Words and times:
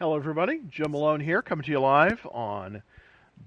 Hello, 0.00 0.16
everybody. 0.16 0.62
Jim 0.70 0.92
Malone 0.92 1.20
here, 1.20 1.42
coming 1.42 1.62
to 1.62 1.70
you 1.70 1.78
live 1.78 2.26
on 2.32 2.82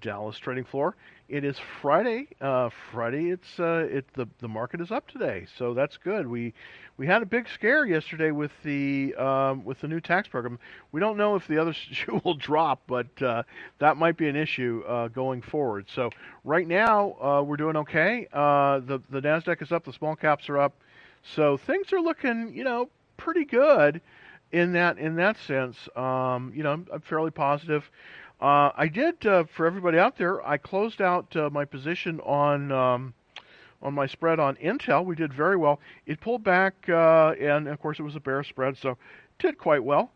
Dallas 0.01 0.37
Trading 0.37 0.65
Floor. 0.65 0.95
It 1.27 1.43
is 1.43 1.57
Friday. 1.81 2.27
Uh, 2.39 2.69
Friday. 2.91 3.31
It's 3.31 3.59
uh, 3.59 3.87
it 3.89 4.05
the 4.13 4.27
the 4.37 4.47
market 4.47 4.79
is 4.79 4.91
up 4.91 5.07
today, 5.07 5.47
so 5.57 5.73
that's 5.73 5.97
good. 5.97 6.27
We 6.27 6.53
we 6.97 7.07
had 7.07 7.23
a 7.23 7.25
big 7.25 7.49
scare 7.49 7.87
yesterday 7.87 8.29
with 8.29 8.51
the 8.63 9.15
um, 9.15 9.65
with 9.65 9.81
the 9.81 9.87
new 9.87 9.99
tax 9.99 10.27
program. 10.27 10.59
We 10.91 10.99
don't 10.99 11.17
know 11.17 11.35
if 11.35 11.47
the 11.47 11.57
other 11.57 11.73
shoe 11.91 12.21
will 12.23 12.35
drop, 12.35 12.83
but 12.85 13.19
uh, 13.19 13.41
that 13.79 13.97
might 13.97 14.15
be 14.15 14.29
an 14.29 14.35
issue 14.35 14.83
uh, 14.87 15.07
going 15.07 15.41
forward. 15.41 15.87
So 15.89 16.11
right 16.43 16.67
now 16.67 17.13
uh, 17.19 17.41
we're 17.41 17.57
doing 17.57 17.77
okay. 17.77 18.27
Uh, 18.31 18.77
the 18.77 19.01
the 19.09 19.23
Nasdaq 19.23 19.63
is 19.63 19.71
up. 19.71 19.85
The 19.85 19.93
small 19.93 20.15
caps 20.15 20.47
are 20.49 20.59
up. 20.59 20.75
So 21.23 21.57
things 21.57 21.91
are 21.91 21.99
looking, 21.99 22.53
you 22.53 22.63
know, 22.63 22.89
pretty 23.17 23.45
good 23.45 24.01
in 24.53 24.71
that 24.73 24.97
in 24.99 25.15
that 25.15 25.35
sense. 25.39 25.89
Um, 25.97 26.53
you 26.55 26.63
know, 26.63 26.71
I'm 26.71 27.01
fairly 27.01 27.31
positive. 27.31 27.89
Uh, 28.39 28.71
I 28.75 28.87
did 28.87 29.25
uh, 29.25 29.43
for 29.45 29.65
everybody 29.65 29.97
out 29.97 30.17
there. 30.17 30.45
I 30.47 30.57
closed 30.57 31.01
out 31.01 31.35
uh, 31.35 31.49
my 31.49 31.65
position 31.65 32.21
on 32.21 32.71
um, 32.71 33.13
on 33.81 33.93
my 33.93 34.05
spread 34.05 34.39
on 34.39 34.55
Intel. 34.57 35.03
We 35.03 35.15
did 35.15 35.33
very 35.33 35.57
well. 35.57 35.79
It 36.05 36.21
pulled 36.21 36.43
back, 36.43 36.87
uh, 36.87 37.33
and 37.39 37.67
of 37.67 37.81
course 37.81 37.99
it 37.99 38.03
was 38.03 38.15
a 38.15 38.19
bear 38.19 38.43
spread, 38.43 38.77
so 38.77 38.97
did 39.39 39.57
quite 39.57 39.83
well. 39.83 40.11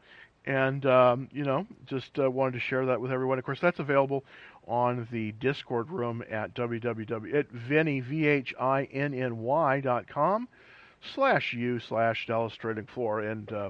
And 0.45 0.85
um, 0.85 1.29
you 1.33 1.43
know, 1.43 1.65
just 1.85 2.17
uh, 2.19 2.29
wanted 2.29 2.53
to 2.53 2.59
share 2.59 2.85
that 2.85 3.01
with 3.01 3.11
everyone. 3.11 3.39
Of 3.39 3.43
course, 3.43 3.59
that's 3.59 3.79
available 3.79 4.23
on 4.67 5.07
the 5.11 5.31
Discord 5.33 5.89
room 5.89 6.23
at 6.29 6.53
www 6.53 7.33
at 7.33 7.49
vinny 7.49 8.01
v 8.01 8.27
h 8.27 8.53
i 8.59 8.83
n 8.83 9.13
n 9.13 9.39
y 9.39 9.79
dot 9.79 10.07
com 10.07 10.47
slash 11.13 11.53
u 11.53 11.79
slash 11.79 12.27
Dallas 12.27 12.53
Trading 12.55 12.85
Floor 12.85 13.21
and 13.21 13.51
uh, 13.51 13.69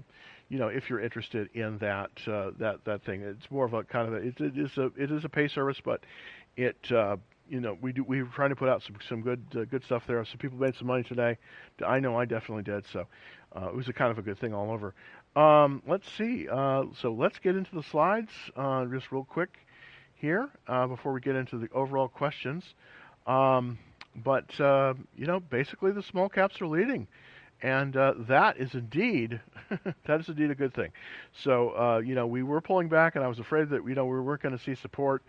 you 0.50 0.58
know, 0.58 0.68
if 0.68 0.90
you're 0.90 1.02
interested 1.02 1.50
in 1.54 1.78
that 1.80 2.12
uh, 2.28 2.52
that 2.60 2.86
that 2.86 3.04
thing, 3.04 3.22
it's 3.22 3.50
more 3.52 3.66
of 3.66 3.74
a 3.74 3.84
kind 3.84 4.08
of 4.08 4.14
a, 4.14 4.18
it, 4.18 4.40
it 4.40 4.58
is 4.58 4.77
a 4.77 4.85
it 4.98 5.12
is 5.12 5.26
a 5.26 5.30
pay 5.30 5.48
service, 5.48 5.82
but 5.84 6.02
it 6.55 6.91
uh, 6.91 7.18
you 7.49 7.60
know 7.60 7.77
we 7.82 7.91
do 7.91 8.04
we're 8.04 8.26
trying 8.26 8.49
to 8.49 8.55
put 8.55 8.70
out 8.70 8.82
some 8.82 8.96
some 9.08 9.21
good 9.21 9.44
uh, 9.55 9.66
good 9.66 9.84
stuff 9.84 10.04
there. 10.08 10.24
Some 10.24 10.38
people 10.38 10.58
made 10.58 10.76
some 10.76 10.88
money 10.88 11.04
today. 11.04 11.38
I 11.86 11.99
know 11.99 12.18
I 12.18 12.26
definitely 12.26 12.63
did. 12.63 12.86
So 12.91 13.08
uh, 13.55 13.68
it 13.68 13.76
was 13.76 13.90
a 13.90 13.94
kind 13.94 14.12
of 14.12 14.18
a 14.18 14.21
good 14.21 14.40
thing 14.40 14.54
all 14.54 14.71
over. 14.71 14.94
Um, 15.36 15.84
let's 15.86 16.10
see. 16.18 16.48
Uh, 16.49 16.86
so 16.99 17.12
let's 17.12 17.40
get 17.40 17.55
into 17.55 17.76
the 17.76 17.84
slides 17.84 18.32
uh, 18.55 18.86
just 18.86 19.12
real 19.12 19.26
quick 19.26 19.58
here 20.16 20.49
before 20.66 21.14
we 21.14 21.21
get 21.21 21.36
into 21.36 21.60
the 21.60 21.70
overall 21.74 22.08
questions. 22.08 22.64
Um, 23.27 23.77
but 24.16 24.58
you 24.58 25.27
know, 25.27 25.40
basically 25.41 25.91
the 25.91 26.02
small 26.02 26.30
caps 26.30 26.62
are 26.62 26.68
leading 26.68 27.08
and 27.62 27.96
uh, 27.98 28.13
that 28.27 28.58
is 28.58 28.74
indeed 28.74 29.40
that 30.05 30.20
is 30.20 30.30
indeed 30.30 30.52
a 30.52 30.55
good 30.55 30.74
thing. 30.74 30.91
So 31.44 31.70
uh, 31.70 31.98
you 31.99 32.16
know 32.16 32.27
we 32.27 32.44
were 32.44 32.62
pulling 32.62 32.90
back, 32.90 33.16
and 33.16 33.24
I 33.24 33.27
was 33.27 33.40
afraid 33.40 33.70
that 33.70 33.88
you 33.88 33.96
know 33.96 34.05
we 34.05 34.20
weren't 34.20 34.41
going 34.41 34.58
to 34.58 34.64
see 34.64 34.76
support. 34.76 35.24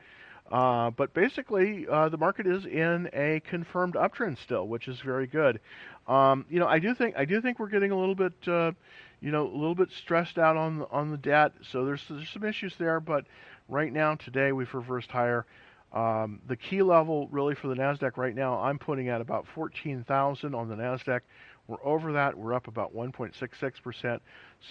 Uh, 0.50 0.90
but 0.90 1.12
basically, 1.12 1.86
uh, 1.88 2.08
the 2.08 2.16
market 2.16 2.46
is 2.46 2.64
in 2.64 3.10
a 3.12 3.40
confirmed 3.40 3.94
uptrend 3.94 4.38
still, 4.38 4.66
which 4.66 4.88
is 4.88 4.98
very 5.00 5.26
good. 5.26 5.60
Um, 6.06 6.46
you 6.48 6.58
know, 6.58 6.66
I 6.66 6.78
do 6.78 6.94
think 6.94 7.16
I 7.18 7.26
do 7.26 7.40
think 7.40 7.58
we're 7.58 7.68
getting 7.68 7.90
a 7.90 7.98
little 7.98 8.14
bit, 8.14 8.32
uh, 8.46 8.72
you 9.20 9.30
know, 9.30 9.46
a 9.46 9.56
little 9.56 9.74
bit 9.74 9.90
stressed 9.90 10.38
out 10.38 10.56
on 10.56 10.86
on 10.90 11.10
the 11.10 11.18
debt. 11.18 11.52
So 11.70 11.84
there's 11.84 12.02
there's 12.08 12.30
some 12.30 12.44
issues 12.44 12.74
there, 12.78 12.98
but 12.98 13.26
right 13.68 13.92
now 13.92 14.14
today 14.14 14.52
we've 14.52 14.72
reversed 14.72 15.10
higher. 15.10 15.44
Um, 15.92 16.40
the 16.46 16.56
key 16.56 16.82
level 16.82 17.28
really 17.30 17.54
for 17.54 17.68
the 17.68 17.74
Nasdaq 17.74 18.16
right 18.16 18.34
now, 18.34 18.60
I'm 18.60 18.78
putting 18.78 19.08
at 19.08 19.22
about 19.22 19.46
14,000 19.46 20.54
on 20.54 20.68
the 20.68 20.74
Nasdaq. 20.74 21.20
We're 21.68 21.84
over 21.84 22.14
that. 22.14 22.36
We're 22.36 22.54
up 22.54 22.66
about 22.66 22.96
1.66%. 22.96 24.20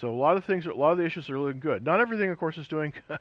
So 0.00 0.10
a 0.10 0.10
lot 0.10 0.36
of 0.36 0.44
things, 0.44 0.66
a 0.66 0.72
lot 0.72 0.90
of 0.90 0.98
the 0.98 1.06
issues 1.06 1.30
are 1.30 1.38
looking 1.38 1.60
good. 1.60 1.84
Not 1.84 2.00
everything, 2.00 2.28
of 2.28 2.38
course, 2.38 2.58
is 2.58 2.66
doing 2.66 2.92
good. 3.08 3.18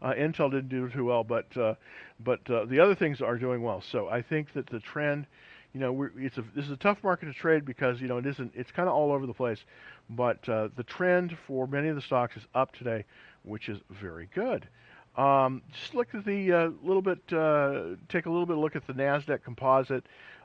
Uh, 0.00 0.12
Intel 0.12 0.48
didn't 0.50 0.68
do 0.68 0.88
too 0.88 1.04
well, 1.04 1.24
but 1.24 1.54
uh, 1.56 1.74
but 2.20 2.48
uh, 2.48 2.64
the 2.66 2.78
other 2.78 2.94
things 2.94 3.20
are 3.20 3.36
doing 3.36 3.62
well. 3.62 3.80
So 3.80 4.08
I 4.08 4.22
think 4.22 4.52
that 4.54 4.68
the 4.68 4.78
trend, 4.78 5.26
you 5.74 5.80
know, 5.80 6.08
it's 6.16 6.38
a, 6.38 6.44
this 6.54 6.66
is 6.66 6.70
a 6.70 6.76
tough 6.76 7.02
market 7.02 7.26
to 7.26 7.32
trade 7.32 7.64
because 7.64 8.00
you 8.00 8.06
know 8.06 8.18
it 8.18 8.26
isn't. 8.26 8.52
It's 8.54 8.70
kind 8.70 8.88
of 8.88 8.94
all 8.94 9.10
over 9.10 9.26
the 9.26 9.34
place. 9.34 9.64
But 10.08 10.48
uh, 10.48 10.68
the 10.76 10.84
trend 10.84 11.36
for 11.48 11.66
many 11.66 11.88
of 11.88 11.96
the 11.96 12.02
stocks 12.02 12.36
is 12.36 12.46
up 12.54 12.72
today, 12.76 13.04
which 13.42 13.68
is 13.68 13.78
very 13.90 14.28
good. 14.32 14.68
Um, 15.16 15.62
just 15.72 15.94
look 15.94 16.14
at 16.14 16.24
the 16.24 16.52
uh, 16.52 16.70
little 16.82 17.02
bit, 17.02 17.20
uh, 17.32 17.96
take 18.08 18.26
a 18.26 18.30
little 18.30 18.46
bit 18.46 18.56
look 18.56 18.76
at 18.76 18.86
the 18.86 18.92
Nasdaq 18.92 19.42
Composite. 19.42 20.04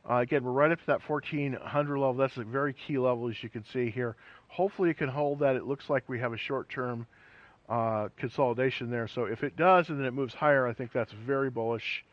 Uh, 0.10 0.16
again, 0.16 0.44
we're 0.44 0.52
right 0.52 0.72
up 0.72 0.80
to 0.80 0.86
that 0.88 1.08
1400 1.08 1.98
level. 1.98 2.14
That's 2.14 2.38
a 2.38 2.44
very 2.44 2.74
key 2.74 2.98
level, 2.98 3.28
as 3.30 3.44
you 3.44 3.50
can 3.50 3.66
see 3.66 3.90
here. 3.90 4.16
Hopefully, 4.48 4.90
it 4.90 4.98
can 4.98 5.10
hold 5.10 5.40
that. 5.40 5.56
It 5.56 5.66
looks 5.66 5.90
like 5.90 6.08
we 6.08 6.20
have 6.20 6.34
a 6.34 6.38
short-term 6.38 7.06
uh, 7.70 8.10
consolidation 8.18 8.90
there. 8.90 9.08
So 9.08 9.26
if 9.26 9.44
it 9.44 9.56
does, 9.56 9.90
and 9.90 10.00
then 10.00 10.06
it 10.06 10.14
moves 10.14 10.34
higher, 10.34 10.68
I 10.68 10.74
think 10.74 10.92
that's 10.92 11.12
very 11.12 11.50
bullish. 11.50 12.04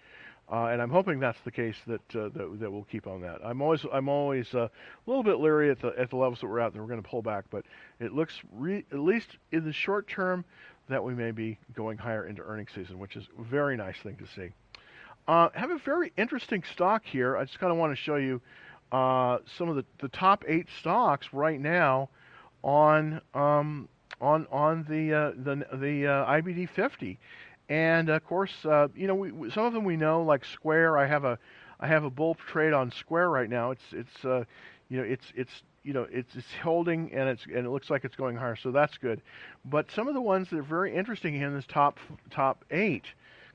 Uh, 0.50 0.66
and 0.66 0.80
I'm 0.80 0.90
hoping 0.90 1.20
that's 1.20 1.40
the 1.44 1.50
case 1.50 1.76
that, 1.86 2.16
uh, 2.16 2.30
that 2.30 2.56
that 2.60 2.72
we'll 2.72 2.84
keep 2.84 3.06
on 3.06 3.20
that. 3.20 3.40
I'm 3.44 3.60
always 3.60 3.84
I'm 3.92 4.08
always 4.08 4.54
a 4.54 4.70
little 5.06 5.22
bit 5.22 5.40
leery 5.40 5.70
at 5.70 5.78
the 5.78 5.88
at 5.98 6.08
the 6.08 6.16
levels 6.16 6.40
that 6.40 6.46
we're 6.46 6.60
at 6.60 6.72
that 6.72 6.80
we're 6.80 6.88
going 6.88 7.02
to 7.02 7.08
pull 7.08 7.20
back, 7.20 7.44
but 7.50 7.66
it 8.00 8.14
looks 8.14 8.40
re- 8.52 8.84
at 8.90 8.98
least 8.98 9.36
in 9.52 9.66
the 9.66 9.75
short 9.75 10.08
term 10.08 10.46
that 10.88 11.03
we 11.03 11.15
may 11.15 11.31
be 11.31 11.59
going 11.75 11.99
higher 11.99 12.26
into 12.26 12.43
earnings 12.43 12.71
season, 12.75 12.99
which 12.99 13.16
is 13.16 13.26
a 13.38 13.43
very 13.43 13.76
nice 13.76 13.97
thing 14.03 14.16
to 14.16 14.26
see. 14.26 14.50
Uh, 15.26 15.50
have 15.54 15.71
a 15.71 15.78
very 15.78 16.12
interesting 16.16 16.62
stock 16.72 17.04
here. 17.04 17.37
I 17.37 17.44
just 17.44 17.59
kind 17.59 17.71
of 17.71 17.78
want 17.78 17.93
to 17.93 17.97
show 17.97 18.16
you 18.16 18.41
uh, 18.93 19.38
some 19.59 19.69
of 19.69 19.76
the, 19.76 19.84
the 20.00 20.09
top 20.09 20.44
eight 20.49 20.66
stocks 20.78 21.28
right 21.32 21.60
now 21.60 22.09
on 22.62 23.21
um, 23.34 23.88
on 24.21 24.47
on 24.50 24.87
the 24.88 25.12
uh, 25.12 25.31
the 25.37 25.66
the 25.76 26.06
uh, 26.06 26.32
IBD 26.32 26.71
50, 26.71 27.19
and 27.69 28.09
of 28.09 28.25
course, 28.25 28.53
uh, 28.65 28.88
you 28.97 29.06
know, 29.06 29.15
we, 29.15 29.50
some 29.50 29.65
of 29.65 29.72
them 29.75 29.84
we 29.84 29.97
know, 29.97 30.22
like 30.22 30.44
Square. 30.44 30.97
I 30.97 31.06
have 31.06 31.25
a 31.25 31.38
I 31.78 31.87
have 31.87 32.05
a 32.05 32.10
bull 32.10 32.37
trade 32.49 32.72
on 32.72 32.91
Square 32.91 33.31
right 33.31 33.50
now. 33.50 33.70
It's 33.70 33.84
it's 33.93 34.25
uh, 34.25 34.44
you 34.88 34.97
know 34.97 35.05
it's 35.05 35.26
it's 35.37 35.62
you 35.82 35.92
know 35.92 36.06
it's 36.10 36.34
it's 36.34 36.46
holding 36.62 37.12
and 37.12 37.28
it's 37.28 37.44
and 37.46 37.66
it 37.66 37.70
looks 37.70 37.90
like 37.90 38.04
it's 38.04 38.16
going 38.16 38.36
higher, 38.36 38.56
so 38.56 38.70
that's 38.70 38.96
good. 38.98 39.22
But 39.64 39.90
some 39.90 40.08
of 40.08 40.14
the 40.14 40.20
ones 40.20 40.50
that 40.50 40.58
are 40.58 40.62
very 40.62 40.94
interesting 40.94 41.34
in 41.40 41.54
this 41.54 41.66
top 41.66 41.98
top 42.30 42.64
eight 42.70 43.04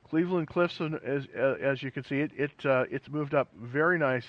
Cleveland 0.09 0.47
Cliffs, 0.47 0.79
as 0.79 1.27
uh, 1.35 1.55
as 1.61 1.81
you 1.81 1.89
can 1.89 2.03
see, 2.03 2.19
it 2.19 2.31
it 2.37 2.65
uh, 2.65 2.85
it's 2.91 3.09
moved 3.09 3.33
up 3.33 3.49
very 3.59 3.97
nice 3.97 4.25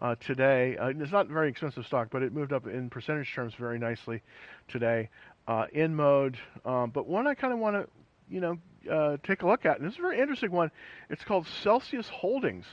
uh, 0.00 0.16
today. 0.16 0.76
Uh, 0.76 0.88
it's 0.88 1.12
not 1.12 1.28
very 1.28 1.48
expensive 1.48 1.86
stock, 1.86 2.08
but 2.10 2.22
it 2.22 2.32
moved 2.32 2.52
up 2.52 2.66
in 2.66 2.90
percentage 2.90 3.32
terms 3.32 3.54
very 3.54 3.78
nicely 3.78 4.20
today. 4.66 5.08
Uh, 5.46 5.66
InMode, 5.74 6.36
um, 6.64 6.90
but 6.90 7.06
one 7.06 7.26
I 7.26 7.34
kind 7.34 7.52
of 7.52 7.60
want 7.60 7.76
to 7.76 7.88
you 8.28 8.40
know 8.40 8.58
uh, 8.90 9.16
take 9.22 9.42
a 9.42 9.46
look 9.46 9.64
at, 9.64 9.78
and 9.78 9.86
this 9.86 9.94
is 9.94 9.98
a 10.00 10.02
very 10.02 10.20
interesting 10.20 10.50
one. 10.50 10.72
It's 11.08 11.22
called 11.22 11.46
Celsius 11.62 12.08
Holdings, 12.08 12.66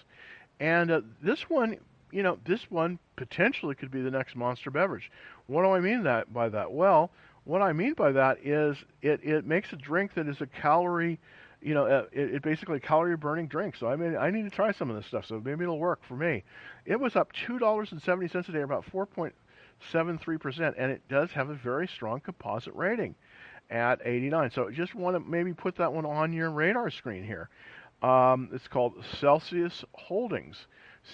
and 0.60 1.04
this 1.22 1.50
one. 1.50 1.78
You 2.12 2.24
know, 2.24 2.38
this 2.46 2.70
one 2.70 3.00
potentially 3.16 3.76
could 3.76 3.92
be 3.92 4.02
the 4.02 4.12
next 4.12 4.36
monster 4.36 4.72
beverage. 4.72 5.12
What 5.48 5.64
do 5.64 5.72
I 5.72 5.80
mean 5.80 6.04
that 6.04 6.34
by 6.34 6.50
that? 6.50 6.72
Well, 6.72 7.12
what 7.44 7.62
I 7.62 7.74
mean 7.74 7.94
by 7.94 8.12
that 8.12 8.40
is 8.46 8.78
it, 9.02 9.22
it 9.24 9.46
makes 9.46 9.74
a 9.74 9.76
drink 9.76 10.14
that 10.16 10.28
is 10.28 10.42
a 10.42 10.48
calorie 10.48 11.20
you 11.62 11.74
know, 11.74 11.86
uh, 11.86 12.06
it, 12.12 12.36
it 12.36 12.42
basically 12.42 12.80
calorie 12.80 13.18
burning 13.18 13.48
drink. 13.48 13.76
So 13.76 13.88
I 13.88 13.96
mean, 13.96 14.16
I 14.16 14.30
need 14.30 14.44
to 14.44 14.50
try 14.50 14.72
some 14.72 14.90
of 14.90 14.96
this 14.96 15.06
stuff. 15.06 15.26
So 15.26 15.42
maybe 15.44 15.64
it'll 15.64 15.80
work 15.80 16.00
for 16.08 16.16
me. 16.16 16.44
It 16.86 17.00
was 17.00 17.16
up 17.16 17.32
two 17.34 17.60
dollars 17.60 17.92
and 17.92 18.02
seventy 18.02 18.28
cents 18.28 18.48
a 18.50 18.52
day, 18.52 18.62
about 18.62 18.86
four 18.86 19.06
point 19.06 19.34
seven 19.92 20.18
three 20.18 20.38
percent, 20.38 20.76
and 20.78 20.92
it 20.92 21.02
does 21.10 21.32
have 21.32 21.50
a 21.50 21.56
very 21.56 21.88
strong 21.88 22.20
composite 22.22 22.74
rating 22.76 23.16
at 23.70 24.00
89. 24.04 24.52
So 24.52 24.70
just 24.72 24.96
want 24.96 25.16
to 25.16 25.20
maybe 25.20 25.54
put 25.54 25.76
that 25.76 25.94
one 25.94 26.06
on 26.06 26.34
your 26.34 26.50
radar 26.50 26.90
screen 26.90 27.24
here. 27.24 27.50
Um, 28.02 28.50
it's 28.54 28.68
called 28.68 28.94
Celsius 29.20 29.84
Holdings, 29.94 30.68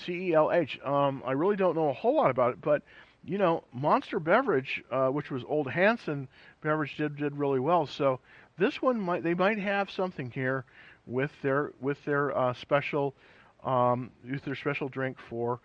C-E-L-H. 0.04 0.80
Um, 0.84 1.24
I 1.26 1.32
really 1.32 1.56
don't 1.56 1.76
know 1.76 1.90
a 1.90 1.94
whole 1.94 2.16
lot 2.16 2.32
about 2.32 2.54
it, 2.54 2.62
but 2.62 2.84
you 3.24 3.40
know, 3.40 3.64
Monster 3.74 4.20
Beverage, 4.20 4.84
uh, 4.92 5.08
which 5.08 5.32
was 5.32 5.44
old 5.48 5.70
Hansen 5.70 6.28
Beverage, 6.62 6.96
did 6.96 7.16
did 7.18 7.36
really 7.36 7.60
well. 7.60 7.88
So 7.88 8.20
this 8.58 8.82
one 8.82 9.00
might 9.00 9.24
they 9.24 9.34
might 9.34 9.58
have 9.58 9.90
something 9.90 10.30
here 10.30 10.66
with 11.08 11.32
their 11.42 11.72
with 11.82 12.04
their 12.06 12.38
uh, 12.38 12.54
special 12.54 13.16
um, 13.64 14.12
with 14.30 14.44
their 14.46 14.56
special 14.56 14.90
drink 14.90 15.18
for 15.20 15.60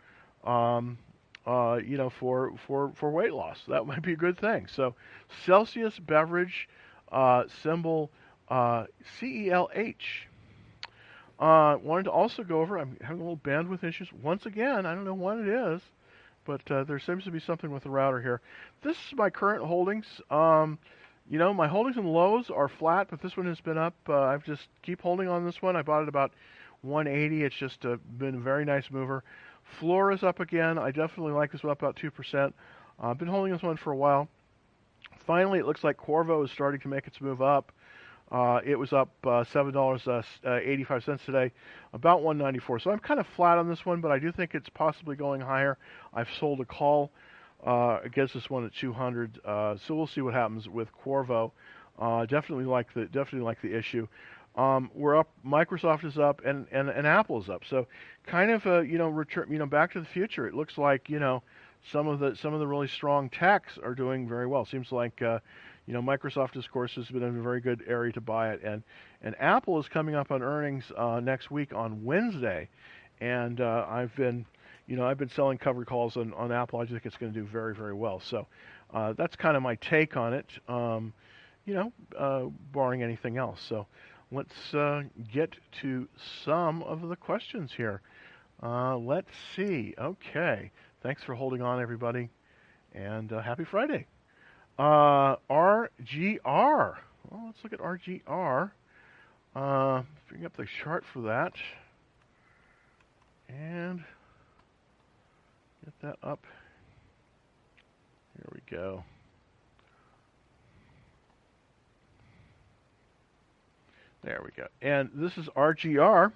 um, 0.45 0.97
uh, 1.47 1.79
you 1.85 1.99
know 1.99 2.09
for 2.09 2.53
for 2.67 2.93
for 2.95 3.11
weight 3.11 3.33
loss. 3.33 3.59
That 3.69 3.87
might 3.87 4.03
be 4.03 4.13
a 4.13 4.17
good 4.17 4.39
thing. 4.39 4.67
So 4.67 4.95
Celsius 5.45 5.99
beverage 5.99 6.69
uh, 7.13 7.45
symbol 7.63 8.11
uh, 8.49 8.87
CELH. 9.21 9.95
Uh, 11.41 11.79
wanted 11.83 12.03
to 12.03 12.11
also 12.11 12.45
go 12.45 12.61
over. 12.61 12.79
I'm 12.79 12.99
having 13.01 13.23
a 13.23 13.25
little 13.25 13.39
bandwidth 13.39 13.83
issues 13.83 14.09
once 14.23 14.45
again. 14.45 14.85
I 14.85 14.95
don't 14.95 15.07
know 15.07 15.15
what 15.15 15.39
it 15.39 15.49
is, 15.49 15.81
but 16.45 16.61
uh, 16.71 16.85
there 16.85 16.99
seems 16.99 17.25
to 17.25 17.31
be 17.31 17.41
something 17.41 17.71
with 17.71 17.83
the 17.83 17.91
router 17.91 18.21
here. 18.21 18.43
This 18.83 18.97
is 18.97 19.15
my 19.15 19.31
current 19.31 19.65
holdings. 19.65 20.05
Um, 20.31 20.79
you 21.31 21.39
know, 21.39 21.55
my 21.55 21.67
holdings 21.67 21.97
and 21.97 22.13
lows 22.13 22.51
are 22.51 22.69
flat, 22.69 23.07
but 23.09 23.23
this 23.23 23.39
one 23.39 23.47
has 23.47 23.61
been 23.61 23.79
up. 23.79 23.95
Uh, 24.07 24.21
I've 24.21 24.45
just 24.45 24.69
keep 24.83 25.01
holding 25.01 25.29
on 25.29 25.47
this 25.47 25.63
one. 25.63 25.77
I 25.77 25.83
bought 25.83 26.03
it 26.03 26.09
about 26.09 26.33
180. 26.83 27.43
It's 27.43 27.57
just 27.57 27.87
uh, 27.87 27.97
been 28.19 28.35
a 28.35 28.41
very 28.41 28.67
nice 28.67 28.91
mover. 28.91 29.25
Floor 29.79 30.13
is 30.13 30.23
up 30.23 30.41
again. 30.41 30.77
I 30.77 30.91
definitely 30.91 31.33
like 31.33 31.53
this 31.53 31.63
one 31.63 31.71
up 31.71 31.81
about 31.81 31.97
2%. 31.97 32.35
Uh, 32.35 32.53
I've 33.01 33.19
been 33.19 33.29
holding 33.29 33.53
this 33.53 33.63
one 33.63 33.79
for 33.79 33.93
a 33.93 33.97
while. 33.97 34.29
Finally, 35.27 35.61
it 35.61 35.67
looks 35.67 35.85
like 35.85 35.97
Qorvo 35.97 36.45
is 36.45 36.51
starting 36.51 36.81
to 36.83 36.89
make 36.89 37.07
its 37.07 37.21
move 37.21 37.41
up. 37.41 37.73
Uh, 38.31 38.61
it 38.65 38.77
was 38.77 38.93
up 38.93 39.11
uh, 39.27 39.43
seven 39.45 39.73
dollars 39.73 40.07
uh, 40.07 40.23
uh, 40.47 40.55
eighty-five 40.63 41.03
cents 41.03 41.25
today, 41.25 41.51
about 41.93 42.23
194. 42.23 42.79
So 42.79 42.91
I'm 42.91 43.01
kind 43.01 43.19
of 43.19 43.27
flat 43.35 43.59
on 43.59 43.69
this 43.69 43.85
one, 43.85 44.01
but 44.01 44.13
I 44.13 44.19
do 44.19 44.31
think 44.31 44.55
it's 44.55 44.69
possibly 44.69 45.17
going 45.17 45.41
higher. 45.41 45.79
I've 46.15 46.29
sold 46.39 46.61
a 46.61 46.65
call 46.65 47.11
uh, 47.67 47.99
against 48.05 48.35
this 48.35 48.49
one 48.49 48.65
at 48.65 48.75
200, 48.75 49.41
uh, 49.45 49.77
so 49.87 49.95
we'll 49.95 50.07
see 50.07 50.21
what 50.21 50.35
happens 50.35 50.69
with 50.69 50.89
Qorvo. 51.05 51.51
Uh, 51.99 52.25
definitely 52.25 52.65
like 52.65 52.95
the 52.95 53.07
definitely 53.07 53.41
like 53.41 53.61
the 53.63 53.77
issue. 53.77 54.07
Um, 54.57 54.91
we're 54.95 55.17
up. 55.17 55.29
Microsoft 55.47 56.05
is 56.05 56.19
up, 56.19 56.43
and, 56.45 56.67
and, 56.73 56.89
and 56.89 57.07
Apple 57.07 57.41
is 57.41 57.49
up. 57.49 57.63
So, 57.69 57.87
kind 58.27 58.51
of 58.51 58.67
a 58.67 58.87
you 58.87 58.99
know 58.99 59.09
return 59.09 59.49
you 59.51 59.59
know 59.59 59.67
Back 59.67 59.93
to 59.93 60.01
the 60.01 60.07
Future. 60.07 60.47
It 60.47 60.55
looks 60.55 60.79
like 60.79 61.09
you 61.09 61.19
know 61.19 61.43
some 61.93 62.09
of 62.09 62.19
the 62.19 62.37
some 62.37 62.53
of 62.55 62.61
the 62.61 62.67
really 62.67 62.89
strong 62.89 63.29
techs 63.29 63.79
are 63.79 63.95
doing 63.95 64.29
very 64.29 64.47
well. 64.47 64.65
Seems 64.65 64.93
like 64.93 65.23
uh, 65.23 65.39
you 65.91 65.95
know 65.95 66.03
Microsoft, 66.03 66.55
of 66.55 66.71
course, 66.71 66.95
has 66.95 67.09
been 67.09 67.25
a 67.25 67.33
very 67.33 67.61
good 67.61 67.83
area 67.85 68.13
to 68.13 68.21
buy 68.21 68.51
it, 68.53 68.63
and 68.63 68.85
and 69.23 69.35
Apple 69.41 69.81
is 69.81 69.89
coming 69.89 70.15
up 70.15 70.31
on 70.31 70.41
earnings 70.41 70.85
uh, 70.97 71.19
next 71.19 71.51
week 71.51 71.73
on 71.75 72.05
Wednesday, 72.05 72.69
and 73.21 73.61
uh, 73.61 73.87
I've 73.89 74.15
been 74.15 74.47
you 74.87 74.95
know 74.95 75.05
I've 75.05 75.19
been 75.19 75.31
selling 75.31 75.59
cover 75.59 75.85
calls 75.85 76.17
on, 76.17 76.33
on 76.35 76.53
Apple. 76.53 76.79
I 76.79 76.87
think 76.87 77.07
it's 77.07 77.17
going 77.17 77.33
to 77.33 77.41
do 77.41 77.45
very 77.45 77.75
very 77.75 77.93
well. 77.93 78.21
So 78.21 78.47
uh, 78.95 79.15
that's 79.15 79.35
kind 79.35 79.57
of 79.57 79.65
my 79.65 79.75
take 79.75 80.17
on 80.17 80.33
it. 80.33 80.47
Um, 80.69 81.13
you 81.65 81.75
know, 81.75 81.93
uh, 82.17 82.45
barring 82.73 83.03
anything 83.03 83.37
else. 83.37 83.61
So 83.69 83.89
let's 84.31 84.73
uh, 84.73 85.03
get 85.33 85.57
to 85.83 86.07
some 86.45 86.85
of 86.85 87.09
the 87.09 87.17
questions 87.17 87.73
here. 87.77 88.01
Uh, 88.63 88.97
let's 88.97 89.33
see. 89.57 89.95
Okay. 89.99 90.71
Thanks 91.03 91.25
for 91.25 91.35
holding 91.35 91.63
on, 91.63 91.83
everybody. 91.83 92.29
And 92.95 93.29
happy 93.33 93.65
Friday. 93.65 94.07
Uh, 94.81 95.37
RGR. 95.51 96.95
Well, 97.29 97.43
let's 97.45 97.59
look 97.63 97.75
at 97.75 97.81
RGR. 97.81 98.71
Uh, 99.55 100.03
bring 100.27 100.47
up 100.47 100.57
the 100.57 100.67
chart 100.83 101.05
for 101.13 101.21
that. 101.21 101.53
And 103.51 104.03
get 105.85 105.93
that 106.01 106.17
up. 106.27 106.43
Here 108.37 108.49
we 108.55 108.61
go. 108.75 109.05
There 114.25 114.41
we 114.43 114.51
go. 114.57 114.67
And 114.81 115.11
this 115.15 115.37
is 115.37 115.47
RGR, 115.55 116.33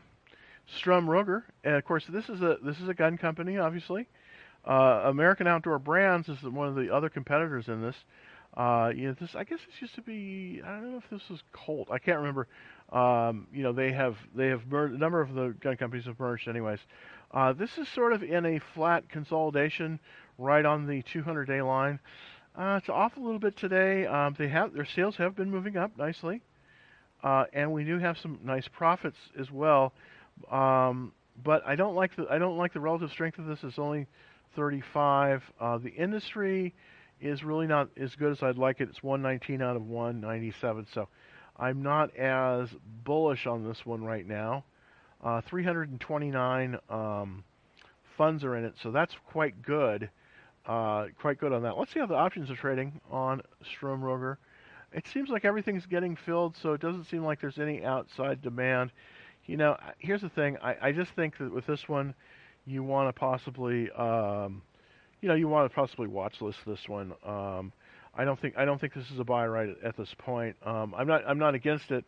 Sturm 0.80 1.06
Ruger, 1.06 1.44
and 1.64 1.76
of 1.76 1.84
course 1.86 2.04
this 2.10 2.28
is 2.28 2.42
a 2.42 2.58
this 2.62 2.78
is 2.80 2.90
a 2.90 2.94
gun 2.94 3.16
company, 3.16 3.56
obviously. 3.56 4.06
Uh, 4.66 5.02
American 5.04 5.46
Outdoor 5.46 5.78
Brands 5.78 6.28
is 6.28 6.42
one 6.42 6.68
of 6.68 6.74
the 6.74 6.94
other 6.94 7.08
competitors 7.08 7.68
in 7.68 7.82
this. 7.82 7.96
Uh, 8.56 8.92
you 8.94 9.08
know, 9.08 9.14
this 9.18 9.34
I 9.34 9.44
guess 9.44 9.58
this 9.66 9.80
used 9.80 9.94
to 9.96 10.02
be 10.02 10.62
I 10.64 10.68
don't 10.68 10.92
know 10.92 10.98
if 10.98 11.10
this 11.10 11.28
was 11.28 11.42
Colt. 11.52 11.88
I 11.90 11.98
can't 11.98 12.18
remember. 12.18 12.46
Um, 12.92 13.48
you 13.52 13.62
know, 13.62 13.72
they 13.72 13.92
have 13.92 14.16
they 14.34 14.48
have 14.48 14.66
merged. 14.66 14.94
A 14.94 14.98
number 14.98 15.20
of 15.20 15.34
the 15.34 15.54
gun 15.60 15.76
companies 15.76 16.04
have 16.06 16.20
merged, 16.20 16.46
anyways. 16.46 16.78
Uh, 17.32 17.52
this 17.52 17.78
is 17.78 17.88
sort 17.88 18.12
of 18.12 18.22
in 18.22 18.46
a 18.46 18.60
flat 18.74 19.08
consolidation, 19.08 19.98
right 20.38 20.64
on 20.64 20.86
the 20.86 21.02
200-day 21.02 21.62
line. 21.62 21.98
Uh, 22.56 22.78
it's 22.80 22.88
off 22.88 23.16
a 23.16 23.20
little 23.20 23.40
bit 23.40 23.56
today. 23.56 24.06
Um, 24.06 24.36
they 24.38 24.46
have 24.46 24.72
their 24.72 24.84
sales 24.84 25.16
have 25.16 25.34
been 25.34 25.50
moving 25.50 25.76
up 25.76 25.96
nicely. 25.98 26.40
Uh, 27.24 27.46
and 27.52 27.72
we 27.72 27.84
do 27.84 27.98
have 27.98 28.18
some 28.18 28.38
nice 28.44 28.68
profits 28.68 29.16
as 29.38 29.50
well. 29.50 29.92
Um, 30.50 31.12
but 31.42 31.66
I 31.66 31.74
don't 31.74 31.96
like 31.96 32.14
the 32.14 32.26
I 32.30 32.38
don't 32.38 32.56
like 32.56 32.72
the 32.72 32.80
relative 32.80 33.10
strength 33.10 33.38
of 33.38 33.46
this. 33.46 33.64
It's 33.64 33.78
only 33.78 34.06
35. 34.54 35.42
Uh, 35.58 35.78
the 35.78 35.90
industry 35.90 36.74
is 37.20 37.42
really 37.44 37.66
not 37.66 37.88
as 37.96 38.14
good 38.16 38.32
as 38.32 38.42
I'd 38.42 38.58
like 38.58 38.80
it. 38.80 38.88
It's 38.88 39.02
119 39.02 39.62
out 39.62 39.76
of 39.76 39.86
197. 39.86 40.86
So 40.92 41.08
I'm 41.56 41.82
not 41.82 42.14
as 42.16 42.68
bullish 43.04 43.46
on 43.46 43.66
this 43.66 43.84
one 43.84 44.04
right 44.04 44.26
now. 44.26 44.64
Uh, 45.22 45.40
329 45.40 46.78
um, 46.90 47.44
funds 48.16 48.44
are 48.44 48.56
in 48.56 48.64
it, 48.64 48.74
so 48.82 48.90
that's 48.90 49.14
quite 49.26 49.62
good. 49.62 50.10
Uh, 50.66 51.06
quite 51.20 51.38
good 51.38 51.52
on 51.52 51.62
that. 51.62 51.78
Let's 51.78 51.92
see 51.92 52.00
how 52.00 52.06
the 52.06 52.14
options 52.14 52.50
are 52.50 52.56
trading 52.56 53.00
on 53.10 53.40
Sturm 53.62 54.02
Ruger 54.02 54.36
it 54.94 55.06
seems 55.12 55.28
like 55.28 55.44
everything's 55.44 55.86
getting 55.86 56.16
filled, 56.16 56.56
so 56.56 56.72
it 56.72 56.80
doesn't 56.80 57.04
seem 57.04 57.24
like 57.24 57.40
there's 57.40 57.58
any 57.58 57.84
outside 57.84 58.40
demand. 58.40 58.92
You 59.46 59.56
know, 59.56 59.76
here's 59.98 60.22
the 60.22 60.28
thing. 60.28 60.56
I, 60.62 60.76
I 60.80 60.92
just 60.92 61.10
think 61.12 61.36
that 61.38 61.52
with 61.52 61.66
this 61.66 61.88
one, 61.88 62.14
you 62.64 62.82
want 62.82 63.08
to 63.08 63.18
possibly, 63.18 63.90
um, 63.90 64.62
you 65.24 65.28
know, 65.28 65.34
you 65.34 65.48
want 65.48 65.70
to 65.70 65.74
possibly 65.74 66.06
watch 66.06 66.42
list 66.42 66.58
this 66.66 66.86
one. 66.86 67.14
Um, 67.24 67.72
I 68.14 68.26
don't 68.26 68.38
think 68.38 68.58
I 68.58 68.66
don't 68.66 68.78
think 68.78 68.92
this 68.92 69.10
is 69.10 69.18
a 69.18 69.24
buy 69.24 69.46
right 69.46 69.70
at, 69.70 69.82
at 69.82 69.96
this 69.96 70.14
point. 70.18 70.54
Um, 70.62 70.94
I'm 70.94 71.06
not 71.06 71.22
I'm 71.26 71.38
not 71.38 71.54
against 71.54 71.90
it, 71.90 72.04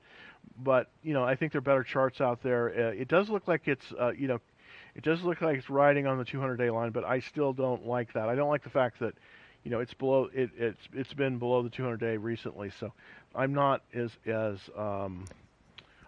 but 0.62 0.90
you 1.02 1.14
know 1.14 1.24
I 1.24 1.34
think 1.34 1.52
there 1.52 1.60
are 1.60 1.62
better 1.62 1.82
charts 1.82 2.20
out 2.20 2.42
there. 2.42 2.68
Uh, 2.68 2.92
it 2.92 3.08
does 3.08 3.30
look 3.30 3.48
like 3.48 3.68
it's 3.68 3.86
uh, 3.98 4.10
you 4.10 4.28
know, 4.28 4.38
it 4.94 5.02
does 5.02 5.22
look 5.22 5.40
like 5.40 5.56
it's 5.56 5.70
riding 5.70 6.06
on 6.06 6.18
the 6.18 6.26
200 6.26 6.58
day 6.58 6.68
line, 6.68 6.90
but 6.90 7.04
I 7.04 7.20
still 7.20 7.54
don't 7.54 7.86
like 7.86 8.12
that. 8.12 8.28
I 8.28 8.34
don't 8.34 8.50
like 8.50 8.64
the 8.64 8.70
fact 8.70 9.00
that 9.00 9.14
you 9.64 9.70
know, 9.70 9.80
it's 9.80 9.94
below 9.94 10.28
it, 10.34 10.50
it's 10.58 10.80
it's 10.92 11.14
been 11.14 11.38
below 11.38 11.62
the 11.62 11.70
200 11.70 11.98
day 11.98 12.18
recently. 12.18 12.70
So 12.78 12.92
I'm 13.34 13.54
not 13.54 13.80
as 13.94 14.10
as 14.26 14.58
um, 14.76 15.24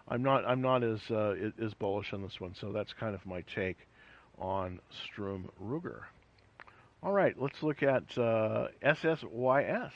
I'm 0.07 0.21
not 0.21 0.45
I'm 0.45 0.61
not 0.61 0.83
as 0.83 0.99
uh, 1.09 1.49
as 1.59 1.73
bullish 1.73 2.13
on 2.13 2.21
this 2.21 2.39
one. 2.39 2.53
So 2.53 2.71
that's 2.71 2.93
kind 2.93 3.15
of 3.15 3.25
my 3.25 3.41
take 3.55 3.77
on 4.37 4.79
Sturm 5.07 5.49
Ruger. 5.59 6.01
All 7.01 7.13
right, 7.13 7.33
let's 7.39 7.63
look 7.63 7.81
at 7.81 8.03
uh, 8.17 8.67
SSYS. 8.83 9.91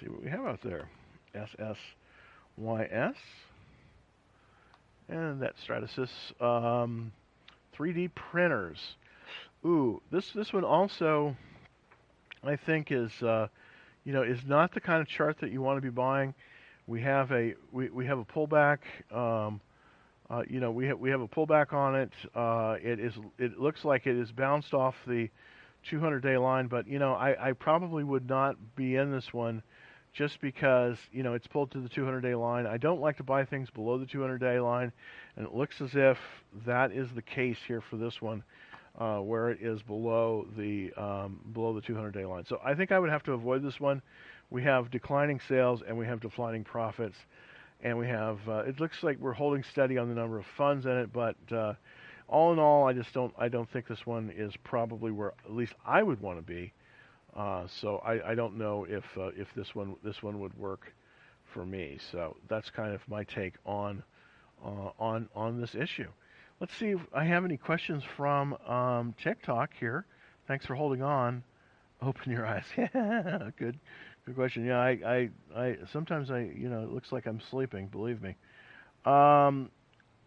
see 0.00 0.08
what 0.08 0.20
we 0.24 0.28
have 0.28 0.44
out 0.44 0.60
there. 0.64 0.88
SSYS. 1.32 3.14
And 5.08 5.40
that 5.40 5.54
Stratasys 5.64 6.10
um, 6.42 7.12
3D 7.78 8.12
printers. 8.16 8.96
Ooh, 9.64 10.02
this 10.10 10.28
this 10.32 10.52
one 10.52 10.64
also 10.64 11.36
I 12.42 12.56
think 12.56 12.90
is 12.90 13.12
uh, 13.22 13.46
you 14.04 14.12
know 14.12 14.22
is 14.22 14.40
not 14.44 14.74
the 14.74 14.80
kind 14.80 15.00
of 15.00 15.06
chart 15.06 15.36
that 15.40 15.52
you 15.52 15.62
want 15.62 15.76
to 15.76 15.82
be 15.82 15.90
buying. 15.90 16.34
We 16.88 17.00
have 17.02 17.30
a 17.30 17.54
we, 17.70 17.90
we 17.90 18.06
have 18.06 18.18
a 18.18 18.24
pullback. 18.24 18.78
Um, 19.14 19.60
uh, 20.30 20.42
you 20.48 20.60
know 20.60 20.70
we 20.70 20.86
have 20.86 20.98
we 20.98 21.10
have 21.10 21.20
a 21.20 21.28
pullback 21.28 21.72
on 21.72 21.94
it. 21.94 22.12
Uh, 22.34 22.76
it 22.82 23.00
is 23.00 23.14
it 23.38 23.58
looks 23.58 23.84
like 23.84 24.06
it 24.06 24.16
is 24.16 24.32
bounced 24.32 24.74
off 24.74 24.94
the 25.06 25.28
200-day 25.90 26.36
line, 26.36 26.68
but 26.68 26.86
you 26.86 26.98
know 26.98 27.12
I, 27.12 27.50
I 27.50 27.52
probably 27.52 28.04
would 28.04 28.28
not 28.28 28.56
be 28.76 28.96
in 28.96 29.10
this 29.10 29.32
one 29.32 29.62
just 30.12 30.40
because 30.40 30.96
you 31.10 31.22
know 31.22 31.34
it's 31.34 31.46
pulled 31.46 31.70
to 31.72 31.80
the 31.80 31.88
200-day 31.88 32.34
line. 32.34 32.66
I 32.66 32.76
don't 32.76 33.00
like 33.00 33.16
to 33.18 33.24
buy 33.24 33.44
things 33.44 33.70
below 33.70 33.98
the 33.98 34.06
200-day 34.06 34.60
line, 34.60 34.92
and 35.36 35.46
it 35.46 35.54
looks 35.54 35.80
as 35.80 35.90
if 35.94 36.18
that 36.66 36.92
is 36.92 37.08
the 37.14 37.22
case 37.22 37.58
here 37.66 37.80
for 37.80 37.96
this 37.96 38.20
one 38.20 38.42
uh, 38.98 39.18
where 39.18 39.50
it 39.50 39.58
is 39.60 39.82
below 39.82 40.46
the 40.56 40.92
um, 40.96 41.40
below 41.52 41.74
the 41.74 41.80
200-day 41.80 42.24
line. 42.24 42.44
So 42.46 42.60
I 42.64 42.74
think 42.74 42.92
I 42.92 42.98
would 42.98 43.10
have 43.10 43.22
to 43.24 43.32
avoid 43.32 43.62
this 43.62 43.80
one. 43.80 44.02
We 44.50 44.62
have 44.64 44.90
declining 44.90 45.40
sales 45.48 45.82
and 45.86 45.96
we 45.96 46.06
have 46.06 46.20
declining 46.20 46.64
profits, 46.64 47.16
and 47.82 47.98
we 47.98 48.06
have 48.08 48.38
uh, 48.48 48.58
it 48.58 48.80
looks 48.80 49.02
like 49.02 49.18
we're 49.18 49.32
holding 49.32 49.62
steady 49.72 49.98
on 49.98 50.08
the 50.08 50.14
number 50.14 50.38
of 50.38 50.46
funds 50.56 50.86
in 50.86 50.92
it, 50.92 51.12
but 51.12 51.36
uh, 51.52 51.74
all 52.28 52.52
in 52.52 52.58
all, 52.58 52.88
I 52.88 52.92
just 52.92 53.12
don't 53.12 53.34
I 53.38 53.48
don't 53.48 53.70
think 53.70 53.86
this 53.86 54.06
one 54.06 54.32
is 54.36 54.52
probably 54.64 55.10
where 55.10 55.34
at 55.44 55.52
least 55.52 55.74
I 55.86 56.02
would 56.02 56.20
want 56.20 56.38
to 56.38 56.42
be. 56.42 56.72
Uh, 57.36 57.66
so 57.80 57.96
I, 57.98 58.32
I 58.32 58.34
don't 58.34 58.58
know 58.58 58.86
if 58.88 59.04
uh, 59.16 59.30
if 59.36 59.48
this 59.54 59.74
one 59.74 59.96
this 60.04 60.22
one 60.22 60.40
would 60.40 60.56
work 60.58 60.92
for 61.52 61.64
me. 61.64 61.98
So 62.10 62.36
that's 62.48 62.70
kind 62.70 62.94
of 62.94 63.00
my 63.08 63.24
take 63.24 63.54
on 63.66 64.02
uh, 64.64 64.90
on 64.98 65.28
on 65.34 65.60
this 65.60 65.74
issue. 65.74 66.08
Let's 66.60 66.74
see 66.76 66.90
if 66.90 67.00
I 67.12 67.24
have 67.24 67.44
any 67.44 67.56
questions 67.56 68.04
from 68.16 68.54
um, 68.68 69.14
TikTok 69.22 69.70
here. 69.78 70.06
Thanks 70.46 70.64
for 70.66 70.74
holding 70.74 71.02
on. 71.02 71.42
Open 72.00 72.32
your 72.32 72.46
eyes. 72.46 72.64
good, 73.58 73.78
good 74.26 74.34
question. 74.34 74.64
Yeah, 74.64 74.78
I, 74.78 74.90
I, 75.04 75.30
I, 75.56 75.76
sometimes 75.92 76.30
I, 76.30 76.40
you 76.40 76.68
know, 76.68 76.82
it 76.82 76.90
looks 76.90 77.12
like 77.12 77.26
I'm 77.26 77.40
sleeping. 77.50 77.86
Believe 77.88 78.20
me. 78.22 78.36
Um, 79.04 79.70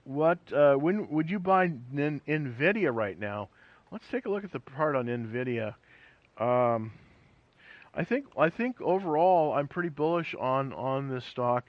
what? 0.06 0.40
Uh, 0.54 0.76
when 0.76 1.10
would 1.10 1.30
you 1.30 1.40
buy 1.40 1.66
N- 1.66 2.22
Nvidia 2.28 2.94
right 2.94 3.20
now? 3.20 3.50
Let's 3.92 4.06
take 4.12 4.26
a 4.26 4.30
look 4.30 4.44
at 4.44 4.52
the 4.52 4.60
part 4.60 4.96
on 4.96 5.06
Nvidia. 5.06 5.76
Um, 6.40 6.92
I 7.94 8.04
think 8.04 8.26
I 8.38 8.50
think 8.50 8.82
overall 8.82 9.54
I'm 9.54 9.68
pretty 9.68 9.90
bullish 9.90 10.36
on 10.40 10.74
on 10.74 11.10
this 11.10 11.26
stock, 11.26 11.66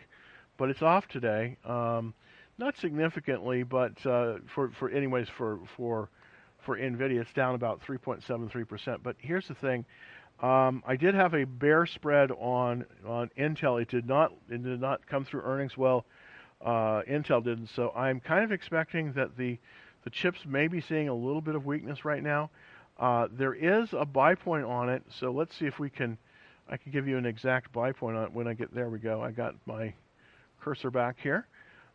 but 0.57 0.71
it's 0.71 0.83
off 0.83 1.09
today. 1.09 1.57
Um, 1.65 2.15
not 2.59 2.77
significantly, 2.79 3.63
but 3.63 4.05
uh, 4.07 4.39
for 4.55 4.71
for 4.71 4.91
anyways 4.91 5.29
for 5.29 5.61
for 5.77 6.11
for 6.65 6.77
Nvidia, 6.77 7.21
it's 7.21 7.33
down 7.33 7.55
about 7.55 7.81
3.73 7.83 8.69
percent. 8.69 9.03
But 9.03 9.17
here's 9.19 9.49
the 9.49 9.55
thing. 9.55 9.85
Um, 10.41 10.83
I 10.87 10.97
did 10.97 11.15
have 11.15 11.35
a 11.35 11.45
bear 11.45 11.87
spread 11.87 12.31
on 12.31 12.85
on 13.07 13.31
Intel. 13.39 13.81
It 13.81 13.89
did 13.89 14.07
not 14.07 14.33
it 14.51 14.63
did 14.63 14.81
not 14.81 15.07
come 15.07 15.25
through 15.25 15.43
earnings 15.43 15.77
well. 15.77 16.05
Uh, 16.65 17.03
Intel 17.03 17.43
didn't. 17.43 17.69
So 17.69 17.91
I'm 17.97 18.21
kind 18.21 18.45
of 18.45 18.53
expecting 18.53 19.13
that 19.15 19.37
the 19.37 19.59
the 20.05 20.11
chips 20.11 20.41
may 20.47 20.69
be 20.69 20.81
seeing 20.81 21.09
a 21.09 21.15
little 21.15 21.41
bit 21.41 21.55
of 21.55 21.65
weakness 21.65 22.05
right 22.05 22.23
now. 22.23 22.51
Uh, 22.99 23.29
there 23.33 23.55
is 23.55 23.89
a 23.93 24.05
buy 24.05 24.35
point 24.35 24.65
on 24.65 24.89
it. 24.89 25.03
So 25.09 25.31
let's 25.31 25.57
see 25.57 25.67
if 25.67 25.79
we 25.79 25.89
can 25.89 26.19
I 26.69 26.77
can 26.77 26.93
give 26.93 27.09
you 27.09 27.17
an 27.17 27.27
exact 27.27 27.73
buy 27.73 27.93
point 27.93 28.17
on 28.17 28.25
it 28.25 28.33
when 28.33 28.47
I 28.47 28.55
get 28.55 28.75
there. 28.75 28.91
We 28.91 28.99
go. 28.99 29.23
I 29.23 29.31
got 29.31 29.55
my 29.65 29.95
cursor 30.61 30.91
back 30.91 31.17
here. 31.23 31.47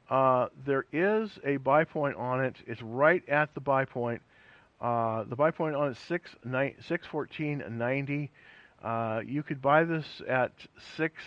Uh, 0.09 0.47
there 0.65 0.85
is 0.91 1.29
a 1.45 1.57
buy 1.57 1.83
point 1.83 2.15
on 2.17 2.43
it. 2.43 2.55
It's 2.65 2.81
right 2.81 3.27
at 3.29 3.53
the 3.53 3.61
buy 3.61 3.85
point. 3.85 4.21
Uh, 4.81 5.23
the 5.25 5.35
buy 5.35 5.51
point 5.51 5.75
on 5.75 5.91
it 5.91 5.97
six 6.07 6.31
nine 6.43 6.73
six 6.87 7.05
fourteen 7.05 7.63
ninety. 7.69 8.31
Uh, 8.83 9.21
you 9.25 9.43
could 9.43 9.61
buy 9.61 9.83
this 9.83 10.05
at 10.27 10.51
six 10.97 11.21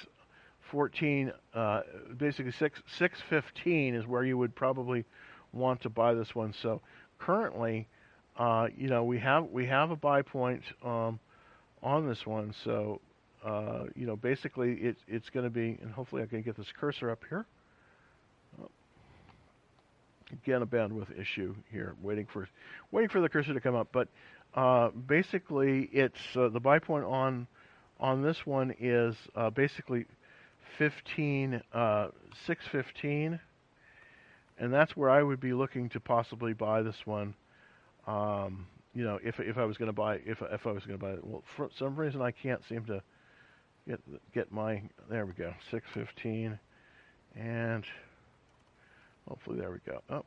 fourteen. 0.61 1.32
Uh, 1.54 1.82
basically 2.16 2.50
six 2.50 2.82
six 2.99 3.20
fifteen 3.30 3.94
is 3.94 4.06
where 4.06 4.25
you 4.25 4.37
would 4.37 4.54
probably 4.56 5.04
want 5.52 5.80
to 5.82 5.88
buy 5.88 6.14
this 6.14 6.34
one. 6.34 6.52
So 6.52 6.80
currently, 7.20 7.87
uh, 8.37 8.66
you 8.76 8.88
know, 8.88 9.04
we 9.04 9.20
have 9.20 9.44
we 9.50 9.66
have 9.66 9.92
a 9.92 9.96
buy 9.96 10.23
point 10.23 10.62
um, 10.82 11.20
on 11.80 12.08
this 12.08 12.26
one. 12.26 12.52
So 12.64 13.00
uh, 13.44 13.84
you 13.94 14.06
know, 14.06 14.16
basically 14.16 14.73
it, 14.75 14.96
it's 15.06 15.30
going 15.30 15.44
to 15.44 15.50
be, 15.50 15.78
and 15.80 15.92
hopefully 15.92 16.23
I 16.23 16.26
can 16.26 16.42
get 16.42 16.56
this 16.56 16.73
cursor 16.76 17.11
up 17.11 17.23
here. 17.28 17.46
Again, 20.33 20.62
a 20.62 20.66
bandwidth 20.66 21.19
issue 21.21 21.54
here, 21.71 21.95
waiting 22.02 22.26
for 22.33 22.49
waiting 22.90 23.11
for 23.11 23.21
the 23.21 23.28
cursor 23.28 23.52
to 23.54 23.61
come 23.61 23.75
up. 23.75 23.88
But 23.93 24.09
uh, 24.54 24.90
basically, 24.90 25.88
it's 25.93 26.19
uh, 26.37 26.49
the 26.49 26.61
buy 26.61 26.78
point 26.78 27.04
on 27.04 27.47
on 28.00 28.23
this 28.23 28.47
one 28.47 28.75
is 28.81 29.14
uh, 29.37 29.50
basically 29.50 30.07
15 30.78 31.62
uh, 31.73 32.09
615, 32.47 33.38
and 34.59 34.73
that's 34.73 34.97
where 34.97 35.11
I 35.11 35.23
would 35.23 35.40
be 35.40 35.52
looking 35.52 35.88
to 35.90 36.00
possibly 36.00 36.52
buy 36.52 36.83
this 36.83 36.97
one. 37.04 37.35
Um, 38.07 38.66
you 38.95 39.04
know, 39.04 39.19
if 39.23 39.40
if 39.40 39.59
I 39.59 39.64
was 39.64 39.76
going 39.76 39.88
to 39.88 39.93
buy 39.93 40.16
if 40.25 40.40
if 40.40 40.66
I 40.66 40.73
was 40.73 40.85
going 40.85 40.99
to 40.99 41.04
buy 41.04 41.12
it, 41.12 41.25
well, 41.25 41.43
for 41.57 41.69
some 41.78 41.97
reason 41.97 42.23
I 42.23 42.31
can't 42.31 42.62
seem 42.69 42.85
to 42.87 43.02
get 43.87 44.00
get 44.33 44.52
my 44.52 44.83
there 45.11 45.26
we 45.26 45.33
go 45.33 45.52
615 45.71 46.59
and 47.37 47.85
Hopefully, 49.28 49.59
there 49.59 49.71
we 49.71 49.78
go. 49.87 50.00
Oh, 50.11 50.25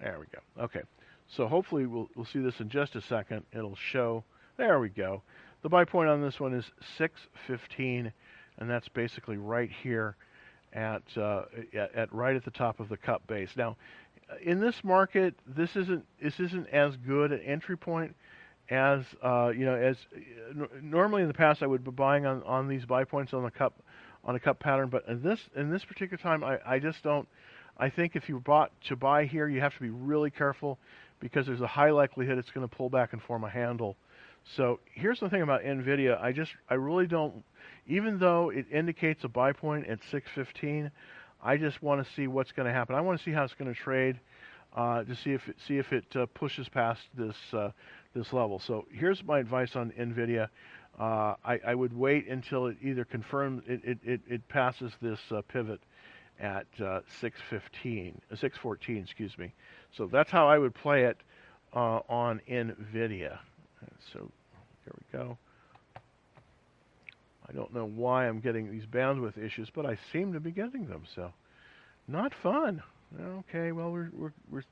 there 0.00 0.18
we 0.18 0.26
go. 0.32 0.64
Okay, 0.64 0.82
so 1.28 1.46
hopefully 1.46 1.86
we'll 1.86 2.08
we'll 2.14 2.26
see 2.26 2.40
this 2.40 2.60
in 2.60 2.68
just 2.68 2.96
a 2.96 3.00
second. 3.02 3.44
It'll 3.52 3.76
show. 3.76 4.24
There 4.56 4.78
we 4.78 4.90
go. 4.90 5.22
The 5.62 5.68
buy 5.68 5.84
point 5.84 6.08
on 6.08 6.22
this 6.22 6.40
one 6.40 6.54
is 6.54 6.70
615, 6.96 8.12
and 8.58 8.70
that's 8.70 8.88
basically 8.88 9.36
right 9.36 9.70
here 9.82 10.16
at, 10.72 11.02
uh, 11.16 11.42
at, 11.94 12.12
right 12.12 12.36
at 12.36 12.44
the 12.44 12.50
top 12.50 12.80
of 12.80 12.88
the 12.88 12.96
cup 12.96 13.26
base. 13.26 13.50
Now, 13.56 13.76
in 14.42 14.60
this 14.60 14.76
market, 14.84 15.34
this 15.46 15.76
isn't 15.76 16.04
this 16.22 16.38
isn't 16.38 16.68
as 16.68 16.96
good 16.96 17.32
an 17.32 17.40
entry 17.40 17.76
point 17.76 18.14
as 18.70 19.02
uh, 19.22 19.52
you 19.54 19.64
know 19.64 19.74
as 19.74 19.96
uh, 20.14 20.66
normally 20.80 21.22
in 21.22 21.28
the 21.28 21.34
past 21.34 21.62
I 21.62 21.66
would 21.66 21.84
be 21.84 21.90
buying 21.90 22.26
on 22.26 22.42
on 22.44 22.68
these 22.68 22.84
buy 22.84 23.02
points 23.02 23.34
on 23.34 23.42
the 23.42 23.50
cup 23.50 23.74
on 24.24 24.34
a 24.34 24.40
cup 24.40 24.58
pattern. 24.60 24.88
But 24.88 25.06
in 25.08 25.22
this 25.22 25.40
in 25.56 25.70
this 25.70 25.84
particular 25.84 26.18
time, 26.18 26.44
I, 26.44 26.58
I 26.66 26.78
just 26.78 27.02
don't. 27.02 27.28
I 27.76 27.88
think 27.88 28.14
if 28.14 28.28
you 28.28 28.40
bought 28.40 28.72
to 28.88 28.96
buy 28.96 29.24
here, 29.24 29.48
you 29.48 29.60
have 29.60 29.74
to 29.74 29.80
be 29.80 29.90
really 29.90 30.30
careful 30.30 30.78
because 31.20 31.46
there's 31.46 31.60
a 31.60 31.66
high 31.66 31.90
likelihood 31.90 32.38
it's 32.38 32.50
going 32.50 32.68
to 32.68 32.74
pull 32.76 32.90
back 32.90 33.12
and 33.12 33.22
form 33.22 33.44
a 33.44 33.50
handle. 33.50 33.96
So 34.56 34.80
here's 34.92 35.20
the 35.20 35.28
thing 35.28 35.42
about 35.42 35.62
Nvidia. 35.62 36.20
I 36.20 36.32
just 36.32 36.52
I 36.68 36.74
really 36.74 37.06
don't. 37.06 37.44
Even 37.86 38.18
though 38.18 38.50
it 38.50 38.66
indicates 38.72 39.24
a 39.24 39.28
buy 39.28 39.52
point 39.52 39.86
at 39.86 40.00
615, 40.10 40.90
I 41.42 41.56
just 41.56 41.82
want 41.82 42.04
to 42.04 42.12
see 42.14 42.26
what's 42.26 42.52
going 42.52 42.66
to 42.66 42.72
happen. 42.72 42.94
I 42.94 43.00
want 43.00 43.18
to 43.18 43.24
see 43.24 43.32
how 43.32 43.44
it's 43.44 43.54
going 43.54 43.72
to 43.72 43.78
trade 43.78 44.18
uh, 44.74 45.04
to 45.04 45.16
see 45.16 45.32
if 45.32 45.48
it, 45.48 45.56
see 45.66 45.78
if 45.78 45.92
it 45.92 46.04
uh, 46.14 46.26
pushes 46.26 46.68
past 46.68 47.00
this 47.16 47.36
uh, 47.52 47.70
this 48.14 48.32
level. 48.32 48.58
So 48.58 48.86
here's 48.90 49.22
my 49.24 49.38
advice 49.38 49.76
on 49.76 49.92
Nvidia. 49.98 50.48
Uh, 51.00 51.34
I, 51.42 51.58
I, 51.68 51.74
would 51.74 51.96
wait 51.96 52.28
until 52.28 52.66
it 52.66 52.76
either 52.82 53.06
confirms 53.06 53.62
it, 53.66 53.80
it, 53.82 53.98
it, 54.04 54.20
it 54.28 54.48
passes 54.48 54.92
this 55.00 55.18
uh, 55.30 55.40
pivot 55.48 55.80
at 56.38 56.66
uh, 56.78 57.00
615, 57.20 58.20
uh, 58.30 58.36
614, 58.36 58.98
excuse 58.98 59.38
me. 59.38 59.54
So 59.96 60.06
that's 60.06 60.30
how 60.30 60.46
I 60.46 60.58
would 60.58 60.74
play 60.74 61.04
it 61.04 61.16
uh, 61.74 62.00
on 62.06 62.42
NVIDIA. 62.46 63.38
So 64.12 64.30
there 64.84 64.94
we 64.94 65.18
go. 65.18 65.38
I 67.48 67.52
don't 67.54 67.72
know 67.72 67.86
why 67.86 68.28
I'm 68.28 68.40
getting 68.40 68.70
these 68.70 68.84
bandwidth 68.84 69.42
issues, 69.42 69.70
but 69.74 69.86
I 69.86 69.96
seem 70.12 70.34
to 70.34 70.40
be 70.40 70.50
getting 70.50 70.86
them. 70.86 71.04
So 71.14 71.32
not 72.08 72.34
fun. 72.42 72.82
Okay, 73.18 73.72
well 73.72 73.90
we're 73.90 74.10
we're, 74.12 74.32
we're 74.50 74.62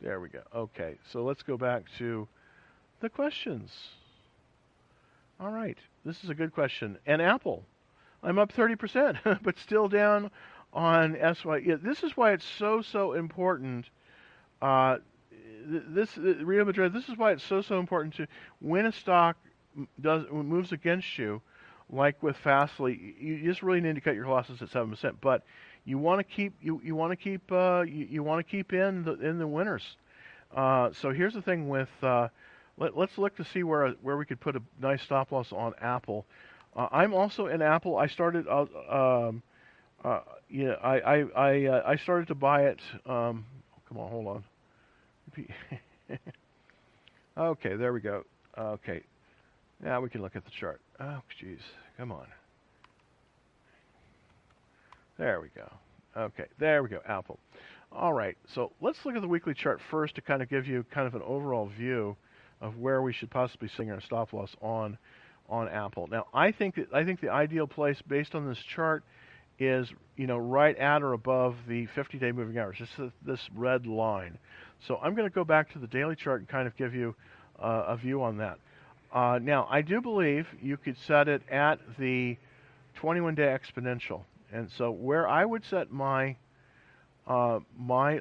there 0.00 0.18
we 0.18 0.30
go. 0.30 0.40
Okay, 0.54 0.96
so 1.12 1.24
let's 1.24 1.42
go 1.42 1.58
back 1.58 1.84
to 1.98 2.26
the 3.00 3.08
questions. 3.08 3.72
All 5.40 5.50
right, 5.50 5.78
this 6.04 6.24
is 6.24 6.30
a 6.30 6.34
good 6.34 6.52
question. 6.52 6.98
And 7.06 7.22
Apple, 7.22 7.64
I'm 8.22 8.38
up 8.38 8.52
30%, 8.52 9.40
but 9.42 9.58
still 9.58 9.88
down 9.88 10.30
on 10.72 11.16
SY. 11.16 11.76
This 11.82 12.02
is 12.02 12.16
why 12.16 12.32
it's 12.32 12.44
so 12.44 12.82
so 12.82 13.12
important. 13.12 13.86
Uh, 14.60 14.98
this 15.64 16.16
uh, 16.18 16.34
Real 16.44 16.64
Madrid. 16.64 16.92
This 16.92 17.08
is 17.08 17.16
why 17.16 17.32
it's 17.32 17.44
so 17.44 17.62
so 17.62 17.78
important 17.78 18.14
to 18.14 18.26
when 18.60 18.86
a 18.86 18.92
stock 18.92 19.36
does 20.00 20.24
moves 20.30 20.72
against 20.72 21.18
you, 21.18 21.40
like 21.90 22.22
with 22.22 22.36
Fastly, 22.36 23.14
you 23.20 23.42
just 23.44 23.62
really 23.62 23.80
need 23.80 23.94
to 23.94 24.00
cut 24.00 24.14
your 24.14 24.26
losses 24.26 24.60
at 24.62 24.70
seven 24.70 24.90
percent. 24.90 25.20
But 25.20 25.42
you 25.84 25.98
want 25.98 26.20
to 26.20 26.24
keep 26.24 26.54
you 26.60 26.80
you 26.84 26.94
want 26.94 27.12
to 27.12 27.16
keep 27.16 27.50
uh, 27.52 27.84
you, 27.86 28.06
you 28.10 28.22
want 28.22 28.44
to 28.44 28.50
keep 28.50 28.72
in 28.72 29.04
the 29.04 29.12
in 29.14 29.38
the 29.38 29.46
winners. 29.46 29.96
Uh, 30.54 30.90
so 30.92 31.12
here's 31.12 31.34
the 31.34 31.42
thing 31.42 31.68
with 31.68 31.90
uh, 32.02 32.28
let, 32.78 32.96
us 32.96 33.10
look 33.16 33.36
to 33.36 33.44
see 33.44 33.62
where 33.62 33.90
where 34.02 34.16
we 34.16 34.24
could 34.24 34.40
put 34.40 34.56
a 34.56 34.62
nice 34.80 35.02
stop 35.02 35.32
loss 35.32 35.52
on 35.52 35.74
Apple. 35.80 36.24
Uh, 36.76 36.88
I'm 36.92 37.12
also 37.14 37.46
in 37.46 37.62
Apple. 37.62 37.96
I 37.96 38.06
started 38.06 38.46
uh, 38.46 38.66
um, 38.90 39.42
uh, 40.04 40.20
yeah, 40.48 40.74
I 40.82 40.98
I 40.98 41.16
I, 41.36 41.66
uh, 41.66 41.82
I 41.86 41.96
started 41.96 42.28
to 42.28 42.34
buy 42.34 42.66
it. 42.66 42.80
Um, 43.06 43.44
come 43.88 43.98
on, 43.98 44.10
hold 44.10 44.26
on. 44.26 44.44
okay, 47.38 47.76
there 47.76 47.92
we 47.92 48.00
go. 48.00 48.24
Okay, 48.56 49.02
now 49.82 50.00
we 50.00 50.08
can 50.08 50.22
look 50.22 50.36
at 50.36 50.44
the 50.44 50.50
chart. 50.50 50.80
Oh, 51.00 51.20
jeez, 51.42 51.60
come 51.96 52.12
on. 52.12 52.26
There 55.18 55.40
we 55.40 55.48
go. 55.54 55.68
Okay, 56.16 56.46
there 56.58 56.82
we 56.82 56.88
go, 56.88 57.00
Apple. 57.06 57.38
All 57.90 58.12
right, 58.12 58.36
so 58.54 58.72
let's 58.80 58.98
look 59.04 59.16
at 59.16 59.22
the 59.22 59.28
weekly 59.28 59.54
chart 59.54 59.80
first 59.90 60.14
to 60.14 60.20
kind 60.20 60.42
of 60.42 60.48
give 60.48 60.66
you 60.66 60.84
kind 60.92 61.06
of 61.06 61.14
an 61.14 61.22
overall 61.22 61.66
view 61.66 62.16
of 62.60 62.76
where 62.78 63.02
we 63.02 63.12
should 63.12 63.30
possibly 63.30 63.68
swing 63.68 63.90
our 63.90 64.00
stop 64.00 64.32
loss 64.32 64.54
on 64.60 64.98
on 65.48 65.68
Apple. 65.68 66.06
Now, 66.08 66.26
I 66.34 66.52
think 66.52 66.74
that 66.74 66.92
I 66.92 67.04
think 67.04 67.20
the 67.20 67.30
ideal 67.30 67.66
place 67.66 68.00
based 68.06 68.34
on 68.34 68.46
this 68.46 68.58
chart 68.58 69.02
is 69.58 69.88
you 70.16 70.26
know 70.26 70.36
right 70.36 70.76
at 70.76 71.02
or 71.02 71.12
above 71.14 71.56
the 71.66 71.86
50-day 71.96 72.32
moving 72.32 72.58
average. 72.58 72.80
This 72.80 73.10
this 73.24 73.40
red 73.54 73.86
line. 73.86 74.38
So 74.86 74.98
I'm 75.02 75.14
going 75.14 75.28
to 75.28 75.34
go 75.34 75.44
back 75.44 75.72
to 75.72 75.78
the 75.78 75.86
daily 75.86 76.16
chart 76.16 76.40
and 76.40 76.48
kind 76.48 76.66
of 76.66 76.76
give 76.76 76.94
you 76.94 77.14
uh, 77.58 77.84
a 77.88 77.96
view 77.96 78.22
on 78.22 78.36
that. 78.38 78.58
Uh, 79.12 79.38
now, 79.42 79.66
I 79.70 79.82
do 79.82 80.00
believe 80.00 80.46
you 80.62 80.76
could 80.76 80.96
set 81.06 81.28
it 81.28 81.42
at 81.50 81.80
the 81.98 82.36
21-day 83.00 83.42
exponential, 83.42 84.22
and 84.52 84.70
so 84.76 84.90
where 84.90 85.26
I 85.26 85.44
would 85.44 85.64
set 85.64 85.90
my 85.90 86.36
uh, 87.26 87.60
my 87.76 88.20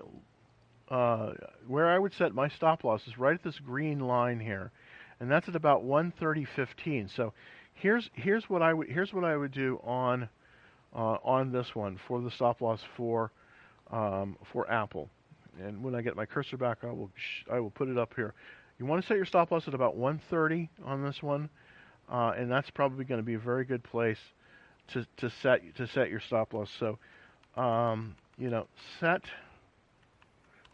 uh, 0.89 1.34
where 1.67 1.89
I 1.89 2.00
would 2.00 2.13
set 2.13 2.34
my 2.34 2.48
stop 2.48 2.84
loss 2.84 3.08
is 3.08 3.17
right 3.17 3.34
at 3.34 3.44
this 3.44 3.60
green 3.60 4.00
line 4.00 4.39
here, 4.39 4.72
and 5.20 5.29
that's 5.29 5.48
at 5.50 5.56
about 5.56 5.84
130.15. 5.84 7.15
So 7.15 7.34
here's 7.74 8.10
here's 8.13 8.50
what 8.50 8.62
I 8.62 8.74
would 8.74 8.88
here's 8.88 9.13
what 9.13 9.24
I 9.24 9.36
would 9.36 9.51
do 9.51 9.79
on 9.84 10.29
uh, 10.96 11.17
on 11.24 11.51
this 11.51 11.75
one 11.75 12.00
for 12.08 12.22
the 12.22 12.32
stop 12.32 12.62
loss 12.62 12.82
for 12.96 13.32
um, 13.91 14.38
for 14.51 14.70
Apple. 14.72 15.10
And 15.60 15.84
when 15.84 15.96
I 15.96 16.01
get 16.01 16.15
my 16.15 16.25
cursor 16.25 16.58
back, 16.58 16.79
I 16.84 16.88
will 16.88 17.12
I 17.51 17.60
will 17.60 17.72
put 17.72 17.89
it 17.89 17.98
up 17.98 18.13
here. 18.15 18.34
You 18.79 18.86
want 18.86 19.01
to 19.01 19.08
set 19.08 19.17
your 19.17 19.25
stop 19.25 19.51
loss 19.51 19.67
at 19.67 19.74
about 19.74 19.96
130 19.96 20.70
on 20.86 21.03
this 21.03 21.24
one, 21.24 21.50
uh, 22.12 22.34
and 22.38 22.51
that's 22.51 22.70
probably 22.70 23.06
going 23.06 23.20
to 23.20 23.25
be 23.25 23.34
a 23.34 23.39
very 23.39 23.65
good 23.65 23.84
place 23.84 24.20
to 24.94 25.06
to 25.17 25.29
set 25.41 25.75
to 25.75 25.88
set 25.88 26.10
your 26.10 26.20
stop 26.20 26.53
loss. 26.53 26.70
So, 26.79 26.98
um, 27.62 28.15
you 28.38 28.50
know, 28.50 28.67
set 29.00 29.24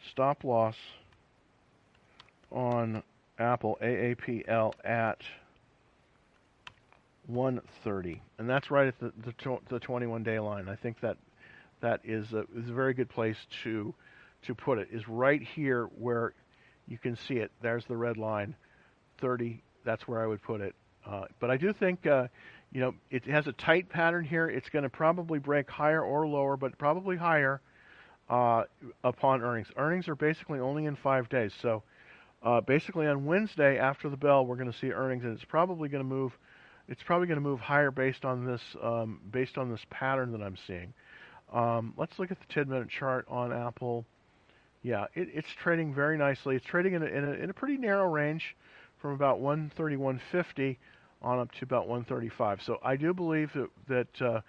stop 0.09 0.43
loss 0.43 0.75
on 2.51 3.03
Apple 3.39 3.77
AAPL 3.81 4.73
at 4.83 5.21
130, 7.27 8.21
and 8.37 8.49
that's 8.49 8.69
right 8.69 8.87
at 8.87 8.99
the 8.99 9.11
the, 9.25 9.57
the 9.69 9.79
21 9.79 10.23
day 10.23 10.39
line. 10.39 10.67
I 10.69 10.75
think 10.75 10.99
that 11.01 11.17
that 11.81 12.01
is 12.03 12.33
a, 12.33 12.45
is 12.55 12.69
a 12.69 12.73
very 12.73 12.93
good 12.93 13.09
place 13.09 13.37
to 13.63 13.93
to 14.43 14.55
put 14.55 14.77
it. 14.77 14.89
Is 14.91 15.07
right 15.07 15.41
here 15.41 15.85
where 15.97 16.33
you 16.87 16.97
can 16.97 17.15
see 17.15 17.35
it. 17.35 17.51
There's 17.61 17.85
the 17.85 17.95
red 17.95 18.17
line, 18.17 18.55
30. 19.19 19.61
That's 19.85 20.07
where 20.07 20.21
I 20.21 20.27
would 20.27 20.41
put 20.41 20.61
it. 20.61 20.75
Uh, 21.05 21.25
but 21.39 21.49
I 21.49 21.57
do 21.57 21.73
think 21.73 22.05
uh, 22.05 22.27
you 22.71 22.81
know 22.81 22.93
it 23.09 23.25
has 23.25 23.47
a 23.47 23.53
tight 23.53 23.89
pattern 23.89 24.25
here. 24.25 24.47
It's 24.47 24.69
going 24.69 24.83
to 24.83 24.89
probably 24.89 25.39
break 25.39 25.69
higher 25.69 26.01
or 26.03 26.27
lower, 26.27 26.57
but 26.57 26.77
probably 26.77 27.15
higher 27.15 27.61
uh, 28.29 28.63
upon 29.03 29.41
earnings. 29.41 29.67
Earnings 29.77 30.07
are 30.07 30.15
basically 30.15 30.59
only 30.59 30.85
in 30.85 30.95
five 30.95 31.29
days, 31.29 31.51
so 31.61 31.83
uh, 32.43 32.61
basically 32.61 33.07
on 33.07 33.25
Wednesday 33.25 33.77
after 33.77 34.09
the 34.09 34.17
bell, 34.17 34.45
we're 34.45 34.55
going 34.55 34.71
to 34.71 34.77
see 34.77 34.91
earnings, 34.91 35.23
and 35.23 35.33
it's 35.33 35.45
probably 35.45 35.89
going 35.89 36.03
to 36.03 36.09
move. 36.09 36.37
It's 36.89 37.01
probably 37.03 37.27
going 37.27 37.37
to 37.37 37.43
move 37.43 37.61
higher 37.61 37.91
based 37.91 38.25
on 38.25 38.45
this 38.45 38.61
um, 38.81 39.21
based 39.31 39.57
on 39.57 39.69
this 39.69 39.81
pattern 39.89 40.31
that 40.33 40.41
I'm 40.41 40.57
seeing. 40.67 40.93
Um, 41.53 41.93
let's 41.97 42.17
look 42.17 42.31
at 42.31 42.37
the 42.39 42.53
10-minute 42.53 42.89
chart 42.89 43.25
on 43.29 43.53
Apple. 43.53 44.05
Yeah, 44.81 45.05
it, 45.13 45.29
it's 45.33 45.47
trading 45.61 45.93
very 45.93 46.17
nicely. 46.17 46.55
It's 46.55 46.65
trading 46.65 46.93
in 46.93 47.03
a, 47.03 47.05
in 47.05 47.23
a, 47.23 47.31
in 47.31 47.49
a 47.49 47.53
pretty 47.53 47.77
narrow 47.77 48.09
range 48.09 48.55
from 48.99 49.11
about 49.11 49.39
130, 49.39 49.95
150 49.97 50.79
on 51.21 51.39
up 51.39 51.51
to 51.53 51.63
about 51.63 51.87
135. 51.87 52.61
So 52.65 52.79
I 52.83 52.95
do 52.95 53.13
believe 53.13 53.51
that, 53.53 53.69
that 53.87 54.21
uh, 54.21 54.41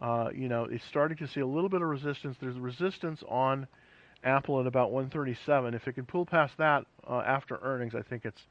uh, 0.00 0.30
you 0.34 0.48
know, 0.48 0.64
it's 0.64 0.84
starting 0.84 1.16
to 1.18 1.28
see 1.28 1.40
a 1.40 1.46
little 1.46 1.68
bit 1.68 1.82
of 1.82 1.88
resistance. 1.88 2.36
There's 2.40 2.58
resistance 2.58 3.22
on 3.28 3.66
Apple 4.22 4.60
at 4.60 4.66
about 4.66 4.92
137. 4.92 5.74
If 5.74 5.88
it 5.88 5.94
can 5.94 6.04
pull 6.04 6.26
past 6.26 6.54
that 6.58 6.84
uh, 7.08 7.18
after 7.18 7.58
earnings, 7.62 7.94
I 7.94 8.02
think 8.02 8.24
it's 8.24 8.42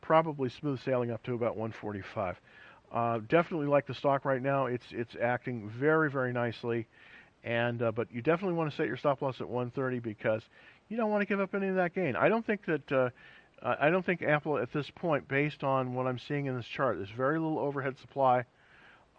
probably 0.00 0.48
smooth 0.48 0.80
sailing 0.84 1.10
up 1.10 1.22
to 1.24 1.34
about 1.34 1.56
145. 1.56 2.36
Uh, 2.92 3.18
definitely 3.28 3.66
like 3.66 3.86
the 3.86 3.94
stock 3.94 4.24
right 4.24 4.42
now. 4.42 4.66
It's 4.66 4.84
it's 4.90 5.14
acting 5.22 5.70
very 5.78 6.10
very 6.10 6.32
nicely, 6.32 6.88
and 7.44 7.82
uh, 7.82 7.92
but 7.92 8.08
you 8.12 8.20
definitely 8.20 8.56
want 8.56 8.70
to 8.70 8.76
set 8.76 8.86
your 8.86 8.96
stop 8.96 9.22
loss 9.22 9.40
at 9.40 9.48
130 9.48 10.00
because 10.00 10.42
you 10.88 10.96
don't 10.96 11.10
want 11.10 11.22
to 11.22 11.26
give 11.26 11.40
up 11.40 11.54
any 11.54 11.68
of 11.68 11.76
that 11.76 11.94
gain. 11.94 12.16
I 12.16 12.28
don't 12.28 12.44
think 12.44 12.66
that 12.66 12.92
uh, 12.92 13.10
I 13.62 13.90
don't 13.90 14.04
think 14.04 14.22
Apple 14.22 14.58
at 14.58 14.72
this 14.72 14.90
point, 14.96 15.28
based 15.28 15.62
on 15.62 15.94
what 15.94 16.06
I'm 16.06 16.18
seeing 16.18 16.46
in 16.46 16.56
this 16.56 16.66
chart, 16.66 16.96
there's 16.96 17.10
very 17.16 17.38
little 17.38 17.58
overhead 17.58 17.96
supply. 18.00 18.44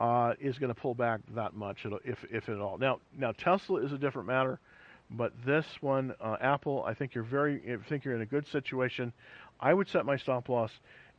Uh, 0.02 0.34
is 0.40 0.58
going 0.58 0.74
to 0.74 0.82
pull 0.82 0.96
back 0.96 1.20
that 1.36 1.54
much, 1.54 1.86
if 2.04 2.26
if 2.32 2.50
at 2.50 2.60
all. 2.60 2.80
Now, 2.80 3.00
now 3.16 3.34
Tesla 3.34 3.82
is 3.82 3.92
a 3.92 4.00
different 4.00 4.28
matter. 4.28 4.60
But 5.12 5.34
this 5.46 5.66
one, 5.82 6.16
uh, 6.22 6.38
Apple, 6.40 6.84
I 6.88 6.94
think 6.94 7.14
you're 7.14 7.24
very, 7.26 7.62
I 7.72 7.88
think 7.88 8.06
you're 8.06 8.16
in 8.16 8.22
a 8.22 8.26
good 8.26 8.48
situation. 8.48 9.12
I 9.60 9.74
would 9.74 9.90
set 9.90 10.06
my 10.06 10.16
stop 10.16 10.48
loss 10.48 10.72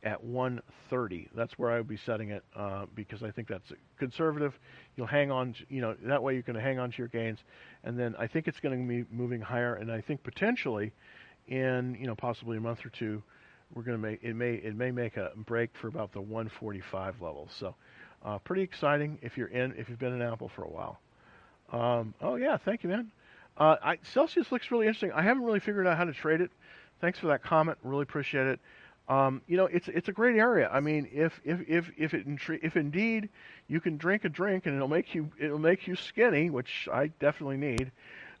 at 0.03 0.23
130. 0.23 1.29
That's 1.35 1.53
where 1.57 1.71
I 1.71 1.77
would 1.77 1.87
be 1.87 1.97
setting 1.97 2.31
it 2.31 2.43
uh, 2.55 2.87
because 2.95 3.23
I 3.23 3.31
think 3.31 3.47
that's 3.47 3.71
conservative. 3.97 4.57
You'll 4.97 5.07
hang 5.07 5.31
on, 5.31 5.53
to, 5.53 5.65
you 5.69 5.79
know, 5.79 5.95
that 6.03 6.21
way 6.23 6.35
you 6.35 6.43
can 6.43 6.55
hang 6.55 6.79
on 6.79 6.91
to 6.91 6.97
your 6.97 7.07
gains, 7.07 7.39
and 7.83 7.97
then 7.97 8.15
I 8.17 8.27
think 8.27 8.47
it's 8.47 8.59
going 8.59 8.81
to 8.81 8.87
be 8.87 9.05
moving 9.15 9.41
higher. 9.41 9.75
And 9.75 9.91
I 9.91 10.01
think 10.01 10.23
potentially, 10.23 10.91
in 11.47 11.95
you 11.99 12.07
know 12.07 12.15
possibly 12.15 12.57
a 12.57 12.61
month 12.61 12.85
or 12.85 12.89
two, 12.89 13.21
we're 13.73 13.83
going 13.83 13.97
to 13.97 14.01
make 14.01 14.23
it 14.23 14.35
may 14.35 14.53
it 14.55 14.75
may 14.75 14.91
make 14.91 15.17
a 15.17 15.31
break 15.35 15.69
for 15.79 15.87
about 15.87 16.11
the 16.13 16.21
145 16.21 17.21
level. 17.21 17.49
So, 17.59 17.75
uh, 18.23 18.37
pretty 18.39 18.61
exciting 18.61 19.19
if 19.21 19.37
you're 19.37 19.47
in 19.47 19.73
if 19.77 19.89
you've 19.89 19.99
been 19.99 20.13
in 20.13 20.21
Apple 20.21 20.49
for 20.49 20.63
a 20.63 20.69
while. 20.69 20.99
Um, 21.71 22.13
oh 22.21 22.35
yeah, 22.35 22.57
thank 22.57 22.83
you, 22.83 22.89
man. 22.89 23.11
Uh, 23.57 23.75
I, 23.83 23.97
Celsius 24.03 24.51
looks 24.51 24.71
really 24.71 24.87
interesting. 24.87 25.11
I 25.11 25.21
haven't 25.21 25.43
really 25.43 25.59
figured 25.59 25.85
out 25.85 25.97
how 25.97 26.05
to 26.05 26.13
trade 26.13 26.41
it. 26.41 26.51
Thanks 27.01 27.19
for 27.19 27.27
that 27.27 27.43
comment. 27.43 27.77
Really 27.83 28.03
appreciate 28.03 28.47
it. 28.47 28.59
Um, 29.09 29.41
you 29.47 29.57
know, 29.57 29.65
it's 29.65 29.87
it's 29.89 30.07
a 30.07 30.13
great 30.13 30.37
area. 30.37 30.69
I 30.71 30.79
mean, 30.79 31.09
if 31.11 31.39
if 31.43 31.59
if 31.67 31.91
if 31.97 32.13
it 32.13 32.25
if 32.63 32.77
indeed 32.77 33.29
you 33.67 33.81
can 33.81 33.97
drink 33.97 34.23
a 34.23 34.29
drink 34.29 34.65
and 34.65 34.75
it'll 34.75 34.87
make 34.87 35.13
you 35.13 35.29
it'll 35.39 35.59
make 35.59 35.87
you 35.87 35.95
skinny, 35.95 36.49
which 36.49 36.87
I 36.91 37.07
definitely 37.19 37.57
need. 37.57 37.91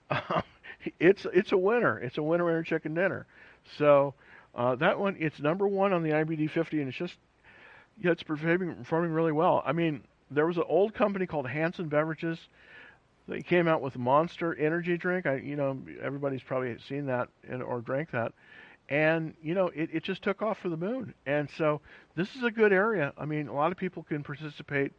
Uh, 0.09 0.41
it's 0.99 1.27
it's 1.33 1.51
a 1.51 1.57
winner. 1.57 1.99
It's 1.99 2.17
a 2.17 2.23
winner 2.23 2.45
winner 2.45 2.63
chicken 2.63 2.93
dinner. 2.93 3.25
So 3.77 4.13
uh, 4.55 4.75
that 4.75 4.99
one, 4.99 5.17
it's 5.19 5.39
number 5.39 5.67
one 5.67 5.91
on 5.91 6.03
the 6.03 6.11
IBD 6.11 6.49
50, 6.49 6.79
and 6.79 6.89
it's 6.89 6.97
just 6.97 7.15
yeah, 8.01 8.11
it's 8.11 8.23
performing 8.23 8.75
performing 8.75 9.11
really 9.11 9.31
well. 9.31 9.61
I 9.65 9.71
mean, 9.71 10.03
there 10.31 10.47
was 10.47 10.57
an 10.57 10.63
old 10.67 10.93
company 10.93 11.25
called 11.25 11.47
Hansen 11.47 11.87
Beverages 11.87 12.39
they 13.27 13.41
came 13.41 13.67
out 13.67 13.81
with 13.81 13.97
Monster 13.97 14.53
Energy 14.55 14.97
drink. 14.97 15.25
I, 15.25 15.35
you 15.37 15.55
know, 15.55 15.79
everybody's 16.01 16.43
probably 16.43 16.75
seen 16.87 17.05
that 17.05 17.29
and, 17.47 17.63
or 17.63 17.79
drank 17.79 18.11
that, 18.11 18.33
and 18.89 19.33
you 19.41 19.53
know, 19.53 19.67
it, 19.67 19.89
it 19.93 20.03
just 20.03 20.21
took 20.21 20.41
off 20.41 20.59
for 20.59 20.69
the 20.69 20.77
moon. 20.77 21.13
And 21.25 21.49
so 21.57 21.81
this 22.15 22.35
is 22.35 22.43
a 22.43 22.51
good 22.51 22.73
area. 22.73 23.13
I 23.17 23.25
mean, 23.25 23.47
a 23.47 23.53
lot 23.53 23.71
of 23.71 23.77
people 23.77 24.03
can 24.03 24.23
participate, 24.23 24.91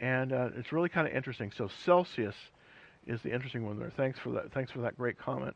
and 0.00 0.32
uh, 0.32 0.48
it's 0.56 0.72
really 0.72 0.88
kind 0.88 1.06
of 1.06 1.14
interesting. 1.14 1.52
So 1.56 1.68
Celsius 1.84 2.34
is 3.06 3.22
the 3.22 3.32
interesting 3.32 3.64
one 3.64 3.78
there. 3.78 3.92
Thanks 3.96 4.18
for 4.18 4.30
that. 4.32 4.52
Thanks 4.52 4.72
for 4.72 4.80
that 4.80 4.96
great 4.96 5.18
comment. 5.18 5.54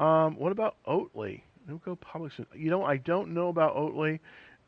Um, 0.00 0.36
what 0.36 0.50
about 0.50 0.76
Oatly? 0.86 1.42
Nuco 1.70 1.98
Public. 1.98 2.32
You 2.54 2.70
know, 2.70 2.84
I 2.84 2.96
don't 2.96 3.32
know 3.32 3.48
about 3.48 3.76
Oatly. 3.76 4.18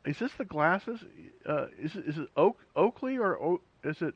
Is 0.05 0.19
this 0.19 0.33
the 0.33 0.45
glasses? 0.45 0.99
Uh, 1.45 1.67
is 1.79 1.95
is 1.95 2.17
it 2.17 2.29
Oak 2.37 2.57
Oakley 2.75 3.17
or 3.17 3.41
o- 3.41 3.61
is 3.83 4.01
it 4.01 4.15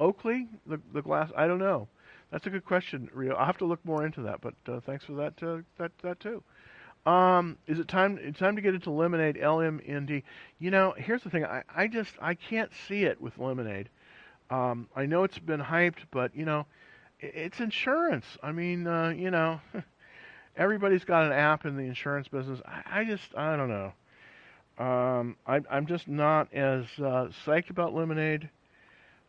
Oakley? 0.00 0.48
The 0.66 0.80
the 0.92 1.02
glass? 1.02 1.30
I 1.36 1.46
don't 1.46 1.58
know. 1.58 1.88
That's 2.30 2.46
a 2.46 2.50
good 2.50 2.64
question, 2.64 3.10
Rio. 3.12 3.34
I'll 3.34 3.44
have 3.46 3.58
to 3.58 3.66
look 3.66 3.84
more 3.84 4.06
into 4.06 4.22
that, 4.22 4.40
but 4.40 4.54
uh, 4.66 4.80
thanks 4.80 5.04
for 5.04 5.12
that, 5.12 5.42
uh, 5.42 5.58
that, 5.76 5.92
that 6.02 6.18
too. 6.18 6.42
Um, 7.04 7.58
is 7.66 7.78
it 7.78 7.88
time? 7.88 8.18
It's 8.22 8.38
time 8.38 8.56
to 8.56 8.62
get 8.62 8.74
into 8.74 8.90
lemonade. 8.90 9.36
LMND. 9.36 10.22
You 10.58 10.70
know, 10.70 10.94
here's 10.96 11.22
the 11.22 11.30
thing. 11.30 11.44
I, 11.44 11.62
I 11.74 11.88
just 11.88 12.12
I 12.20 12.34
can't 12.34 12.70
see 12.88 13.04
it 13.04 13.20
with 13.20 13.38
lemonade. 13.38 13.88
Um, 14.50 14.88
I 14.94 15.06
know 15.06 15.24
it's 15.24 15.38
been 15.38 15.60
hyped, 15.60 16.04
but 16.10 16.34
you 16.36 16.44
know, 16.44 16.66
it, 17.20 17.32
it's 17.34 17.60
insurance. 17.60 18.26
I 18.42 18.52
mean, 18.52 18.86
uh, 18.86 19.10
you 19.10 19.30
know, 19.30 19.60
everybody's 20.56 21.04
got 21.04 21.26
an 21.26 21.32
app 21.32 21.66
in 21.66 21.76
the 21.76 21.84
insurance 21.84 22.28
business. 22.28 22.60
I, 22.64 23.00
I 23.00 23.04
just 23.04 23.36
I 23.36 23.56
don't 23.56 23.68
know. 23.68 23.92
Um, 24.82 25.36
I, 25.46 25.60
I'm 25.70 25.86
just 25.86 26.08
not 26.08 26.52
as 26.52 26.84
uh, 26.98 27.28
psyched 27.46 27.70
about 27.70 27.94
lemonade. 27.94 28.48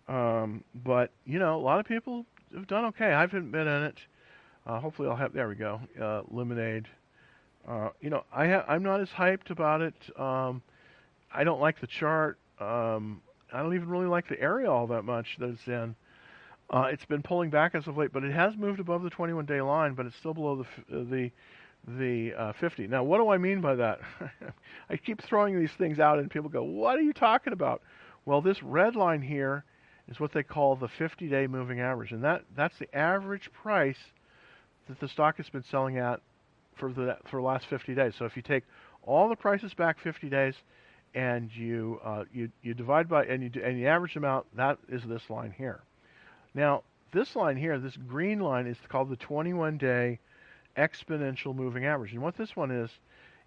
Um, 0.08 0.64
but 0.84 1.12
you 1.26 1.38
know, 1.38 1.56
a 1.56 1.62
lot 1.62 1.80
of 1.80 1.86
people 1.86 2.26
have 2.56 2.68
done 2.68 2.86
okay. 2.86 3.14
I 3.14 3.22
haven't 3.22 3.52
been 3.52 3.68
in 3.68 3.84
it. 3.84 3.98
Uh, 4.66 4.80
hopefully, 4.80 5.08
I'll 5.10 5.16
have. 5.16 5.34
There 5.34 5.48
we 5.48 5.56
go. 5.56 5.80
Uh, 6.00 6.22
Lemonade. 6.32 6.88
Uh, 7.68 7.90
you 8.02 8.10
know, 8.10 8.24
I 8.34 8.48
ha- 8.48 8.66
I'm 8.68 8.84
not 8.84 9.00
as 9.00 9.10
hyped 9.10 9.52
about 9.52 9.82
it. 9.82 9.94
Um, 10.20 10.62
I 11.34 11.44
don't 11.44 11.62
like 11.62 11.80
the 11.80 11.88
chart. 11.88 12.38
Um, 12.60 13.22
I 13.54 13.62
don't 13.62 13.76
even 13.76 13.88
really 13.88 14.08
like 14.08 14.28
the 14.28 14.40
area 14.42 14.72
all 14.72 14.88
that 14.88 15.04
much 15.04 15.38
that 15.40 15.50
it's 15.50 15.68
in. 15.68 15.96
Uh, 16.70 16.88
it's 16.92 17.06
been 17.06 17.22
pulling 17.22 17.50
back 17.52 17.76
as 17.76 17.88
of 17.88 17.98
late, 17.98 18.12
but 18.12 18.24
it 18.24 18.34
has 18.34 18.58
moved 18.58 18.80
above 18.80 19.04
the 19.04 19.10
21-day 19.12 19.62
line, 19.62 19.94
but 19.94 20.06
it's 20.06 20.16
still 20.16 20.34
below 20.34 20.66
the 20.90 21.00
uh, 21.00 21.04
the 21.10 21.32
the 21.88 22.34
uh, 22.34 22.54
50. 22.54 22.88
Now, 22.88 23.04
what 23.04 23.18
do 23.18 23.30
I 23.30 23.38
mean 23.38 23.62
by 23.62 23.76
that? 23.76 24.00
I 24.90 24.98
keep 24.98 25.22
throwing 25.22 25.60
these 25.60 25.72
things 25.78 26.00
out, 26.00 26.20
and 26.20 26.30
people 26.30 26.50
go, 26.50 26.64
"What 26.64 26.98
are 26.98 27.02
you 27.02 27.14
talking 27.14 27.54
about?" 27.54 27.82
Well, 28.26 28.42
this 28.42 28.64
red 28.64 28.96
line 28.96 29.22
here 29.22 29.66
is 30.08 30.20
what 30.20 30.32
they 30.32 30.44
call 30.44 30.76
the 30.76 30.88
50-day 30.88 31.48
moving 31.48 31.80
average, 31.80 32.12
and 32.12 32.24
that 32.24 32.44
that's 32.56 32.78
the 32.78 32.94
average 32.96 33.52
price 33.52 33.98
that 34.88 35.00
the 35.00 35.08
stock 35.08 35.38
has 35.38 35.50
been 35.50 35.64
selling 35.64 35.98
at 35.98 36.22
for 36.76 36.92
the 36.92 37.18
for 37.30 37.38
the 37.40 37.46
last 37.46 37.66
50 37.68 37.96
days. 37.96 38.14
So 38.18 38.26
if 38.26 38.36
you 38.36 38.42
take 38.42 38.64
all 39.04 39.30
the 39.30 39.36
prices 39.36 39.74
back 39.74 40.00
50 40.00 40.30
days 40.30 40.56
and 41.14 41.50
you 41.56 42.00
uh, 42.04 42.24
you 42.34 42.50
you 42.62 42.74
divide 42.74 43.08
by 43.08 43.26
and 43.26 43.44
you 43.44 43.50
do, 43.50 43.62
and 43.62 43.80
you 43.80 43.88
average 43.88 44.14
them 44.14 44.26
out, 44.26 44.48
that 44.56 44.78
is 44.90 45.04
this 45.04 45.30
line 45.30 45.54
here. 45.58 45.82
Now 46.54 46.84
this 47.14 47.36
line 47.36 47.58
here, 47.58 47.78
this 47.78 47.98
green 48.08 48.40
line, 48.40 48.66
is 48.66 48.78
called 48.90 49.10
the 49.10 49.18
21-day 49.18 50.20
exponential 50.78 51.56
moving 51.56 51.86
average, 51.86 52.14
and 52.14 52.22
what 52.22 52.38
this 52.38 52.56
one 52.56 52.72
is 52.72 52.90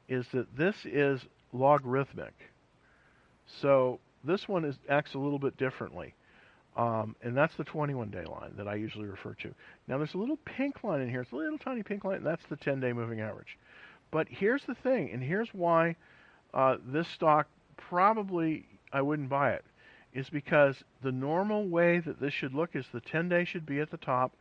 is 0.09 0.27
that 0.33 0.57
this 0.57 0.77
is 0.85 1.21
logarithmic. 1.53 2.35
So 3.61 3.99
this 4.25 4.49
one 4.49 4.65
is 4.65 4.77
acts 4.89 5.15
a 5.15 5.19
little 5.19 5.39
bit 5.39 5.57
differently. 5.57 6.15
Um, 6.77 7.17
and 7.23 7.35
that's 7.35 7.55
the 7.57 7.65
21 7.65 8.11
day 8.11 8.25
line 8.25 8.53
that 8.57 8.69
I 8.69 8.75
usually 8.75 9.07
refer 9.07 9.33
to. 9.35 9.55
Now 9.89 9.97
there's 9.97 10.15
a 10.15 10.19
little 10.19 10.39
pink 10.45 10.85
line 10.85 11.01
in 11.01 11.09
here. 11.09 11.23
It's 11.23 11.33
a 11.33 11.37
little 11.37 11.59
tiny 11.59 11.83
pink 11.83 12.05
line, 12.05 12.17
and 12.17 12.27
that's 12.27 12.45
the 12.51 12.57
10 12.57 12.81
day 12.81 12.93
moving 12.93 13.21
average. 13.21 13.59
But 14.11 14.29
here's 14.29 14.65
the 14.65 14.75
thing, 14.75 15.11
and 15.11 15.23
here's 15.23 15.49
why 15.55 15.97
uh, 16.53 16.77
this 16.87 17.09
stock 17.09 17.49
probably 17.77 18.67
I 18.93 19.01
wouldn't 19.01 19.31
buy 19.31 19.53
it, 19.53 19.65
is 20.13 20.29
because 20.29 20.85
the 21.03 21.13
normal 21.13 21.67
way 21.67 21.99
that 22.01 22.21
this 22.21 22.35
should 22.35 22.55
look 22.55 22.77
is 22.77 22.87
the 22.93 23.01
10 23.01 23.29
day 23.29 23.45
should 23.45 23.67
be 23.67 23.81
at 23.81 23.91
the 23.91 23.97
top, 23.97 24.33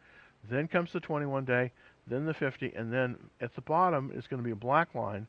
then 0.49 0.67
comes 0.67 0.91
the 0.91 0.99
21 0.99 1.45
day, 1.45 1.71
then 2.07 2.25
the 2.25 2.33
50, 2.33 2.73
and 2.75 2.91
then 2.91 3.17
at 3.41 3.55
the 3.55 3.61
bottom 3.61 4.11
is 4.13 4.27
going 4.27 4.41
to 4.41 4.45
be 4.45 4.51
a 4.51 4.55
black 4.55 4.93
line, 4.93 5.27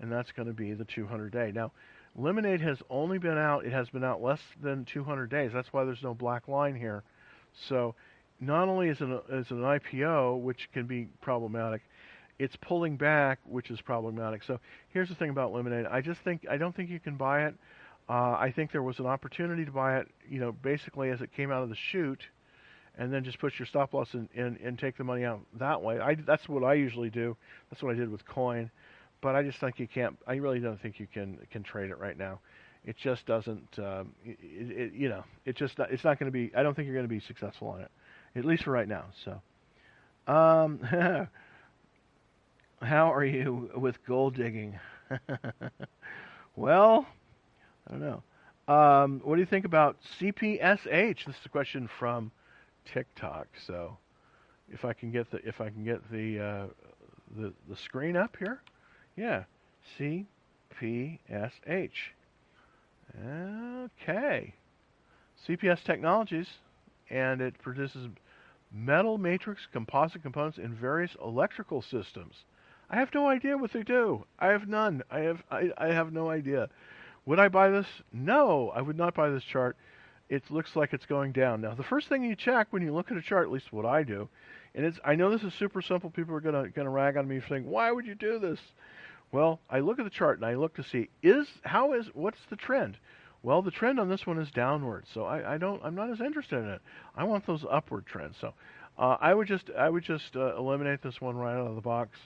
and 0.00 0.10
that's 0.10 0.32
going 0.32 0.48
to 0.48 0.54
be 0.54 0.72
the 0.72 0.84
200 0.84 1.32
day. 1.32 1.52
Now, 1.54 1.72
Lemonade 2.16 2.60
has 2.60 2.78
only 2.88 3.18
been 3.18 3.38
out, 3.38 3.66
it 3.66 3.72
has 3.72 3.88
been 3.90 4.04
out 4.04 4.22
less 4.22 4.40
than 4.62 4.84
200 4.86 5.28
days. 5.30 5.50
That's 5.52 5.72
why 5.72 5.84
there's 5.84 6.02
no 6.02 6.14
black 6.14 6.48
line 6.48 6.74
here. 6.74 7.02
So 7.68 7.94
not 8.40 8.68
only 8.68 8.88
is 8.88 9.00
it, 9.00 9.08
a, 9.08 9.18
is 9.36 9.46
it 9.46 9.52
an 9.52 9.62
IPO, 9.62 10.40
which 10.40 10.68
can 10.72 10.86
be 10.86 11.08
problematic, 11.20 11.82
it's 12.38 12.56
pulling 12.56 12.96
back, 12.96 13.38
which 13.44 13.70
is 13.70 13.80
problematic. 13.80 14.42
So 14.42 14.60
here's 14.90 15.08
the 15.08 15.14
thing 15.14 15.30
about 15.30 15.52
Lemonade. 15.52 15.86
I 15.86 16.00
just 16.00 16.20
think, 16.20 16.46
I 16.50 16.56
don't 16.56 16.74
think 16.74 16.90
you 16.90 17.00
can 17.00 17.16
buy 17.16 17.46
it. 17.46 17.54
Uh, 18.08 18.36
I 18.38 18.52
think 18.54 18.72
there 18.72 18.82
was 18.82 18.98
an 18.98 19.06
opportunity 19.06 19.64
to 19.64 19.72
buy 19.72 19.98
it, 19.98 20.08
you 20.28 20.38
know, 20.38 20.52
basically 20.52 21.10
as 21.10 21.20
it 21.20 21.32
came 21.32 21.50
out 21.50 21.62
of 21.62 21.70
the 21.70 21.76
chute, 21.76 22.22
and 22.98 23.12
then 23.12 23.24
just 23.24 23.38
put 23.38 23.58
your 23.58 23.66
stop 23.66 23.94
loss 23.94 24.14
in, 24.14 24.28
in 24.34 24.58
and 24.62 24.78
take 24.78 24.96
the 24.96 25.04
money 25.04 25.24
out 25.24 25.40
that 25.58 25.82
way. 25.82 26.00
I, 26.00 26.14
that's 26.14 26.48
what 26.48 26.64
I 26.64 26.74
usually 26.74 27.10
do. 27.10 27.36
That's 27.70 27.82
what 27.82 27.94
I 27.94 27.98
did 27.98 28.10
with 28.10 28.26
Coin 28.26 28.70
but 29.20 29.34
I 29.34 29.42
just 29.42 29.58
think 29.58 29.78
you 29.78 29.88
can't. 29.88 30.16
I 30.26 30.36
really 30.36 30.60
don't 30.60 30.80
think 30.80 31.00
you 31.00 31.06
can 31.06 31.38
can 31.50 31.62
trade 31.62 31.90
it 31.90 31.98
right 31.98 32.16
now. 32.16 32.40
It 32.84 32.96
just 32.96 33.26
doesn't. 33.26 33.78
Um, 33.78 34.12
it, 34.24 34.38
it, 34.40 34.92
you 34.92 35.08
know, 35.08 35.24
it 35.44 35.56
just 35.56 35.78
it's 35.78 36.04
not 36.04 36.18
going 36.18 36.30
to 36.30 36.32
be. 36.32 36.52
I 36.54 36.62
don't 36.62 36.74
think 36.74 36.86
you're 36.86 36.94
going 36.94 37.08
to 37.08 37.14
be 37.14 37.20
successful 37.20 37.68
on 37.68 37.80
it, 37.80 37.90
at 38.36 38.44
least 38.44 38.64
for 38.64 38.70
right 38.70 38.88
now. 38.88 39.06
So, 39.24 40.32
um, 40.32 40.78
how 42.82 43.12
are 43.12 43.24
you 43.24 43.70
with 43.76 44.04
gold 44.06 44.36
digging? 44.36 44.78
well, 46.56 47.06
I 47.88 47.92
don't 47.92 48.00
know. 48.00 48.22
Um, 48.72 49.20
what 49.24 49.36
do 49.36 49.40
you 49.40 49.46
think 49.46 49.64
about 49.64 49.96
CPSH? 50.20 51.24
This 51.24 51.36
is 51.36 51.46
a 51.46 51.48
question 51.48 51.88
from 51.98 52.30
TikTok. 52.92 53.48
So, 53.66 53.96
if 54.70 54.84
I 54.84 54.92
can 54.92 55.10
get 55.10 55.30
the 55.30 55.38
if 55.46 55.60
I 55.60 55.70
can 55.70 55.84
get 55.84 56.10
the 56.10 56.40
uh, 56.40 56.66
the 57.36 57.52
the 57.68 57.76
screen 57.76 58.16
up 58.16 58.36
here, 58.38 58.60
yeah, 59.16 59.44
CPSH. 59.98 60.28
Okay, 63.18 64.52
CPS 65.48 65.82
Technologies, 65.84 66.48
and 67.08 67.40
it 67.40 67.58
produces 67.58 68.08
metal 68.72 69.16
matrix 69.16 69.62
composite 69.72 70.22
components 70.22 70.58
in 70.58 70.74
various 70.74 71.16
electrical 71.22 71.80
systems. 71.82 72.34
I 72.90 72.96
have 72.96 73.14
no 73.14 73.28
idea 73.28 73.56
what 73.56 73.72
they 73.72 73.82
do. 73.82 74.24
I 74.38 74.48
have 74.48 74.68
none. 74.68 75.02
I 75.10 75.20
have 75.20 75.42
I, 75.50 75.70
I 75.78 75.88
have 75.88 76.12
no 76.12 76.30
idea. 76.30 76.68
Would 77.24 77.40
I 77.40 77.48
buy 77.48 77.70
this? 77.70 77.86
No, 78.12 78.70
I 78.74 78.80
would 78.80 78.96
not 78.96 79.14
buy 79.14 79.30
this 79.30 79.42
chart. 79.44 79.76
It 80.28 80.42
looks 80.50 80.74
like 80.74 80.92
it's 80.92 81.06
going 81.06 81.32
down. 81.32 81.60
Now, 81.60 81.74
the 81.74 81.84
first 81.84 82.08
thing 82.08 82.24
you 82.24 82.34
check 82.34 82.68
when 82.70 82.82
you 82.82 82.92
look 82.92 83.10
at 83.10 83.16
a 83.16 83.22
chart, 83.22 83.46
at 83.46 83.52
least 83.52 83.72
what 83.72 83.86
I 83.86 84.02
do, 84.02 84.28
and 84.74 84.84
it's 84.84 84.98
I 85.04 85.14
know 85.14 85.30
this 85.30 85.44
is 85.44 85.54
super 85.54 85.80
simple. 85.80 86.10
People 86.10 86.34
are 86.34 86.40
gonna 86.40 86.68
gonna 86.68 86.90
rag 86.90 87.16
on 87.16 87.28
me 87.28 87.40
saying, 87.48 87.64
"Why 87.64 87.92
would 87.92 88.06
you 88.06 88.14
do 88.14 88.38
this?" 88.38 88.60
Well, 89.32 89.60
I 89.70 89.80
look 89.80 89.98
at 89.98 90.04
the 90.04 90.10
chart 90.10 90.38
and 90.38 90.46
I 90.46 90.54
look 90.54 90.74
to 90.74 90.82
see 90.82 91.08
is 91.22 91.48
how 91.62 91.92
is 91.92 92.08
what's 92.14 92.44
the 92.50 92.56
trend. 92.56 92.96
Well, 93.42 93.62
the 93.62 93.70
trend 93.70 94.00
on 94.00 94.08
this 94.08 94.26
one 94.26 94.38
is 94.38 94.50
downward, 94.50 95.04
so 95.12 95.24
I, 95.24 95.54
I 95.54 95.58
don't 95.58 95.80
I'm 95.84 95.94
not 95.94 96.10
as 96.10 96.20
interested 96.20 96.58
in 96.58 96.70
it. 96.70 96.80
I 97.14 97.24
want 97.24 97.46
those 97.46 97.64
upward 97.68 98.06
trends. 98.06 98.36
So 98.40 98.52
uh, 98.98 99.16
I 99.20 99.32
would 99.34 99.46
just 99.46 99.70
I 99.70 99.88
would 99.88 100.02
just 100.02 100.36
uh, 100.36 100.56
eliminate 100.56 101.02
this 101.02 101.20
one 101.20 101.36
right 101.36 101.54
out 101.54 101.66
of 101.66 101.74
the 101.76 101.80
box. 101.80 102.18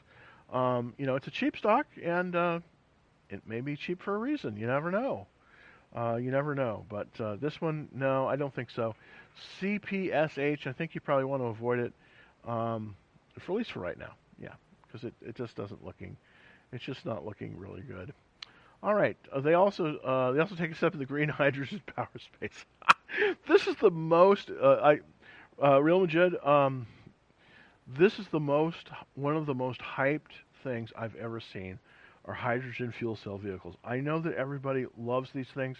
Um, 0.52 0.94
you 0.98 1.06
know, 1.06 1.16
it's 1.16 1.26
a 1.26 1.30
cheap 1.30 1.56
stock, 1.56 1.86
and 2.02 2.34
uh, 2.34 2.60
it 3.28 3.46
may 3.46 3.60
be 3.60 3.76
cheap 3.76 4.02
for 4.02 4.14
a 4.14 4.18
reason. 4.18 4.56
You 4.56 4.66
never 4.66 4.90
know. 4.90 5.26
Uh, 5.94 6.16
you 6.16 6.30
never 6.30 6.54
know. 6.54 6.84
But 6.88 7.08
uh, 7.20 7.36
this 7.36 7.60
one, 7.60 7.88
no, 7.92 8.26
I 8.28 8.36
don't 8.36 8.54
think 8.54 8.70
so. 8.70 8.94
CPSH, 9.58 10.66
I 10.66 10.72
think 10.72 10.94
you 10.94 11.00
probably 11.00 11.24
want 11.24 11.42
to 11.42 11.46
avoid 11.46 11.78
it, 11.80 11.92
um, 12.46 12.94
for 13.38 13.52
at 13.52 13.58
least 13.58 13.72
for 13.72 13.80
right 13.80 13.98
now. 13.98 14.12
Yeah, 14.40 14.54
because 14.86 15.04
it, 15.04 15.14
it 15.26 15.34
just 15.34 15.56
doesn't 15.56 15.84
looking, 15.84 16.16
it's 16.72 16.84
just 16.84 17.04
not 17.04 17.24
looking 17.24 17.56
really 17.58 17.82
good. 17.82 18.12
All 18.82 18.94
right. 18.94 19.16
Uh, 19.32 19.40
they 19.40 19.54
also 19.54 19.96
uh, 19.98 20.32
they 20.32 20.40
also 20.40 20.54
take 20.54 20.70
a 20.70 20.74
step 20.74 20.92
in 20.94 20.98
the 20.98 21.06
green 21.06 21.28
hydrogen 21.30 21.82
power 21.94 22.08
space. 22.18 22.64
this 23.48 23.66
is 23.66 23.76
the 23.76 23.90
most 23.90 24.50
uh, 24.50 24.76
I 24.82 25.00
uh, 25.62 25.82
Real 25.82 26.00
Madrid. 26.00 26.34
Um, 26.44 26.86
this 27.86 28.18
is 28.18 28.28
the 28.28 28.40
most 28.40 28.88
one 29.14 29.36
of 29.36 29.46
the 29.46 29.54
most 29.54 29.80
hyped 29.80 30.32
things 30.62 30.90
I've 30.96 31.16
ever 31.16 31.40
seen 31.40 31.78
are 32.24 32.34
hydrogen 32.34 32.92
fuel 32.92 33.16
cell 33.16 33.38
vehicles. 33.38 33.76
I 33.84 33.98
know 33.98 34.20
that 34.20 34.34
everybody 34.34 34.86
loves 34.98 35.30
these 35.32 35.48
things, 35.48 35.78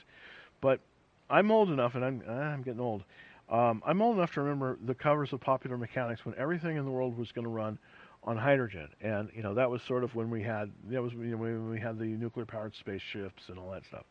but 0.60 0.80
I'm 1.28 1.50
old 1.50 1.70
enough, 1.70 1.94
and 1.94 2.04
I'm 2.04 2.22
I'm 2.28 2.62
getting 2.62 2.80
old. 2.80 3.04
Um, 3.48 3.82
I'm 3.84 4.00
old 4.00 4.16
enough 4.16 4.32
to 4.34 4.42
remember 4.42 4.78
the 4.84 4.94
covers 4.94 5.32
of 5.32 5.40
Popular 5.40 5.76
Mechanics 5.76 6.24
when 6.24 6.34
everything 6.38 6.76
in 6.76 6.84
the 6.84 6.90
world 6.90 7.18
was 7.18 7.32
going 7.32 7.44
to 7.44 7.50
run 7.50 7.78
on 8.24 8.36
hydrogen, 8.36 8.88
and 9.00 9.30
you 9.34 9.42
know 9.42 9.54
that 9.54 9.70
was 9.70 9.82
sort 9.82 10.04
of 10.04 10.14
when 10.14 10.30
we 10.30 10.42
had 10.42 10.70
that 10.88 11.02
was 11.02 11.12
you 11.12 11.24
know, 11.24 11.36
when 11.36 11.70
we 11.70 11.80
had 11.80 11.98
the 11.98 12.04
nuclear-powered 12.04 12.74
spaceships 12.74 13.48
and 13.48 13.58
all 13.58 13.70
that 13.70 13.84
stuff. 13.84 14.04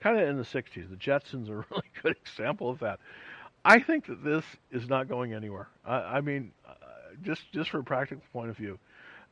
Kind 0.00 0.18
of 0.18 0.28
in 0.28 0.36
the 0.36 0.44
'60s, 0.44 0.88
the 0.88 0.96
Jetsons 0.96 1.48
are 1.48 1.60
a 1.60 1.64
really 1.70 1.90
good 2.02 2.16
example 2.16 2.70
of 2.70 2.78
that. 2.80 3.00
I 3.64 3.80
think 3.80 4.06
that 4.06 4.22
this 4.22 4.44
is 4.70 4.88
not 4.88 5.08
going 5.08 5.34
anywhere. 5.34 5.68
I, 5.84 5.96
I 5.96 6.20
mean, 6.20 6.52
uh, 6.66 6.72
just 7.22 7.50
just 7.52 7.70
from 7.70 7.80
a 7.80 7.84
practical 7.84 8.22
point 8.32 8.50
of 8.50 8.56
view, 8.56 8.78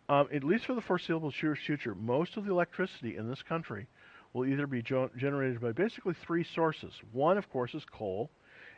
um, 0.09 0.29
at 0.33 0.45
least 0.45 0.67
for 0.67 0.75
the 0.75 0.81
foreseeable 0.81 1.31
future, 1.31 1.95
most 1.95 2.37
of 2.37 2.45
the 2.45 2.53
electricity 2.53 3.17
in 3.17 3.29
this 3.29 3.43
country 3.43 3.87
will 4.33 4.47
either 4.47 4.67
be 4.67 4.83
generated 4.83 5.61
by 5.61 5.73
basically 5.73 6.15
three 6.15 6.45
sources. 6.45 6.93
One, 7.13 7.39
of 7.39 7.51
course, 7.51 7.75
is 7.75 7.85
coal, 7.85 8.31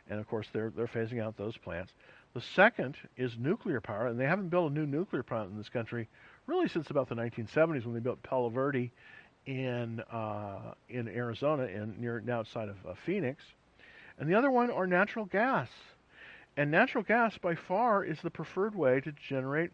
and 0.09 0.19
of 0.19 0.27
course 0.27 0.47
they're 0.53 0.71
they're 0.71 0.87
phasing 0.87 1.21
out 1.21 1.37
those 1.37 1.57
plants. 1.57 1.91
The 2.33 2.41
second 2.41 2.95
is 3.17 3.37
nuclear 3.37 3.81
power, 3.81 4.07
and 4.07 4.19
they 4.19 4.25
haven't 4.25 4.49
built 4.49 4.71
a 4.71 4.73
new 4.73 4.85
nuclear 4.85 5.23
plant 5.23 5.51
in 5.51 5.57
this 5.57 5.69
country 5.69 6.07
really 6.47 6.67
since 6.67 6.89
about 6.89 7.09
the 7.09 7.15
1970s 7.15 7.85
when 7.85 7.93
they 7.93 7.99
built 7.99 8.21
Palo 8.23 8.49
Verde 8.49 8.91
in 9.45 9.99
uh, 10.11 10.73
in 10.89 11.07
Arizona 11.07 11.63
and 11.63 11.99
near 11.99 12.23
outside 12.31 12.69
of 12.69 12.77
uh, 12.87 12.93
Phoenix. 13.05 13.43
And 14.17 14.29
the 14.29 14.35
other 14.35 14.51
one 14.51 14.69
are 14.69 14.87
natural 14.87 15.25
gas. 15.25 15.69
And 16.57 16.71
natural 16.71 17.03
gas 17.03 17.37
by 17.37 17.55
far 17.55 18.03
is 18.03 18.19
the 18.21 18.29
preferred 18.29 18.75
way 18.75 18.99
to 19.01 19.11
generate 19.13 19.71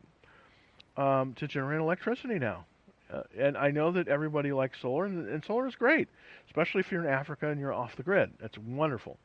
um, 0.97 1.33
to 1.35 1.47
generate 1.47 1.79
electricity 1.79 2.39
now. 2.39 2.65
Uh, 3.11 3.21
and 3.37 3.57
I 3.57 3.69
know 3.69 3.91
that 3.91 4.07
everybody 4.07 4.51
likes 4.51 4.81
solar, 4.81 5.05
and, 5.05 5.29
and, 5.29 5.43
solar 5.45 5.67
is 5.67 5.75
great, 5.75 6.09
especially 6.47 6.79
if 6.79 6.91
you're 6.91 7.03
in 7.03 7.09
Africa 7.09 7.49
and 7.49 7.59
you're 7.59 7.73
off 7.73 7.95
the 7.95 8.03
grid. 8.03 8.31
That's 8.41 8.57
wonderful. 8.57 9.17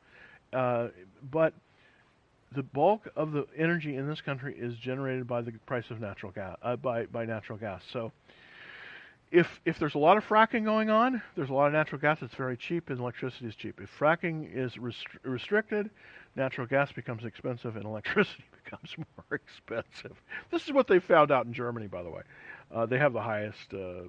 Uh, 0.53 0.89
but 1.31 1.53
the 2.53 2.63
bulk 2.63 3.07
of 3.15 3.31
the 3.31 3.47
energy 3.57 3.95
in 3.95 4.07
this 4.07 4.21
country 4.21 4.55
is 4.57 4.75
generated 4.75 5.27
by 5.27 5.41
the 5.41 5.51
price 5.65 5.89
of 5.89 5.99
natural 5.99 6.31
gas, 6.31 6.57
uh, 6.61 6.75
by 6.75 7.05
by 7.05 7.25
natural 7.25 7.57
gas. 7.57 7.81
So, 7.91 8.11
if 9.31 9.47
if 9.65 9.79
there's 9.79 9.95
a 9.95 9.99
lot 9.99 10.17
of 10.17 10.25
fracking 10.25 10.63
going 10.63 10.89
on, 10.89 11.21
there's 11.35 11.49
a 11.49 11.53
lot 11.53 11.67
of 11.67 11.73
natural 11.73 11.99
gas 11.99 12.19
that's 12.19 12.35
very 12.35 12.57
cheap, 12.57 12.89
and 12.89 12.99
electricity 12.99 13.47
is 13.47 13.55
cheap. 13.55 13.79
If 13.81 13.89
fracking 13.97 14.49
is 14.53 14.73
restri- 14.73 15.19
restricted, 15.23 15.89
natural 16.35 16.67
gas 16.67 16.91
becomes 16.91 17.25
expensive 17.25 17.75
and 17.75 17.85
electricity 17.85 18.43
becomes 18.63 18.95
more 18.97 19.39
expensive. 19.39 20.21
This 20.49 20.65
is 20.65 20.73
what 20.73 20.87
they 20.87 20.99
found 20.99 21.31
out 21.31 21.45
in 21.45 21.53
Germany, 21.53 21.87
by 21.87 22.03
the 22.03 22.09
way. 22.09 22.21
Uh, 22.73 22.85
they 22.85 22.97
have 22.97 23.11
the 23.11 23.21
highest. 23.21 23.73
Uh, 23.73 24.03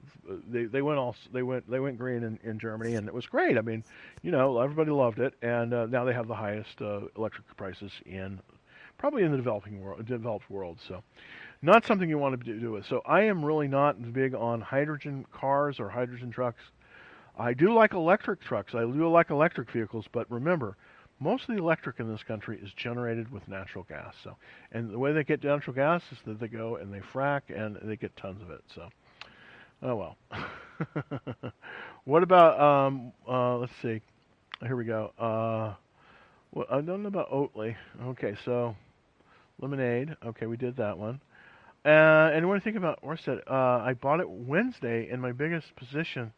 they 0.49 0.65
they 0.67 0.83
went 0.83 0.99
all 0.99 1.17
they 1.33 1.43
went 1.43 1.69
they 1.69 1.81
went 1.81 1.99
green 1.99 2.23
in, 2.23 2.39
in 2.45 2.59
Germany, 2.61 2.95
and 2.95 3.09
it 3.09 3.15
was 3.15 3.27
great. 3.27 3.59
I 3.59 3.61
mean, 3.61 3.83
you 4.23 4.31
know, 4.31 4.61
everybody 4.61 4.93
loved 4.93 5.19
it, 5.19 5.35
and 5.43 5.75
uh, 5.75 5.87
now 5.87 6.05
they 6.05 6.13
have 6.13 6.29
the 6.29 6.35
highest 6.35 6.81
uh, 6.81 7.01
electric 7.17 7.57
prices 7.57 7.91
in 8.07 8.41
probably 8.99 9.25
in 9.25 9.33
the 9.33 9.37
developing 9.37 9.81
world, 9.81 10.07
developed 10.07 10.49
world. 10.49 10.79
So, 10.87 11.03
not 11.61 11.85
something 11.85 12.09
you 12.09 12.19
want 12.19 12.45
to 12.45 12.61
do 12.61 12.71
with. 12.71 12.87
So, 12.87 13.03
I 13.05 13.23
am 13.23 13.45
really 13.45 13.67
not 13.67 14.13
big 14.13 14.33
on 14.33 14.61
hydrogen 14.61 15.27
cars 15.33 15.81
or 15.81 15.89
hydrogen 15.89 16.31
trucks. 16.31 16.63
I 17.37 17.55
do 17.55 17.75
like 17.75 17.95
electric 17.95 18.41
trucks. 18.41 18.77
I 18.77 18.83
do 18.83 19.09
like 19.09 19.31
electric 19.31 19.73
vehicles, 19.73 20.07
but 20.13 20.31
remember, 20.31 20.77
most 21.23 21.49
of 21.49 21.55
the 21.55 21.63
electric 21.63 22.01
in 22.01 22.11
this 22.11 22.23
country 22.23 22.59
is 22.63 22.73
generated 22.73 23.31
with 23.31 23.47
natural 23.49 23.85
gas. 23.89 24.15
So, 24.23 24.37
and 24.73 24.91
the 24.91 24.99
way 24.99 25.13
they 25.13 25.25
get 25.25 25.43
natural 25.45 25.75
gas 25.75 26.03
is 26.11 26.19
that 26.27 26.41
they 26.41 26.49
go 26.49 26.77
and 26.77 26.93
they 26.93 27.01
frack 27.01 27.43
and 27.49 27.79
they 27.83 27.97
get 27.97 28.17
tons 28.17 28.43
of 28.43 28.51
it. 28.51 28.63
So, 28.75 28.89
oh 29.83 29.97
well. 29.97 30.17
what 32.05 32.23
about 32.23 32.61
um? 32.61 33.13
Uh, 33.29 33.57
let's 33.59 33.73
see. 33.81 34.01
Here 34.61 34.77
we 34.77 34.85
go. 34.85 35.13
Uh, 35.19 35.75
well, 36.53 36.67
I 36.71 36.81
don't 36.81 37.03
know 37.03 37.09
about 37.09 37.31
Oatly. 37.31 37.77
Okay, 38.05 38.37
so 38.45 38.77
lemonade. 39.61 40.17
Okay, 40.25 40.47
we 40.47 40.57
did 40.57 40.77
that 40.77 40.99
one. 40.99 41.21
Uh, 41.85 42.31
and 42.33 42.47
what 42.47 42.55
do 42.55 42.59
you 42.59 42.61
think 42.61 42.77
about 42.77 43.03
Orsted? 43.03 43.41
Uh, 43.51 43.83
I 43.83 43.95
bought 43.95 44.21
it 44.21 44.29
Wednesday 44.29 45.11
in 45.11 45.21
my 45.21 45.33
biggest 45.33 45.75
position 45.75 46.33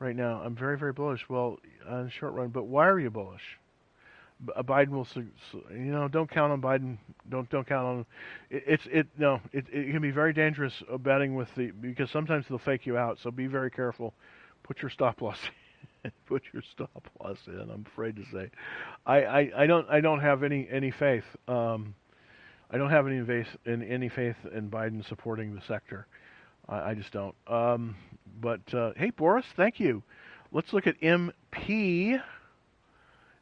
right 0.00 0.16
now. 0.16 0.42
I'm 0.44 0.56
very, 0.56 0.76
very 0.76 0.92
bullish. 0.92 1.28
Well, 1.28 1.58
on 1.88 2.10
short 2.10 2.34
run, 2.34 2.48
but 2.48 2.64
why 2.64 2.88
are 2.88 2.98
you 2.98 3.10
bullish? 3.10 3.59
Uh, 4.56 4.62
Biden 4.62 4.90
will, 4.90 5.06
you 5.70 5.92
know, 5.92 6.08
don't 6.08 6.30
count 6.30 6.52
on 6.52 6.60
Biden. 6.62 6.98
Don't 7.28 7.48
don't 7.50 7.66
count 7.66 7.86
on. 7.86 8.06
It, 8.50 8.64
it's 8.66 8.86
it 8.90 9.06
no. 9.18 9.40
It 9.52 9.66
it 9.72 9.92
can 9.92 10.00
be 10.00 10.10
very 10.10 10.32
dangerous 10.32 10.82
uh, 10.92 10.96
betting 10.98 11.34
with 11.34 11.54
the 11.56 11.70
because 11.70 12.10
sometimes 12.10 12.46
they'll 12.48 12.58
fake 12.58 12.86
you 12.86 12.96
out. 12.96 13.18
So 13.22 13.30
be 13.30 13.46
very 13.46 13.70
careful. 13.70 14.14
Put 14.62 14.82
your 14.82 14.90
stop 14.90 15.20
loss. 15.20 15.38
Put 16.26 16.42
your 16.52 16.62
stop 16.62 17.08
loss 17.22 17.38
in. 17.46 17.60
I'm 17.60 17.84
afraid 17.86 18.16
to 18.16 18.24
say, 18.32 18.50
I, 19.06 19.24
I, 19.24 19.50
I 19.58 19.66
don't 19.66 19.88
I 19.90 20.00
don't 20.00 20.20
have 20.20 20.42
any 20.42 20.66
any 20.70 20.90
faith. 20.90 21.24
Um, 21.48 21.94
I 22.70 22.78
don't 22.78 22.90
have 22.90 23.06
any 23.06 23.24
faith 23.24 23.48
in 23.66 23.82
any 23.82 24.08
faith 24.08 24.36
in 24.54 24.70
Biden 24.70 25.06
supporting 25.06 25.54
the 25.54 25.60
sector. 25.62 26.06
I, 26.68 26.90
I 26.90 26.94
just 26.94 27.12
don't. 27.12 27.34
Um, 27.46 27.96
but 28.40 28.72
uh, 28.72 28.92
hey, 28.96 29.10
Boris, 29.10 29.46
thank 29.56 29.80
you. 29.80 30.02
Let's 30.52 30.72
look 30.72 30.86
at 30.86 31.00
MP. 31.00 32.20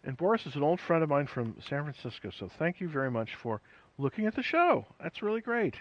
And 0.04 0.16
Boris 0.16 0.46
is 0.46 0.54
an 0.54 0.62
old 0.62 0.80
friend 0.80 1.02
of 1.02 1.08
mine 1.08 1.26
from 1.26 1.56
San 1.68 1.82
Francisco, 1.82 2.30
so 2.30 2.48
thank 2.58 2.80
you 2.80 2.88
very 2.88 3.10
much 3.10 3.34
for 3.34 3.60
looking 3.98 4.26
at 4.26 4.34
the 4.34 4.42
show. 4.42 4.86
That's 5.02 5.22
really 5.22 5.40
great. 5.40 5.74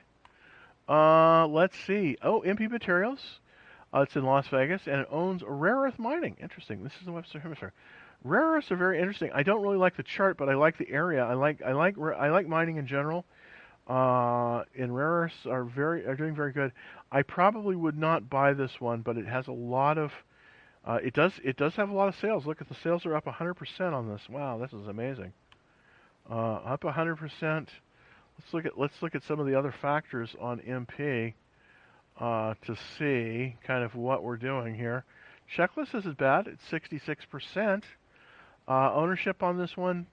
Uh, 0.89 1.47
let's 1.47 1.77
see. 1.85 2.17
Oh, 2.21 2.41
MP 2.41 2.69
Materials. 2.69 3.39
Uh, 3.93 4.01
it's 4.01 4.15
in 4.15 4.23
Las 4.23 4.47
Vegas, 4.47 4.81
and 4.87 5.01
it 5.01 5.07
owns 5.09 5.43
Rare 5.45 5.77
Earth 5.77 5.99
Mining. 5.99 6.35
Interesting. 6.41 6.83
This 6.83 6.93
is 6.99 7.05
the 7.05 7.11
Western 7.11 7.41
Hemisphere. 7.41 7.73
Rare 8.23 8.53
earths 8.53 8.71
are 8.71 8.75
very 8.75 8.99
interesting. 8.99 9.31
I 9.33 9.43
don't 9.43 9.61
really 9.61 9.77
like 9.77 9.95
the 9.95 10.03
chart, 10.03 10.37
but 10.37 10.49
I 10.49 10.55
like 10.55 10.77
the 10.77 10.89
area. 10.89 11.23
I 11.23 11.33
like 11.33 11.61
I 11.61 11.73
like 11.73 11.97
I 11.97 12.29
like 12.29 12.47
mining 12.47 12.77
in 12.77 12.87
general. 12.87 13.25
Uh, 13.87 14.63
and 14.77 14.93
rare 14.93 15.07
earths 15.07 15.45
are 15.45 15.63
very 15.63 16.05
are 16.05 16.15
doing 16.15 16.35
very 16.35 16.51
good. 16.51 16.73
I 17.11 17.21
probably 17.21 17.75
would 17.75 17.97
not 17.97 18.29
buy 18.29 18.53
this 18.53 18.81
one, 18.81 19.01
but 19.01 19.17
it 19.17 19.27
has 19.27 19.47
a 19.47 19.53
lot 19.53 19.97
of 19.97 20.11
uh, 20.87 20.99
it 21.03 21.13
does 21.13 21.33
it 21.43 21.57
does 21.57 21.75
have 21.75 21.89
a 21.89 21.93
lot 21.93 22.07
of 22.07 22.15
sales. 22.15 22.45
Look 22.47 22.61
at 22.61 22.69
the 22.69 22.75
sales 22.83 23.05
are 23.05 23.15
up 23.15 23.25
100% 23.25 23.93
on 23.93 24.09
this. 24.09 24.21
Wow, 24.29 24.57
this 24.57 24.73
is 24.73 24.87
amazing. 24.87 25.33
Uh, 26.29 26.55
up 26.55 26.81
100%. 26.83 27.19
Let's 27.41 28.53
look 28.53 28.65
at 28.65 28.79
let's 28.79 28.93
look 29.01 29.15
at 29.15 29.23
some 29.23 29.39
of 29.39 29.47
the 29.47 29.55
other 29.59 29.73
factors 29.81 30.35
on 30.39 30.59
MP. 30.59 31.33
uh, 32.19 32.53
to 32.65 32.75
see 32.97 33.55
kind 33.65 33.83
of 33.83 33.95
what 33.95 34.23
we're 34.23 34.37
doing 34.37 34.75
here. 34.75 35.05
Checklist 35.57 35.95
isn't 35.95 36.17
bad. 36.17 36.47
It's 36.47 36.63
66%. 36.71 37.83
Uh, 38.67 38.93
ownership 38.93 39.43
on 39.43 39.57
this 39.57 39.77
one, 39.77 40.07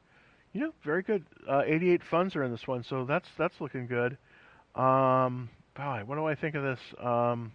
you 0.52 0.60
know, 0.60 0.72
very 0.84 1.02
good. 1.02 1.24
Uh, 1.48 1.62
88 1.66 2.02
funds 2.08 2.36
are 2.36 2.44
in 2.44 2.52
this 2.52 2.66
one, 2.68 2.84
so 2.84 3.04
that's 3.04 3.28
that's 3.36 3.60
looking 3.60 3.88
good. 3.88 4.16
Um, 4.76 5.50
boy, 5.76 6.02
what 6.06 6.16
do 6.16 6.24
I 6.26 6.36
think 6.36 6.54
of 6.54 6.62
this? 6.62 6.78
Um, 7.02 7.52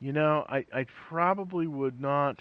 you 0.00 0.12
know, 0.12 0.44
I, 0.48 0.64
I 0.72 0.86
probably 1.08 1.66
would 1.66 2.00
not. 2.00 2.38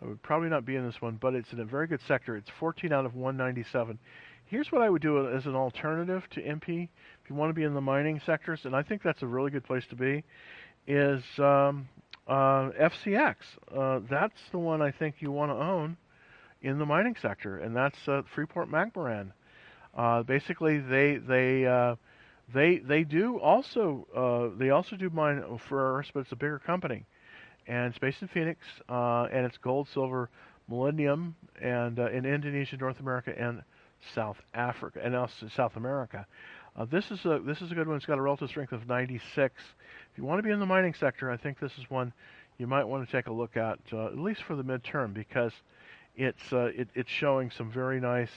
I 0.00 0.06
would 0.06 0.22
probably 0.22 0.48
not 0.48 0.64
be 0.64 0.74
in 0.74 0.84
this 0.84 1.00
one, 1.00 1.16
but 1.20 1.34
it's 1.34 1.52
in 1.52 1.60
a 1.60 1.64
very 1.64 1.86
good 1.86 2.00
sector. 2.08 2.36
It's 2.36 2.50
14 2.58 2.92
out 2.92 3.06
of 3.06 3.14
197. 3.14 3.98
Here's 4.46 4.72
what 4.72 4.82
I 4.82 4.90
would 4.90 5.00
do 5.00 5.28
as 5.28 5.46
an 5.46 5.54
alternative 5.54 6.24
to 6.32 6.42
MP 6.42 6.88
if 7.22 7.30
you 7.30 7.36
want 7.36 7.50
to 7.50 7.54
be 7.54 7.62
in 7.62 7.72
the 7.72 7.80
mining 7.80 8.20
sectors, 8.26 8.60
and 8.64 8.74
I 8.74 8.82
think 8.82 9.02
that's 9.02 9.22
a 9.22 9.26
really 9.26 9.50
good 9.50 9.64
place 9.64 9.84
to 9.90 9.96
be, 9.96 10.24
is 10.86 11.22
um, 11.38 11.88
uh, 12.26 12.70
FCX. 12.80 13.36
Uh, 13.74 14.00
that's 14.10 14.40
the 14.50 14.58
one 14.58 14.82
I 14.82 14.90
think 14.90 15.16
you 15.20 15.30
want 15.30 15.52
to 15.52 15.56
own 15.56 15.96
in 16.62 16.78
the 16.78 16.86
mining 16.86 17.16
sector, 17.22 17.58
and 17.58 17.74
that's 17.74 17.96
uh, 18.08 18.22
Freeport 18.34 18.70
McMoRan. 18.70 19.30
Uh, 19.96 20.22
basically, 20.22 20.78
they 20.78 21.16
they 21.16 21.66
uh, 21.66 21.96
they 22.52 22.78
they 22.78 23.04
do 23.04 23.38
also 23.38 24.06
uh, 24.14 24.56
they 24.58 24.70
also 24.70 24.96
do 24.96 25.10
mine 25.10 25.42
for 25.68 26.00
us, 26.00 26.06
but 26.12 26.20
it's 26.20 26.32
a 26.32 26.36
bigger 26.36 26.58
company, 26.58 27.04
and 27.66 27.98
based 28.00 28.22
in 28.22 28.28
Phoenix, 28.28 28.60
and 28.88 29.46
it's 29.46 29.58
gold, 29.58 29.88
silver, 29.88 30.30
millennium, 30.68 31.34
and 31.60 31.98
in 31.98 32.24
Indonesia, 32.24 32.76
North 32.76 33.00
America, 33.00 33.32
and 33.36 33.62
South 34.14 34.40
Africa, 34.54 35.00
and 35.02 35.14
also 35.14 35.48
South 35.48 35.76
America. 35.76 36.26
Uh, 36.74 36.86
this 36.86 37.10
is 37.10 37.24
a 37.24 37.40
this 37.44 37.60
is 37.60 37.70
a 37.70 37.74
good 37.74 37.86
one. 37.86 37.96
It's 37.96 38.06
got 38.06 38.18
a 38.18 38.22
relative 38.22 38.48
strength 38.48 38.72
of 38.72 38.88
96. 38.88 39.54
If 40.12 40.18
you 40.18 40.24
want 40.24 40.38
to 40.38 40.42
be 40.42 40.50
in 40.50 40.60
the 40.60 40.66
mining 40.66 40.94
sector, 40.94 41.30
I 41.30 41.36
think 41.36 41.60
this 41.60 41.72
is 41.78 41.90
one 41.90 42.12
you 42.58 42.66
might 42.66 42.84
want 42.84 43.06
to 43.06 43.12
take 43.12 43.26
a 43.26 43.32
look 43.32 43.56
at, 43.56 43.78
uh, 43.92 44.06
at 44.06 44.18
least 44.18 44.42
for 44.44 44.56
the 44.56 44.64
midterm, 44.64 45.12
because 45.12 45.52
it's 46.16 46.52
uh, 46.52 46.70
it, 46.74 46.88
it's 46.94 47.10
showing 47.10 47.50
some 47.50 47.70
very 47.70 48.00
nice. 48.00 48.30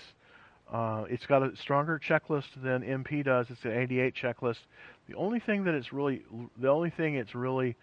Uh, 0.71 1.05
it's 1.09 1.25
got 1.25 1.43
a 1.43 1.55
stronger 1.55 1.99
checklist 2.03 2.49
than 2.61 2.81
MP 2.81 3.23
does. 3.23 3.47
It's 3.49 3.63
an 3.65 3.71
88 3.71 4.15
checklist. 4.15 4.59
The 5.07 5.15
only 5.15 5.39
thing 5.39 5.63
that 5.65 5.75
it's 5.75 5.93
really 5.93 6.23
the 6.57 6.69
only 6.69 6.89
thing 6.89 7.15
it's 7.15 7.35
really 7.35 7.75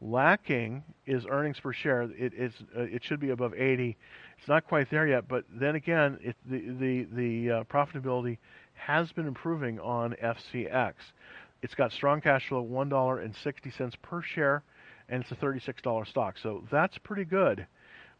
lacking 0.00 0.84
is 1.06 1.26
earnings 1.28 1.58
per 1.58 1.72
share. 1.72 2.02
It 2.02 2.32
is 2.34 2.52
uh, 2.76 2.82
it 2.82 3.02
should 3.02 3.20
be 3.20 3.30
above 3.30 3.54
80. 3.54 3.96
It's 4.38 4.48
not 4.48 4.66
quite 4.66 4.88
there 4.90 5.06
yet, 5.06 5.26
but 5.26 5.44
then 5.52 5.74
again, 5.74 6.18
it, 6.22 6.36
the 6.48 6.60
the 6.78 7.06
the 7.12 7.50
uh, 7.50 7.64
profitability 7.64 8.38
has 8.74 9.10
been 9.10 9.26
improving 9.26 9.80
on 9.80 10.14
FCX. 10.22 10.94
It's 11.62 11.74
got 11.74 11.90
strong 11.90 12.20
cash 12.20 12.48
flow, 12.48 12.60
one 12.62 12.88
dollar 12.88 13.18
and 13.18 13.34
sixty 13.34 13.72
cents 13.72 13.96
per 14.00 14.22
share, 14.22 14.62
and 15.08 15.22
it's 15.22 15.32
a 15.32 15.34
thirty-six 15.34 15.82
dollar 15.82 16.04
stock. 16.04 16.36
So 16.40 16.62
that's 16.70 16.98
pretty 16.98 17.24
good 17.24 17.66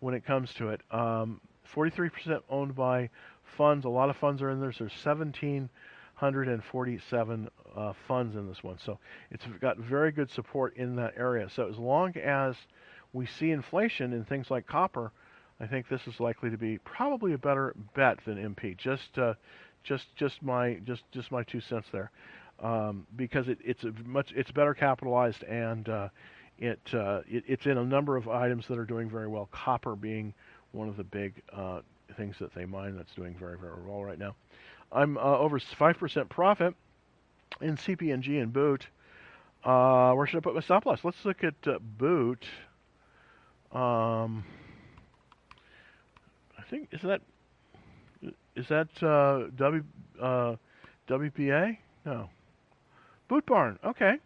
when 0.00 0.14
it 0.14 0.24
comes 0.26 0.52
to 0.54 0.70
it. 0.70 0.80
Um, 0.90 1.40
43% 1.74 2.40
owned 2.48 2.74
by 2.74 3.10
funds. 3.56 3.84
A 3.84 3.88
lot 3.88 4.10
of 4.10 4.16
funds 4.16 4.42
are 4.42 4.50
in 4.50 4.60
there. 4.60 4.72
So 4.72 4.84
there's 4.84 5.04
1,747 5.04 7.48
uh, 7.76 7.92
funds 8.06 8.36
in 8.36 8.48
this 8.48 8.62
one. 8.62 8.78
So 8.84 8.98
it's 9.30 9.44
got 9.60 9.78
very 9.78 10.12
good 10.12 10.30
support 10.30 10.76
in 10.76 10.96
that 10.96 11.14
area. 11.16 11.48
So 11.54 11.68
as 11.68 11.78
long 11.78 12.16
as 12.16 12.56
we 13.12 13.26
see 13.26 13.50
inflation 13.50 14.12
in 14.12 14.24
things 14.24 14.50
like 14.50 14.66
copper, 14.66 15.12
I 15.60 15.66
think 15.66 15.88
this 15.88 16.06
is 16.06 16.20
likely 16.20 16.50
to 16.50 16.58
be 16.58 16.78
probably 16.78 17.32
a 17.32 17.38
better 17.38 17.74
bet 17.94 18.18
than 18.24 18.36
MP. 18.36 18.76
Just, 18.76 19.18
uh, 19.18 19.34
just, 19.82 20.14
just 20.16 20.42
my, 20.42 20.74
just, 20.84 21.02
just 21.12 21.32
my 21.32 21.42
two 21.42 21.60
cents 21.60 21.88
there, 21.92 22.10
um, 22.60 23.06
because 23.16 23.48
it, 23.48 23.58
it's 23.64 23.84
much, 24.04 24.32
it's 24.36 24.50
better 24.50 24.74
capitalized 24.74 25.42
and 25.44 25.88
uh, 25.88 26.08
it, 26.58 26.80
uh, 26.92 27.20
it, 27.28 27.44
it's 27.46 27.66
in 27.66 27.78
a 27.78 27.84
number 27.84 28.16
of 28.16 28.28
items 28.28 28.66
that 28.68 28.78
are 28.78 28.84
doing 28.84 29.08
very 29.08 29.28
well. 29.28 29.48
Copper 29.50 29.96
being 29.96 30.34
one 30.72 30.88
of 30.88 30.96
the 30.96 31.04
big 31.04 31.42
uh, 31.52 31.80
things 32.16 32.36
that 32.38 32.54
they 32.54 32.64
mine 32.64 32.96
that's 32.96 33.14
doing 33.14 33.34
very, 33.38 33.58
very 33.58 33.80
well 33.86 34.04
right 34.04 34.18
now. 34.18 34.34
I'm 34.90 35.18
uh, 35.18 35.38
over 35.38 35.58
5% 35.58 36.28
profit 36.28 36.74
in 37.60 37.76
CPNG 37.76 38.40
Boot. 38.52 38.86
Uh, 39.64 40.12
where 40.12 40.26
should 40.26 40.38
I 40.38 40.40
put 40.40 40.54
my 40.54 40.60
stop 40.60 40.86
loss? 40.86 41.00
Let's 41.04 41.24
look 41.24 41.44
at 41.44 41.54
uh, 41.66 41.78
Boot. 41.98 42.44
Um, 43.72 44.44
I 46.58 46.62
think 46.70 46.88
is 46.92 47.02
that 47.02 47.20
is 48.56 48.68
that 48.68 48.88
uh, 49.02 49.50
W 49.56 49.84
uh, 50.20 50.56
WPA? 51.08 51.76
No. 52.06 52.30
Boot 53.28 53.44
Barn. 53.44 53.78
Okay. 53.84 54.18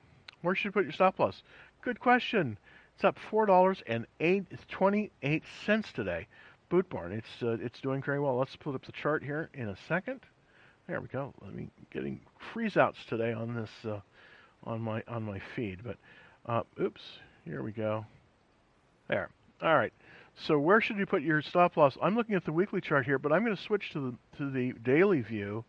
Where 0.42 0.54
should 0.54 0.66
you 0.66 0.72
put 0.72 0.84
your 0.84 0.92
stop 0.92 1.18
loss? 1.18 1.42
Good 1.82 1.98
question. 1.98 2.56
It's 2.94 3.04
up 3.04 3.18
four 3.30 3.46
dollars 3.46 3.82
and 3.86 4.06
eight 4.20 4.44
twenty-eight 4.68 5.42
cents 5.66 5.92
today. 5.92 6.28
Boot 6.72 6.88
Barn. 6.88 7.12
It's 7.12 7.42
uh, 7.42 7.58
it's 7.60 7.78
doing 7.80 8.02
very 8.02 8.18
well. 8.18 8.38
Let's 8.38 8.56
put 8.56 8.74
up 8.74 8.86
the 8.86 8.92
chart 8.92 9.22
here 9.22 9.50
in 9.52 9.68
a 9.68 9.76
second. 9.88 10.20
There 10.88 11.02
we 11.02 11.06
go. 11.08 11.34
Let 11.44 11.54
me 11.54 11.68
getting 11.92 12.20
freeze 12.50 12.78
outs 12.78 12.96
today 13.10 13.34
on 13.34 13.54
this 13.54 13.68
uh, 13.84 14.00
on 14.64 14.80
my 14.80 15.02
on 15.06 15.22
my 15.22 15.38
feed. 15.54 15.80
But 15.84 15.98
uh, 16.46 16.62
oops, 16.80 17.02
here 17.44 17.62
we 17.62 17.72
go. 17.72 18.06
There. 19.06 19.28
All 19.60 19.76
right. 19.76 19.92
So 20.46 20.58
where 20.58 20.80
should 20.80 20.96
you 20.96 21.04
put 21.04 21.20
your 21.20 21.42
stop 21.42 21.76
loss? 21.76 21.98
I'm 22.00 22.16
looking 22.16 22.36
at 22.36 22.46
the 22.46 22.52
weekly 22.52 22.80
chart 22.80 23.04
here, 23.04 23.18
but 23.18 23.32
I'm 23.32 23.44
going 23.44 23.54
to 23.54 23.62
switch 23.62 23.90
to 23.92 24.00
the 24.00 24.38
to 24.38 24.50
the 24.50 24.72
daily 24.82 25.20
view 25.20 25.66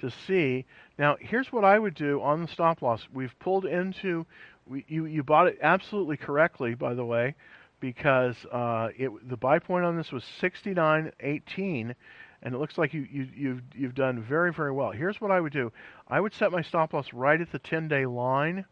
to 0.00 0.10
see. 0.26 0.64
Now, 0.98 1.18
here's 1.20 1.52
what 1.52 1.66
I 1.66 1.78
would 1.78 1.94
do 1.94 2.22
on 2.22 2.40
the 2.40 2.48
stop 2.48 2.80
loss. 2.80 3.06
We've 3.12 3.38
pulled 3.38 3.66
into 3.66 4.24
we, 4.66 4.86
you 4.88 5.04
you 5.04 5.22
bought 5.22 5.48
it 5.48 5.58
absolutely 5.60 6.16
correctly, 6.16 6.74
by 6.74 6.94
the 6.94 7.04
way, 7.04 7.34
because 7.80 8.36
uh, 8.46 8.88
it 8.96 9.10
the 9.28 9.36
buy 9.36 9.58
point 9.58 9.84
on 9.84 9.96
this 9.96 10.12
was 10.12 10.24
69.18, 10.40 11.94
and 12.42 12.54
it 12.54 12.58
looks 12.58 12.78
like 12.78 12.94
you, 12.94 13.06
you 13.10 13.28
you've 13.36 13.62
you've 13.74 13.94
done 13.94 14.20
very 14.22 14.52
very 14.52 14.72
well. 14.72 14.90
Here's 14.90 15.20
what 15.20 15.30
I 15.30 15.40
would 15.40 15.52
do: 15.52 15.72
I 16.08 16.20
would 16.20 16.34
set 16.34 16.52
my 16.52 16.62
stop 16.62 16.92
loss 16.92 17.12
right 17.12 17.40
at 17.40 17.52
the 17.52 17.58
10-day 17.58 18.06
line 18.06 18.64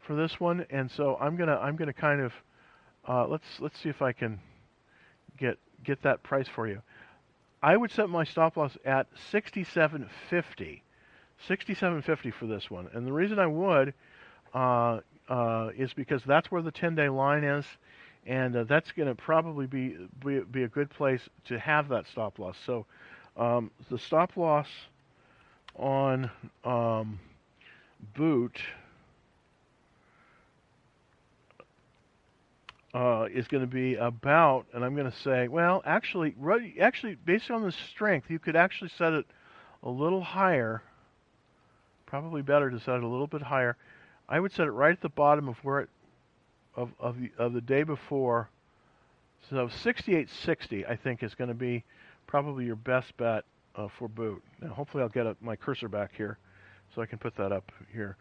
for 0.00 0.14
this 0.14 0.38
one, 0.40 0.66
and 0.70 0.90
so 0.90 1.16
I'm 1.20 1.36
gonna 1.36 1.56
I'm 1.56 1.76
gonna 1.76 1.92
kind 1.92 2.20
of 2.20 2.32
uh, 3.08 3.26
let's 3.26 3.60
let's 3.60 3.78
see 3.80 3.88
if 3.88 4.02
I 4.02 4.12
can 4.12 4.40
get 5.38 5.58
get 5.82 6.02
that 6.02 6.22
price 6.22 6.48
for 6.48 6.66
you. 6.66 6.80
I 7.62 7.76
would 7.76 7.90
set 7.90 8.10
my 8.10 8.24
stop 8.24 8.58
loss 8.58 8.76
at 8.84 9.06
67.50. 9.32 10.82
67.50 11.48 12.34
for 12.34 12.46
this 12.46 12.70
one. 12.70 12.88
And 12.92 13.06
the 13.06 13.12
reason 13.12 13.38
I 13.38 13.46
would 13.46 13.94
uh, 14.52 15.00
uh, 15.28 15.70
is 15.76 15.94
because 15.94 16.22
that's 16.24 16.50
where 16.50 16.60
the 16.60 16.72
10-day 16.72 17.08
line 17.08 17.42
is, 17.42 17.64
and 18.26 18.56
uh, 18.56 18.64
that's 18.64 18.92
going 18.92 19.08
to 19.08 19.14
probably 19.14 19.66
be, 19.66 19.96
be, 20.24 20.40
be 20.40 20.62
a 20.62 20.68
good 20.68 20.90
place 20.90 21.20
to 21.46 21.58
have 21.58 21.88
that 21.88 22.06
stop 22.06 22.38
loss. 22.38 22.56
So 22.64 22.86
um, 23.36 23.70
the 23.90 23.98
stop 23.98 24.36
loss 24.36 24.68
on 25.76 26.30
um, 26.64 27.18
boot 28.16 28.58
uh, 32.94 33.26
is 33.32 33.48
going 33.48 33.62
to 33.62 33.66
be 33.66 33.96
about, 33.96 34.66
and 34.72 34.84
I'm 34.84 34.94
going 34.94 35.10
to 35.10 35.18
say, 35.18 35.48
well, 35.48 35.82
actually, 35.84 36.34
actually, 36.80 37.16
based 37.26 37.50
on 37.50 37.62
the 37.62 37.72
strength, 37.72 38.30
you 38.30 38.38
could 38.38 38.56
actually 38.56 38.90
set 38.96 39.12
it 39.12 39.26
a 39.82 39.90
little 39.90 40.22
higher. 40.22 40.82
Probably 42.06 42.42
better 42.42 42.70
to 42.70 42.78
set 42.78 42.96
it 42.96 43.02
a 43.02 43.08
little 43.08 43.26
bit 43.26 43.42
higher. 43.42 43.76
I 44.28 44.38
would 44.38 44.52
set 44.52 44.68
it 44.68 44.70
right 44.70 44.92
at 44.92 45.00
the 45.02 45.08
bottom 45.08 45.48
of 45.48 45.56
where 45.64 45.80
it 45.80 45.88
of 46.76 46.90
of 46.98 47.16
the, 47.20 47.30
of 47.38 47.52
the 47.52 47.60
day 47.60 47.82
before. 47.82 48.48
So 49.50 49.68
6860, 49.68 50.86
I 50.86 50.96
think, 50.96 51.22
is 51.22 51.34
going 51.34 51.48
to 51.48 51.54
be 51.54 51.84
probably 52.26 52.64
your 52.64 52.76
best 52.76 53.14
bet 53.18 53.44
uh, 53.76 53.88
for 53.98 54.08
boot. 54.08 54.42
Now, 54.60 54.68
hopefully, 54.68 55.02
I'll 55.02 55.08
get 55.08 55.26
a, 55.26 55.36
my 55.40 55.56
cursor 55.56 55.88
back 55.88 56.12
here, 56.16 56.38
so 56.94 57.02
I 57.02 57.06
can 57.06 57.18
put 57.18 57.36
that 57.36 57.52
up 57.52 57.70
here. 57.92 58.16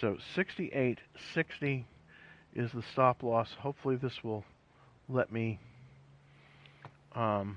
So 0.00 0.16
6860 0.34 1.86
is 2.54 2.72
the 2.72 2.82
stop 2.92 3.22
loss. 3.22 3.48
Hopefully, 3.60 3.96
this 3.96 4.24
will 4.24 4.44
let 5.08 5.30
me. 5.30 5.58
Um, 7.14 7.56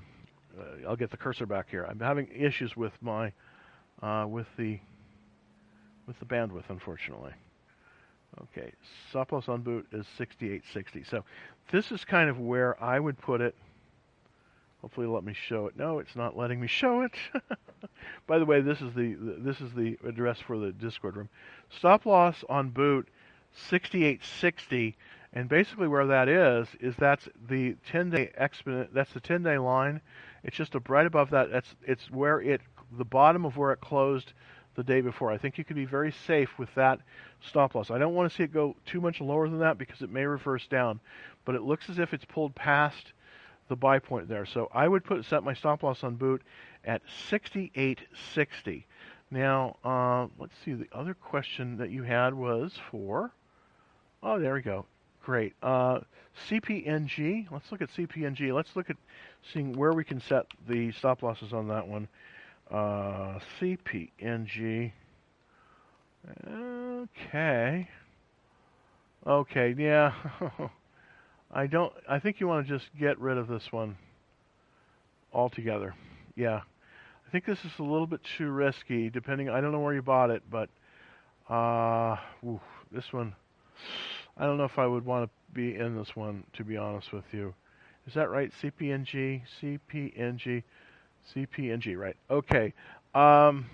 uh, 0.58 0.88
I'll 0.88 0.96
get 0.96 1.10
the 1.10 1.16
cursor 1.16 1.46
back 1.46 1.68
here. 1.70 1.84
I'm 1.84 1.98
having 1.98 2.28
issues 2.34 2.76
with 2.76 2.92
my 3.00 3.32
uh, 4.02 4.26
with 4.28 4.46
the 4.56 4.78
with 6.06 6.18
the 6.18 6.26
bandwidth, 6.26 6.64
unfortunately. 6.68 7.32
Okay, 8.42 8.72
stop 9.10 9.32
loss 9.32 9.48
on 9.48 9.62
boot 9.62 9.86
is 9.92 10.06
6860. 10.16 11.04
So 11.04 11.24
this 11.70 11.90
is 11.92 12.04
kind 12.04 12.30
of 12.30 12.38
where 12.38 12.82
I 12.82 12.98
would 12.98 13.18
put 13.18 13.40
it. 13.40 13.54
Hopefully, 14.80 15.06
let 15.06 15.24
me 15.24 15.34
show 15.34 15.66
it. 15.66 15.76
No, 15.76 15.98
it's 15.98 16.16
not 16.16 16.36
letting 16.36 16.60
me 16.60 16.66
show 16.66 17.02
it. 17.02 17.12
By 18.26 18.38
the 18.38 18.46
way, 18.46 18.60
this 18.60 18.80
is 18.80 18.94
the 18.94 19.14
this 19.18 19.60
is 19.60 19.72
the 19.74 19.98
address 20.06 20.38
for 20.40 20.58
the 20.58 20.72
Discord 20.72 21.16
room. 21.16 21.28
Stop 21.76 22.06
loss 22.06 22.44
on 22.48 22.70
boot 22.70 23.08
6860, 23.68 24.96
and 25.34 25.48
basically 25.48 25.88
where 25.88 26.06
that 26.06 26.28
is 26.28 26.68
is 26.80 26.94
that's 26.96 27.28
the 27.48 27.76
10-day 27.92 28.30
exponent. 28.36 28.94
That's 28.94 29.12
the 29.12 29.20
10-day 29.20 29.58
line. 29.58 30.00
It's 30.44 30.56
just 30.56 30.74
a 30.74 30.80
right 30.88 31.06
above 31.06 31.30
that. 31.30 31.50
That's 31.50 31.74
it's 31.82 32.10
where 32.10 32.40
it 32.40 32.62
the 32.96 33.04
bottom 33.04 33.44
of 33.44 33.56
where 33.56 33.72
it 33.72 33.80
closed 33.80 34.32
the 34.76 34.82
day 34.82 35.00
before. 35.00 35.30
I 35.30 35.38
think 35.38 35.58
you 35.58 35.64
could 35.64 35.76
be 35.76 35.84
very 35.84 36.12
safe 36.26 36.58
with 36.58 36.74
that 36.74 37.00
stop 37.40 37.74
loss. 37.74 37.90
I 37.90 37.98
don't 37.98 38.14
want 38.14 38.30
to 38.30 38.36
see 38.36 38.44
it 38.44 38.52
go 38.52 38.76
too 38.86 39.00
much 39.00 39.20
lower 39.20 39.48
than 39.48 39.60
that 39.60 39.78
because 39.78 40.02
it 40.02 40.10
may 40.10 40.24
reverse 40.24 40.66
down, 40.66 41.00
but 41.44 41.54
it 41.54 41.62
looks 41.62 41.88
as 41.88 41.98
if 41.98 42.14
it's 42.14 42.24
pulled 42.24 42.54
past 42.54 43.12
the 43.68 43.76
buy 43.76 43.98
point 43.98 44.28
there. 44.28 44.46
So 44.46 44.68
I 44.72 44.86
would 44.86 45.04
put 45.04 45.24
set 45.24 45.42
my 45.42 45.54
stop 45.54 45.82
loss 45.82 46.04
on 46.04 46.16
boot 46.16 46.42
at 46.84 47.02
68.60. 47.30 48.84
Now, 49.30 49.76
uh, 49.84 50.26
let's 50.38 50.54
see. 50.64 50.74
The 50.74 50.88
other 50.92 51.14
question 51.14 51.78
that 51.78 51.90
you 51.90 52.02
had 52.02 52.34
was 52.34 52.72
for. 52.90 53.30
Oh, 54.22 54.38
there 54.40 54.54
we 54.54 54.62
go. 54.62 54.86
Great. 55.22 55.54
Uh, 55.62 56.00
CPNG. 56.48 57.46
Let's 57.50 57.70
look 57.70 57.80
at 57.80 57.90
CPNG. 57.90 58.52
Let's 58.52 58.74
look 58.74 58.90
at 58.90 58.96
seeing 59.52 59.72
where 59.72 59.92
we 59.92 60.04
can 60.04 60.20
set 60.20 60.46
the 60.68 60.90
stop 60.92 61.22
losses 61.22 61.52
on 61.52 61.68
that 61.68 61.86
one. 61.86 62.08
Uh, 62.70 63.38
CPNG. 63.60 64.92
Okay. 66.48 67.88
Okay. 69.26 69.74
Yeah. 69.76 70.12
I 71.52 71.66
don't. 71.66 71.92
I 72.08 72.20
think 72.20 72.38
you 72.38 72.46
want 72.46 72.66
to 72.66 72.78
just 72.78 72.90
get 72.98 73.18
rid 73.18 73.38
of 73.38 73.48
this 73.48 73.72
one 73.72 73.96
altogether. 75.32 75.94
Yeah. 76.36 76.60
I 77.26 77.30
think 77.32 77.44
this 77.44 77.64
is 77.64 77.72
a 77.78 77.82
little 77.82 78.06
bit 78.06 78.20
too 78.36 78.50
risky. 78.50 79.10
Depending, 79.10 79.48
I 79.48 79.60
don't 79.60 79.72
know 79.72 79.80
where 79.80 79.94
you 79.94 80.02
bought 80.02 80.30
it, 80.30 80.42
but 80.50 80.68
uh, 81.52 82.16
oof, 82.46 82.60
this 82.92 83.12
one. 83.12 83.34
I 84.36 84.44
don't 84.46 84.58
know 84.58 84.64
if 84.64 84.78
I 84.78 84.86
would 84.86 85.04
want 85.04 85.28
to 85.28 85.54
be 85.54 85.76
in 85.76 85.96
this 85.96 86.14
one, 86.14 86.44
to 86.54 86.64
be 86.64 86.76
honest 86.76 87.12
with 87.12 87.24
you. 87.32 87.54
Is 88.06 88.14
that 88.14 88.30
right? 88.30 88.50
CPNG, 88.62 89.42
CPNG, 89.60 90.62
CPNG, 91.34 91.96
right? 91.96 92.16
Okay. 92.30 92.72
Um, 93.14 93.66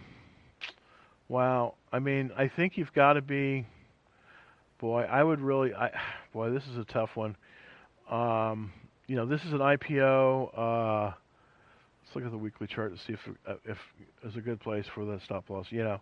wow. 1.29 1.75
I 1.92 1.99
mean, 1.99 2.31
I 2.37 2.49
think 2.49 2.77
you've 2.77 2.92
got 2.92 3.14
to 3.14 3.23
be. 3.23 3.66
Boy, 4.79 5.03
I 5.03 5.23
would 5.23 5.40
really. 5.40 5.75
I, 5.75 5.90
boy, 6.33 6.51
this 6.51 6.66
is 6.66 6.77
a 6.77 6.85
tough 6.85 7.16
one. 7.16 7.37
Um, 8.11 8.73
you 9.07 9.16
know, 9.16 9.27
this 9.27 9.45
is 9.45 9.53
an 9.53 9.59
IPO. 9.61 10.51
Uh, 10.57 11.12
let's 12.05 12.14
look 12.14 12.25
at 12.25 12.31
the 12.31 12.38
weekly 12.38 12.66
chart 12.66 12.97
to 12.97 13.03
see 13.03 13.14
if 13.14 13.21
uh, 13.47 13.55
if 13.64 13.79
is 14.25 14.37
a 14.37 14.40
good 14.40 14.61
place 14.61 14.87
for 14.95 15.05
the 15.05 15.19
stop 15.25 15.49
loss. 15.51 15.66
You 15.71 15.85
know, 15.85 16.01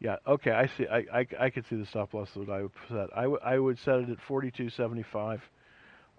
yeah, 0.00 0.16
okay, 0.26 0.50
I 0.52 0.66
see. 0.66 0.86
I, 0.86 0.98
I, 1.12 1.26
I 1.40 1.50
could 1.50 1.64
see 1.68 1.76
the 1.76 1.86
stop 1.86 2.14
loss 2.14 2.30
that 2.36 2.48
I 2.48 2.62
would 2.62 2.72
set. 2.88 3.08
I, 3.16 3.22
w- 3.22 3.40
I 3.44 3.58
would 3.58 3.78
set 3.78 4.00
it 4.00 4.10
at 4.10 4.18
42.75 4.28 5.40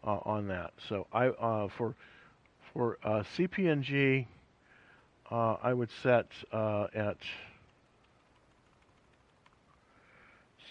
uh, 0.04 0.20
on 0.26 0.48
that. 0.48 0.72
So 0.90 1.08
I 1.12 1.28
uh, 1.28 1.68
for 1.78 1.96
for 2.74 2.98
uh, 3.04 3.24
CPNG, 3.38 4.26
uh, 5.34 5.58
I 5.64 5.74
would 5.74 5.90
set 6.04 6.28
uh, 6.54 6.88
at 6.96 7.18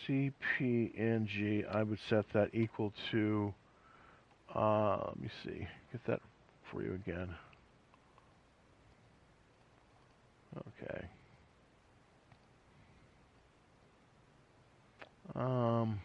CPNG. 0.08 1.64
I 1.74 1.82
would 1.82 1.98
set 2.08 2.26
that 2.32 2.50
equal 2.54 2.92
to. 3.10 3.52
Uh, 4.54 4.98
let 5.08 5.20
me 5.20 5.28
see. 5.44 5.66
Get 5.92 6.04
that 6.06 6.20
for 6.70 6.82
you 6.82 6.94
again. 6.94 7.30
Okay. 10.56 11.04
Um, 15.34 16.00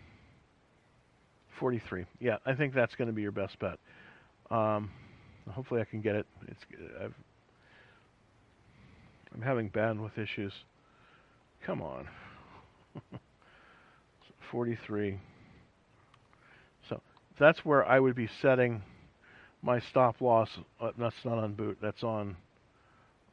43. 1.60 2.06
Yeah, 2.20 2.38
I 2.46 2.54
think 2.56 2.74
that's 2.74 2.96
going 2.96 3.08
to 3.08 3.14
be 3.14 3.22
your 3.22 3.32
best 3.32 3.60
bet. 3.60 3.78
Um, 4.52 4.90
hopefully 5.52 5.82
I 5.82 5.86
can 5.86 6.02
get 6.02 6.16
it. 6.16 6.26
It's 6.48 6.62
I've, 7.04 7.14
I'm 9.34 9.42
having 9.42 9.70
bandwidth 9.70 10.18
issues. 10.18 10.54
Come 11.64 11.82
on. 11.82 12.08
43. 14.52 15.20
So 16.90 17.02
that's 17.38 17.66
where 17.66 17.86
I 17.86 18.00
would 18.00 18.16
be 18.16 18.30
setting 18.42 18.82
my 19.62 19.80
stop 19.80 20.22
loss. 20.22 20.50
Uh, 20.80 20.92
that's 20.98 21.26
not 21.26 21.38
on 21.38 21.54
boot. 21.54 21.78
That's 21.82 22.04
on 22.04 22.36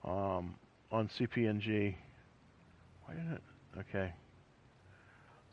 um, 0.05 0.57
on 0.91 1.09
CPNG. 1.09 1.95
Why 3.05 3.15
didn't 3.15 3.33
it? 3.33 3.43
Okay. 3.79 4.13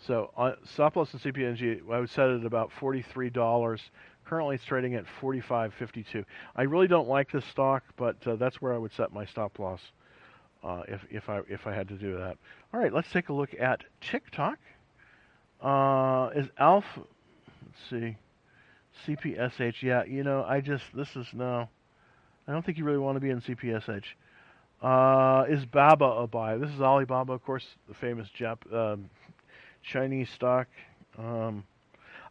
So 0.07 0.31
on 0.35 0.55
stop 0.65 0.95
loss 0.95 1.13
and 1.13 1.21
CPNG, 1.21 1.81
I 1.91 1.99
would 1.99 2.09
set 2.09 2.29
it 2.29 2.39
at 2.39 2.45
about 2.45 2.71
forty-three 2.79 3.29
dollars. 3.29 3.81
Currently, 4.25 4.55
it's 4.55 4.65
trading 4.65 4.95
at 4.95 5.05
forty-five 5.19 5.73
fifty-two. 5.77 6.23
I 6.55 6.63
really 6.63 6.87
don't 6.87 7.07
like 7.07 7.31
this 7.31 7.45
stock, 7.45 7.83
but 7.97 8.15
uh, 8.25 8.35
that's 8.35 8.61
where 8.61 8.73
I 8.73 8.77
would 8.77 8.93
set 8.93 9.13
my 9.13 9.25
stop 9.25 9.59
loss 9.59 9.81
uh, 10.63 10.83
if 10.87 11.01
if 11.09 11.29
I 11.29 11.41
if 11.49 11.67
I 11.67 11.73
had 11.73 11.87
to 11.89 11.95
do 11.95 12.17
that. 12.17 12.37
All 12.73 12.79
right, 12.79 12.93
let's 12.93 13.11
take 13.11 13.29
a 13.29 13.33
look 13.33 13.49
at 13.59 13.83
TikTok. 14.01 14.57
Uh, 15.61 16.29
is 16.35 16.47
Alf? 16.57 16.85
Let's 16.95 17.79
see. 17.89 18.17
CPSH. 19.05 19.81
Yeah, 19.81 20.03
you 20.03 20.23
know, 20.23 20.43
I 20.47 20.61
just 20.61 20.83
this 20.93 21.15
is 21.15 21.27
no. 21.33 21.67
I 22.47 22.51
don't 22.51 22.65
think 22.65 22.77
you 22.77 22.83
really 22.83 22.97
want 22.99 23.15
to 23.15 23.19
be 23.19 23.29
in 23.29 23.41
CPSH. 23.41 24.03
Uh, 24.81 25.45
is 25.47 25.65
Baba 25.65 26.05
a 26.05 26.27
buy? 26.27 26.57
This 26.57 26.71
is 26.71 26.81
Alibaba, 26.81 27.33
of 27.33 27.43
course, 27.45 27.65
the 27.87 27.93
famous 27.93 28.27
Jap, 28.37 28.57
um, 28.73 29.09
Chinese 29.83 30.29
stock. 30.31 30.67
Um, 31.19 31.63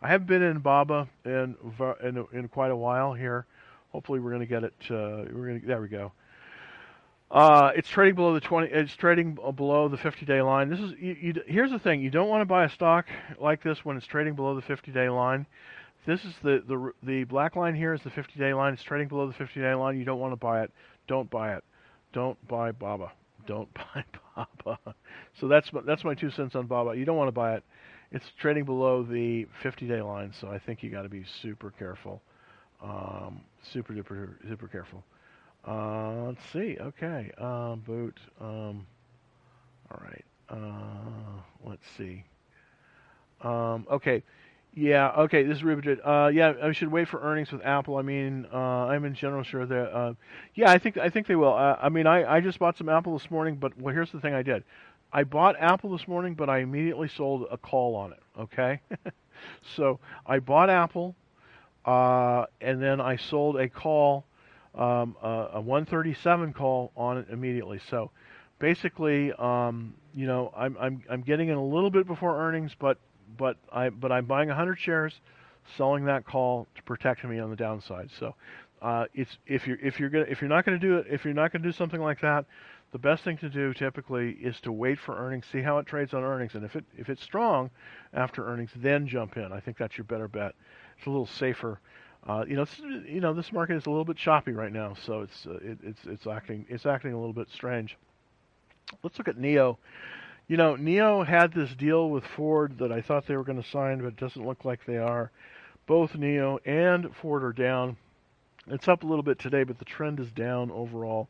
I 0.02 0.08
haven't 0.08 0.26
been 0.26 0.42
in 0.42 0.58
Baba 0.58 1.08
in, 1.24 1.56
in 2.02 2.26
in 2.32 2.48
quite 2.48 2.70
a 2.70 2.76
while 2.76 3.14
here. 3.14 3.46
Hopefully, 3.92 4.18
we're 4.20 4.30
going 4.30 4.40
to 4.40 4.46
get 4.46 4.64
it. 4.64 4.74
Uh, 4.90 5.30
we're 5.32 5.46
going 5.46 5.62
there 5.64 5.80
we 5.80 5.88
go. 5.88 6.12
Uh, 7.30 7.70
it's 7.76 7.88
trading 7.88 8.14
below 8.16 8.34
the 8.34 8.40
20. 8.40 8.68
It's 8.72 8.94
trading 8.96 9.34
below 9.34 9.88
the 9.88 9.96
50-day 9.96 10.42
line. 10.42 10.68
This 10.68 10.80
is 10.80 10.92
you, 10.98 11.16
you, 11.20 11.34
here's 11.46 11.70
the 11.70 11.78
thing. 11.78 12.00
You 12.02 12.10
don't 12.10 12.28
want 12.28 12.40
to 12.40 12.46
buy 12.46 12.64
a 12.64 12.68
stock 12.70 13.06
like 13.38 13.62
this 13.62 13.84
when 13.84 13.96
it's 13.96 14.06
trading 14.06 14.34
below 14.34 14.56
the 14.56 14.62
50-day 14.62 15.08
line. 15.08 15.46
This 16.06 16.24
is 16.24 16.34
the 16.42 16.62
the 16.66 16.92
the 17.02 17.24
black 17.24 17.54
line 17.56 17.74
here 17.74 17.94
is 17.94 18.02
the 18.02 18.10
50-day 18.10 18.52
line. 18.54 18.72
It's 18.72 18.82
trading 18.82 19.08
below 19.08 19.28
the 19.28 19.34
50-day 19.34 19.74
line. 19.74 19.98
You 19.98 20.04
don't 20.04 20.18
want 20.18 20.32
to 20.32 20.36
buy 20.36 20.62
it. 20.62 20.72
Don't 21.06 21.30
buy 21.30 21.54
it. 21.54 21.64
Don't 22.12 22.36
buy 22.48 22.72
Baba 22.72 23.12
don't 23.46 23.68
buy 23.74 24.04
Baba. 24.64 24.94
So 25.40 25.48
that's 25.48 25.70
that's 25.86 26.04
my 26.04 26.14
two 26.14 26.30
cents 26.30 26.54
on 26.54 26.66
Baba. 26.66 26.96
You 26.96 27.04
don't 27.04 27.16
want 27.16 27.28
to 27.28 27.32
buy 27.32 27.54
it. 27.56 27.64
It's 28.12 28.24
trading 28.40 28.64
below 28.64 29.04
the 29.04 29.46
50-day 29.62 30.02
line, 30.02 30.32
so 30.40 30.48
I 30.48 30.58
think 30.58 30.82
you 30.82 30.90
got 30.90 31.02
to 31.02 31.08
be 31.08 31.24
super 31.42 31.70
careful, 31.70 32.20
um, 32.82 33.40
super 33.62 33.92
duper 33.92 34.30
super 34.48 34.66
careful. 34.66 35.04
Uh, 35.66 36.24
let's 36.26 36.42
see. 36.52 36.76
Okay, 36.80 37.30
uh, 37.38 37.76
boot. 37.76 38.18
Um, 38.40 38.86
all 39.90 40.00
right. 40.02 40.24
Uh, 40.48 41.42
let's 41.64 41.86
see. 41.96 42.24
Um, 43.42 43.86
okay. 43.90 44.22
Yeah. 44.74 45.10
Okay. 45.10 45.42
This 45.42 45.58
is 45.58 45.64
Ruben. 45.64 46.00
Uh, 46.04 46.30
yeah, 46.32 46.54
I 46.62 46.72
should 46.72 46.90
wait 46.90 47.08
for 47.08 47.20
earnings 47.20 47.52
with 47.52 47.62
Apple. 47.64 47.96
I 47.96 48.02
mean, 48.02 48.46
uh, 48.52 48.56
I'm 48.56 49.04
in 49.04 49.14
general 49.14 49.42
sure 49.42 49.66
that. 49.66 49.92
Uh, 49.94 50.14
yeah, 50.54 50.70
I 50.70 50.78
think 50.78 50.96
I 50.96 51.10
think 51.10 51.26
they 51.26 51.36
will. 51.36 51.54
Uh, 51.54 51.76
I 51.80 51.88
mean, 51.88 52.06
I, 52.06 52.36
I 52.36 52.40
just 52.40 52.58
bought 52.58 52.78
some 52.78 52.88
Apple 52.88 53.16
this 53.18 53.30
morning, 53.30 53.56
but 53.56 53.78
well, 53.78 53.94
here's 53.94 54.12
the 54.12 54.20
thing 54.20 54.34
I 54.34 54.42
did. 54.42 54.64
I 55.12 55.24
bought 55.24 55.56
Apple 55.58 55.90
this 55.90 56.06
morning, 56.06 56.34
but 56.34 56.48
I 56.48 56.58
immediately 56.58 57.08
sold 57.08 57.46
a 57.50 57.58
call 57.58 57.96
on 57.96 58.12
it. 58.12 58.22
Okay, 58.38 58.80
so 59.76 59.98
I 60.26 60.38
bought 60.38 60.70
Apple, 60.70 61.16
uh, 61.84 62.44
and 62.60 62.80
then 62.80 63.00
I 63.00 63.16
sold 63.16 63.56
a 63.56 63.68
call, 63.68 64.24
um, 64.74 65.16
a 65.22 65.60
137 65.60 66.52
call 66.52 66.92
on 66.96 67.18
it 67.18 67.26
immediately. 67.30 67.80
So 67.90 68.10
basically, 68.58 69.32
um, 69.32 69.94
you 70.14 70.26
know, 70.26 70.52
I'm 70.56 70.76
I'm 70.78 71.02
I'm 71.10 71.22
getting 71.22 71.48
in 71.48 71.56
a 71.56 71.64
little 71.64 71.90
bit 71.90 72.06
before 72.06 72.40
earnings, 72.40 72.72
but 72.78 72.98
but 73.36 73.56
I 73.72 73.90
but 73.90 74.12
I'm 74.12 74.26
buying 74.26 74.48
100 74.48 74.78
shares, 74.78 75.20
selling 75.76 76.04
that 76.04 76.24
call 76.24 76.68
to 76.76 76.82
protect 76.84 77.24
me 77.24 77.38
on 77.38 77.50
the 77.50 77.56
downside. 77.56 78.10
So 78.18 78.34
uh, 78.82 79.06
it's 79.14 79.38
if 79.46 79.66
you're 79.66 79.78
if 79.80 79.98
you're 79.98 80.10
gonna 80.10 80.26
if 80.28 80.40
you're 80.40 80.50
not 80.50 80.64
going 80.64 80.78
to 80.78 80.86
do 80.86 80.98
it 80.98 81.06
if 81.10 81.24
you're 81.24 81.34
not 81.34 81.52
to 81.52 81.58
do 81.58 81.72
something 81.72 82.00
like 82.00 82.20
that, 82.20 82.46
the 82.92 82.98
best 82.98 83.24
thing 83.24 83.36
to 83.38 83.48
do 83.48 83.74
typically 83.74 84.30
is 84.32 84.60
to 84.62 84.72
wait 84.72 84.98
for 84.98 85.16
earnings, 85.16 85.46
see 85.50 85.62
how 85.62 85.78
it 85.78 85.86
trades 85.86 86.14
on 86.14 86.22
earnings, 86.22 86.54
and 86.54 86.64
if 86.64 86.76
it 86.76 86.84
if 86.96 87.08
it's 87.08 87.22
strong 87.22 87.70
after 88.12 88.46
earnings, 88.46 88.70
then 88.76 89.06
jump 89.06 89.36
in. 89.36 89.52
I 89.52 89.60
think 89.60 89.76
that's 89.78 89.96
your 89.96 90.04
better 90.04 90.28
bet. 90.28 90.54
It's 90.98 91.06
a 91.06 91.10
little 91.10 91.26
safer. 91.26 91.80
Uh, 92.26 92.44
you 92.46 92.54
know, 92.54 92.66
you 93.06 93.20
know, 93.20 93.32
this 93.32 93.52
market 93.52 93.76
is 93.76 93.86
a 93.86 93.90
little 93.90 94.04
bit 94.04 94.16
choppy 94.16 94.52
right 94.52 94.72
now, 94.72 94.94
so 95.06 95.22
it's 95.22 95.46
uh, 95.46 95.54
it, 95.62 95.78
it's 95.82 96.00
it's 96.04 96.26
acting 96.26 96.66
it's 96.68 96.84
acting 96.84 97.12
a 97.12 97.18
little 97.18 97.32
bit 97.32 97.48
strange. 97.50 97.96
Let's 99.02 99.18
look 99.18 99.28
at 99.28 99.36
NIO. 99.36 99.78
You 100.46 100.56
know, 100.56 100.76
NIO 100.76 101.24
had 101.26 101.52
this 101.52 101.70
deal 101.74 102.10
with 102.10 102.24
Ford 102.24 102.78
that 102.78 102.92
I 102.92 103.00
thought 103.00 103.26
they 103.26 103.36
were 103.36 103.44
going 103.44 103.62
to 103.62 103.68
sign, 103.68 103.98
but 103.98 104.08
it 104.08 104.16
doesn't 104.16 104.44
look 104.44 104.64
like 104.64 104.84
they 104.84 104.98
are. 104.98 105.30
Both 105.86 106.12
NIO 106.12 106.58
and 106.66 107.14
Ford 107.16 107.42
are 107.44 107.52
down. 107.52 107.96
It's 108.66 108.88
up 108.88 109.02
a 109.02 109.06
little 109.06 109.22
bit 109.22 109.38
today, 109.38 109.62
but 109.64 109.78
the 109.78 109.84
trend 109.84 110.20
is 110.20 110.30
down 110.32 110.70
overall. 110.70 111.28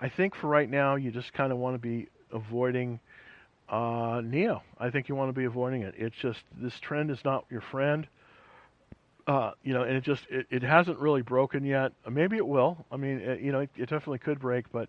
I 0.00 0.08
think 0.08 0.34
for 0.34 0.48
right 0.48 0.68
now, 0.68 0.96
you 0.96 1.10
just 1.10 1.32
kind 1.32 1.52
of 1.52 1.58
want 1.58 1.74
to 1.74 1.78
be 1.78 2.08
avoiding 2.32 2.98
uh, 3.68 4.20
NIO. 4.20 4.62
I 4.78 4.90
think 4.90 5.08
you 5.08 5.14
want 5.14 5.28
to 5.28 5.38
be 5.38 5.44
avoiding 5.44 5.82
it. 5.82 5.94
It's 5.96 6.16
just 6.16 6.40
this 6.60 6.78
trend 6.80 7.10
is 7.10 7.24
not 7.24 7.44
your 7.50 7.60
friend. 7.60 8.06
Uh, 9.26 9.52
you 9.62 9.72
know, 9.72 9.82
and 9.84 9.96
it 9.96 10.02
just 10.04 10.26
it, 10.28 10.46
it 10.50 10.62
hasn't 10.62 10.98
really 10.98 11.22
broken 11.22 11.64
yet. 11.64 11.92
Maybe 12.10 12.36
it 12.36 12.46
will. 12.46 12.84
I 12.92 12.96
mean, 12.96 13.20
it, 13.20 13.40
you 13.40 13.52
know, 13.52 13.60
it, 13.60 13.70
it 13.76 13.88
definitely 13.88 14.18
could 14.18 14.38
break, 14.40 14.70
but 14.72 14.88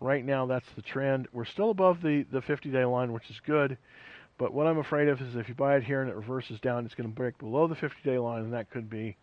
Right 0.00 0.24
now, 0.24 0.46
that's 0.46 0.68
the 0.72 0.82
trend. 0.82 1.28
We're 1.32 1.44
still 1.44 1.70
above 1.70 2.02
the 2.02 2.24
the 2.32 2.40
50-day 2.40 2.84
line, 2.86 3.12
which 3.12 3.30
is 3.30 3.38
good. 3.46 3.78
But 4.38 4.52
what 4.54 4.66
I'm 4.66 4.78
afraid 4.78 5.08
of 5.08 5.20
is 5.20 5.36
if 5.36 5.48
you 5.48 5.54
buy 5.54 5.76
it 5.76 5.84
here 5.84 6.00
and 6.02 6.10
it 6.10 6.16
reverses 6.16 6.60
down, 6.60 6.86
it's 6.86 6.94
going 6.94 7.08
to 7.08 7.14
break 7.14 7.38
below 7.38 7.68
the 7.68 7.76
50-day 7.76 8.18
line, 8.18 8.44
and 8.44 8.52
that 8.54 8.70
could 8.70 8.88
be 8.90 9.16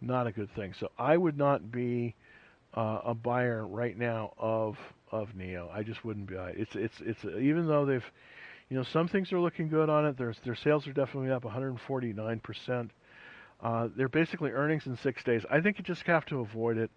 not 0.00 0.26
a 0.26 0.32
good 0.32 0.50
thing. 0.54 0.74
So 0.74 0.90
I 0.98 1.16
would 1.16 1.38
not 1.38 1.72
be 1.72 2.14
uh, 2.74 3.00
a 3.04 3.14
buyer 3.14 3.66
right 3.66 3.96
now 3.98 4.34
of 4.38 4.78
of 5.12 5.30
NIO. 5.36 5.70
I 5.72 5.82
just 5.82 6.04
wouldn't 6.04 6.30
buy 6.34 6.50
it. 6.50 6.56
It's 6.58 6.76
it's 6.76 7.00
it's 7.00 7.24
even 7.24 7.66
though 7.66 7.86
they've, 7.86 8.04
you 8.68 8.76
know, 8.76 8.84
some 8.84 9.08
things 9.08 9.32
are 9.32 9.40
looking 9.40 9.68
good 9.68 9.88
on 9.90 10.06
it. 10.06 10.16
Their 10.18 10.34
their 10.44 10.54
sales 10.56 10.86
are 10.86 10.92
definitely 10.92 11.30
up 11.30 11.44
149 11.44 12.40
percent. 12.40 12.92
Uh, 13.62 13.88
they're 13.94 14.08
basically 14.08 14.50
earnings 14.50 14.86
in 14.86 14.96
six 14.96 15.22
days. 15.22 15.44
I 15.50 15.60
think 15.60 15.78
you 15.78 15.84
just 15.84 16.02
have 16.04 16.24
to 16.26 16.40
avoid 16.40 16.78
it, 16.78 16.90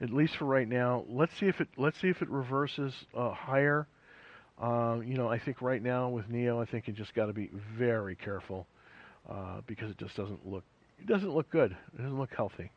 at 0.00 0.10
least 0.10 0.36
for 0.36 0.46
right 0.46 0.68
now. 0.68 1.04
Let's 1.08 1.36
see 1.38 1.46
if 1.46 1.60
it 1.60 1.68
let's 1.76 2.00
see 2.00 2.08
if 2.08 2.22
it 2.22 2.28
reverses 2.28 2.94
uh, 3.14 3.30
higher. 3.32 3.86
Uh, 4.60 5.00
you 5.04 5.16
know, 5.16 5.28
I 5.28 5.38
think 5.38 5.60
right 5.60 5.82
now 5.82 6.08
with 6.08 6.30
NIO, 6.30 6.60
I 6.60 6.64
think 6.64 6.88
you 6.88 6.94
just 6.94 7.14
got 7.14 7.26
to 7.26 7.34
be 7.34 7.50
very 7.76 8.16
careful 8.16 8.66
uh, 9.30 9.60
because 9.66 9.90
it 9.90 9.98
just 9.98 10.16
doesn't 10.16 10.46
look 10.48 10.64
it 10.98 11.06
doesn't 11.06 11.34
look 11.34 11.50
good. 11.50 11.76
It 11.94 11.98
doesn't 11.98 12.18
look 12.18 12.34
healthy. 12.34 12.70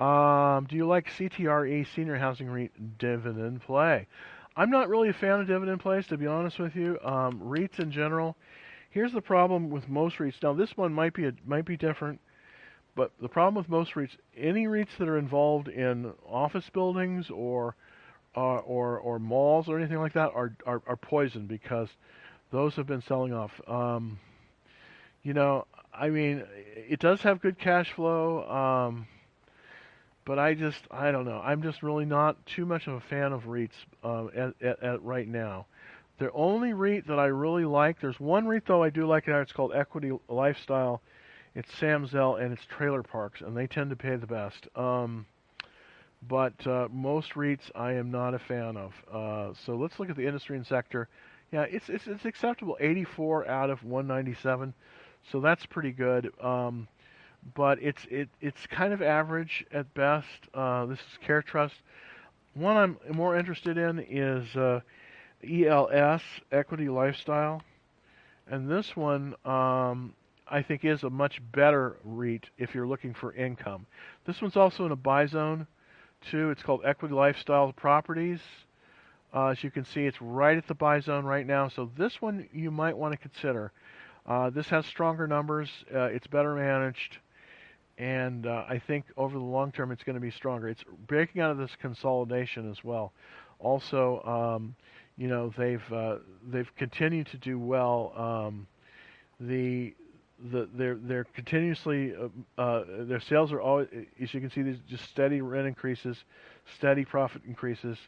Um, 0.00 0.66
do 0.68 0.76
you 0.76 0.86
like 0.86 1.08
CTRE 1.10 1.86
Senior 1.94 2.16
Housing 2.16 2.48
REIT 2.48 2.98
dividend 2.98 3.62
play? 3.62 4.06
I'm 4.56 4.70
not 4.70 4.88
really 4.88 5.08
a 5.08 5.14
fan 5.14 5.40
of 5.40 5.46
dividend 5.46 5.80
plays, 5.80 6.06
to 6.08 6.16
be 6.16 6.26
honest 6.26 6.58
with 6.58 6.76
you. 6.76 6.98
Um, 7.02 7.40
REITs 7.40 7.78
in 7.78 7.90
general. 7.90 8.36
Here's 8.90 9.12
the 9.12 9.22
problem 9.22 9.70
with 9.70 9.88
most 9.88 10.18
REITs. 10.18 10.42
Now, 10.42 10.52
this 10.52 10.76
one 10.76 10.92
might 10.92 11.14
be 11.14 11.26
a, 11.26 11.32
might 11.46 11.64
be 11.64 11.76
different, 11.76 12.20
but 12.94 13.12
the 13.20 13.28
problem 13.28 13.54
with 13.54 13.68
most 13.68 13.94
REITs, 13.94 14.16
any 14.36 14.66
REITs 14.66 14.96
that 14.98 15.08
are 15.08 15.18
involved 15.18 15.68
in 15.68 16.12
office 16.28 16.68
buildings 16.70 17.30
or 17.30 17.74
uh, 18.36 18.58
or 18.58 18.98
or 18.98 19.18
malls 19.18 19.68
or 19.68 19.78
anything 19.78 19.98
like 19.98 20.12
that 20.14 20.32
are 20.34 20.54
are, 20.66 20.82
are 20.86 20.96
poisoned 20.96 21.48
because 21.48 21.88
those 22.50 22.74
have 22.76 22.86
been 22.86 23.02
selling 23.02 23.32
off. 23.32 23.60
Um, 23.66 24.18
you 25.22 25.34
know, 25.34 25.66
I 25.94 26.10
mean, 26.10 26.44
it 26.76 27.00
does 27.00 27.22
have 27.22 27.40
good 27.40 27.58
cash 27.58 27.92
flow. 27.92 28.48
Um, 28.48 29.06
but 30.24 30.38
I 30.38 30.54
just 30.54 30.80
I 30.90 31.10
don't 31.10 31.24
know. 31.24 31.40
I'm 31.44 31.62
just 31.62 31.82
really 31.82 32.04
not 32.04 32.44
too 32.46 32.64
much 32.66 32.86
of 32.86 32.94
a 32.94 33.00
fan 33.00 33.32
of 33.32 33.44
REITs 33.44 33.70
uh, 34.04 34.26
at, 34.26 34.54
at, 34.62 34.82
at, 34.82 35.02
right 35.02 35.26
now. 35.26 35.66
The 36.18 36.30
only 36.32 36.72
REIT 36.72 37.08
that 37.08 37.18
I 37.18 37.26
really 37.26 37.64
like, 37.64 38.00
there's 38.00 38.20
one 38.20 38.46
REIT 38.46 38.66
though 38.66 38.82
I 38.82 38.90
do 38.90 39.06
like 39.06 39.26
it. 39.26 39.32
It's 39.32 39.52
called 39.52 39.72
Equity 39.74 40.12
Lifestyle. 40.28 41.00
It's 41.54 41.72
Sam 41.78 42.06
Zell 42.06 42.36
and 42.36 42.52
it's 42.52 42.64
trailer 42.64 43.02
parks, 43.02 43.42
and 43.42 43.56
they 43.56 43.66
tend 43.66 43.90
to 43.90 43.96
pay 43.96 44.16
the 44.16 44.26
best. 44.26 44.68
Um, 44.74 45.26
but 46.26 46.66
uh, 46.66 46.88
most 46.90 47.32
REITs 47.34 47.70
I 47.74 47.92
am 47.94 48.10
not 48.10 48.34
a 48.34 48.38
fan 48.38 48.76
of. 48.76 48.92
Uh, 49.12 49.54
so 49.66 49.74
let's 49.74 49.98
look 49.98 50.08
at 50.08 50.16
the 50.16 50.26
industry 50.26 50.56
and 50.56 50.66
sector. 50.66 51.08
Yeah, 51.50 51.62
it's 51.62 51.88
it's, 51.88 52.06
it's 52.06 52.24
acceptable. 52.24 52.76
84 52.80 53.48
out 53.48 53.70
of 53.70 53.84
197, 53.84 54.72
so 55.30 55.40
that's 55.40 55.66
pretty 55.66 55.92
good. 55.92 56.32
Um, 56.40 56.88
but 57.54 57.82
it's 57.82 58.04
it 58.10 58.28
it's 58.40 58.66
kind 58.68 58.92
of 58.92 59.02
average 59.02 59.66
at 59.72 59.92
best. 59.94 60.28
Uh, 60.54 60.86
this 60.86 60.98
is 60.98 61.18
CareTrust. 61.26 61.72
One 62.54 62.76
I'm 62.76 62.96
more 63.14 63.36
interested 63.36 63.76
in 63.76 63.98
is 63.98 64.56
uh, 64.56 64.80
ELS 65.42 66.22
Equity 66.50 66.88
Lifestyle, 66.88 67.62
and 68.46 68.70
this 68.70 68.96
one 68.96 69.34
um, 69.44 70.14
I 70.52 70.62
think 70.62 70.84
is 70.84 71.02
a 71.02 71.10
much 71.10 71.40
better 71.52 71.96
REIT 72.04 72.50
if 72.58 72.74
you're 72.74 72.86
looking 72.86 73.14
for 73.14 73.32
income. 73.32 73.86
This 74.26 74.40
one's 74.40 74.56
also 74.56 74.86
in 74.86 74.92
a 74.92 74.96
buy 74.96 75.26
zone 75.26 75.66
too. 76.30 76.50
It's 76.50 76.62
called 76.62 76.82
Equity 76.84 77.14
Lifestyle 77.14 77.72
Properties. 77.72 78.40
Uh, 79.34 79.46
as 79.46 79.64
you 79.64 79.70
can 79.70 79.84
see, 79.84 80.02
it's 80.02 80.20
right 80.20 80.56
at 80.56 80.68
the 80.68 80.74
buy 80.74 81.00
zone 81.00 81.24
right 81.24 81.46
now. 81.46 81.68
So 81.68 81.90
this 81.96 82.20
one 82.20 82.48
you 82.52 82.70
might 82.70 82.96
want 82.96 83.12
to 83.12 83.18
consider. 83.18 83.72
Uh, 84.26 84.50
this 84.50 84.68
has 84.68 84.86
stronger 84.86 85.26
numbers. 85.26 85.68
Uh, 85.92 86.02
it's 86.04 86.26
better 86.28 86.54
managed 86.54 87.16
and 87.98 88.46
uh, 88.46 88.64
I 88.68 88.80
think 88.86 89.04
over 89.16 89.38
the 89.38 89.44
long 89.44 89.72
term 89.72 89.92
it's 89.92 90.02
going 90.02 90.14
to 90.14 90.20
be 90.20 90.30
stronger. 90.30 90.68
It's 90.68 90.82
breaking 91.06 91.40
out 91.42 91.50
of 91.50 91.58
this 91.58 91.70
consolidation 91.80 92.70
as 92.70 92.82
well. 92.82 93.12
Also, 93.58 94.22
um, 94.24 94.74
you 95.16 95.28
know 95.28 95.52
they've 95.56 95.92
uh, 95.92 96.16
they've 96.50 96.70
continued 96.76 97.28
to 97.28 97.38
do 97.38 97.58
well. 97.58 98.12
Um, 98.16 98.66
the 99.40 99.94
the 100.50 100.68
they're 100.74 100.96
they're 100.96 101.24
continuously 101.24 102.14
uh, 102.14 102.60
uh, 102.60 102.84
their 103.00 103.20
sales 103.20 103.52
are 103.52 103.60
always 103.60 103.88
as 104.20 104.34
you 104.34 104.40
can 104.40 104.50
see 104.50 104.62
these 104.62 104.78
just 104.88 105.04
steady 105.08 105.40
rent 105.40 105.66
increases, 105.66 106.16
steady 106.76 107.04
profit 107.04 107.42
increases, 107.46 107.98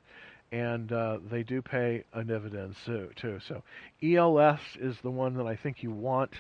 and 0.53 0.93
uh, 0.93 1.19
they 1.31 1.43
do 1.43 1.63
pay 1.63 2.05
a 2.13 2.25
dividend 2.25 2.75
too. 2.85 3.11
Too 3.17 3.39
so, 3.47 3.63
ELS 4.03 4.61
is 4.81 4.97
the 5.03 5.11
one 5.11 5.35
that 5.35 5.47
I 5.47 5.57
think 5.57 5.83
you 5.83 5.91
want. 5.91 6.33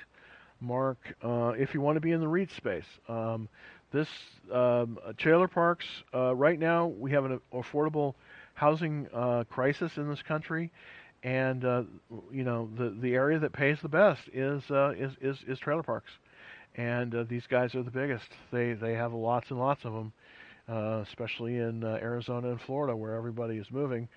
Mark, 0.60 1.14
uh, 1.22 1.52
if 1.58 1.74
you 1.74 1.80
want 1.80 1.96
to 1.96 2.00
be 2.00 2.12
in 2.12 2.20
the 2.20 2.28
REIT 2.28 2.50
space. 2.52 2.86
Um, 3.08 3.48
this 3.92 4.08
um, 4.52 4.98
trailer 5.18 5.46
parks, 5.46 5.84
uh, 6.14 6.34
right 6.34 6.58
now 6.58 6.86
we 6.86 7.12
have 7.12 7.24
an 7.24 7.40
affordable 7.52 8.14
housing 8.54 9.06
uh, 9.12 9.44
crisis 9.50 9.96
in 9.96 10.08
this 10.08 10.22
country, 10.22 10.72
and 11.24 11.64
uh, 11.64 11.82
you 12.30 12.44
know 12.44 12.68
the 12.76 12.94
the 13.00 13.14
area 13.14 13.38
that 13.38 13.52
pays 13.52 13.78
the 13.82 13.88
best 13.88 14.20
is 14.32 14.62
uh, 14.70 14.92
is, 14.96 15.12
is 15.20 15.38
is 15.48 15.58
trailer 15.58 15.82
parks, 15.82 16.10
and 16.76 17.14
uh, 17.14 17.24
these 17.24 17.46
guys 17.48 17.74
are 17.74 17.82
the 17.82 17.90
biggest. 17.90 18.28
They 18.52 18.74
they 18.74 18.92
have 18.92 19.12
lots 19.12 19.50
and 19.50 19.58
lots 19.58 19.84
of 19.84 19.92
them, 19.94 20.12
especially 21.02 21.56
in 21.56 21.82
Arizona 21.82 22.50
and 22.50 22.60
Florida 22.60 22.94
where 22.94 23.14
everybody 23.14 23.56
is 23.56 23.66
moving. 23.72 24.08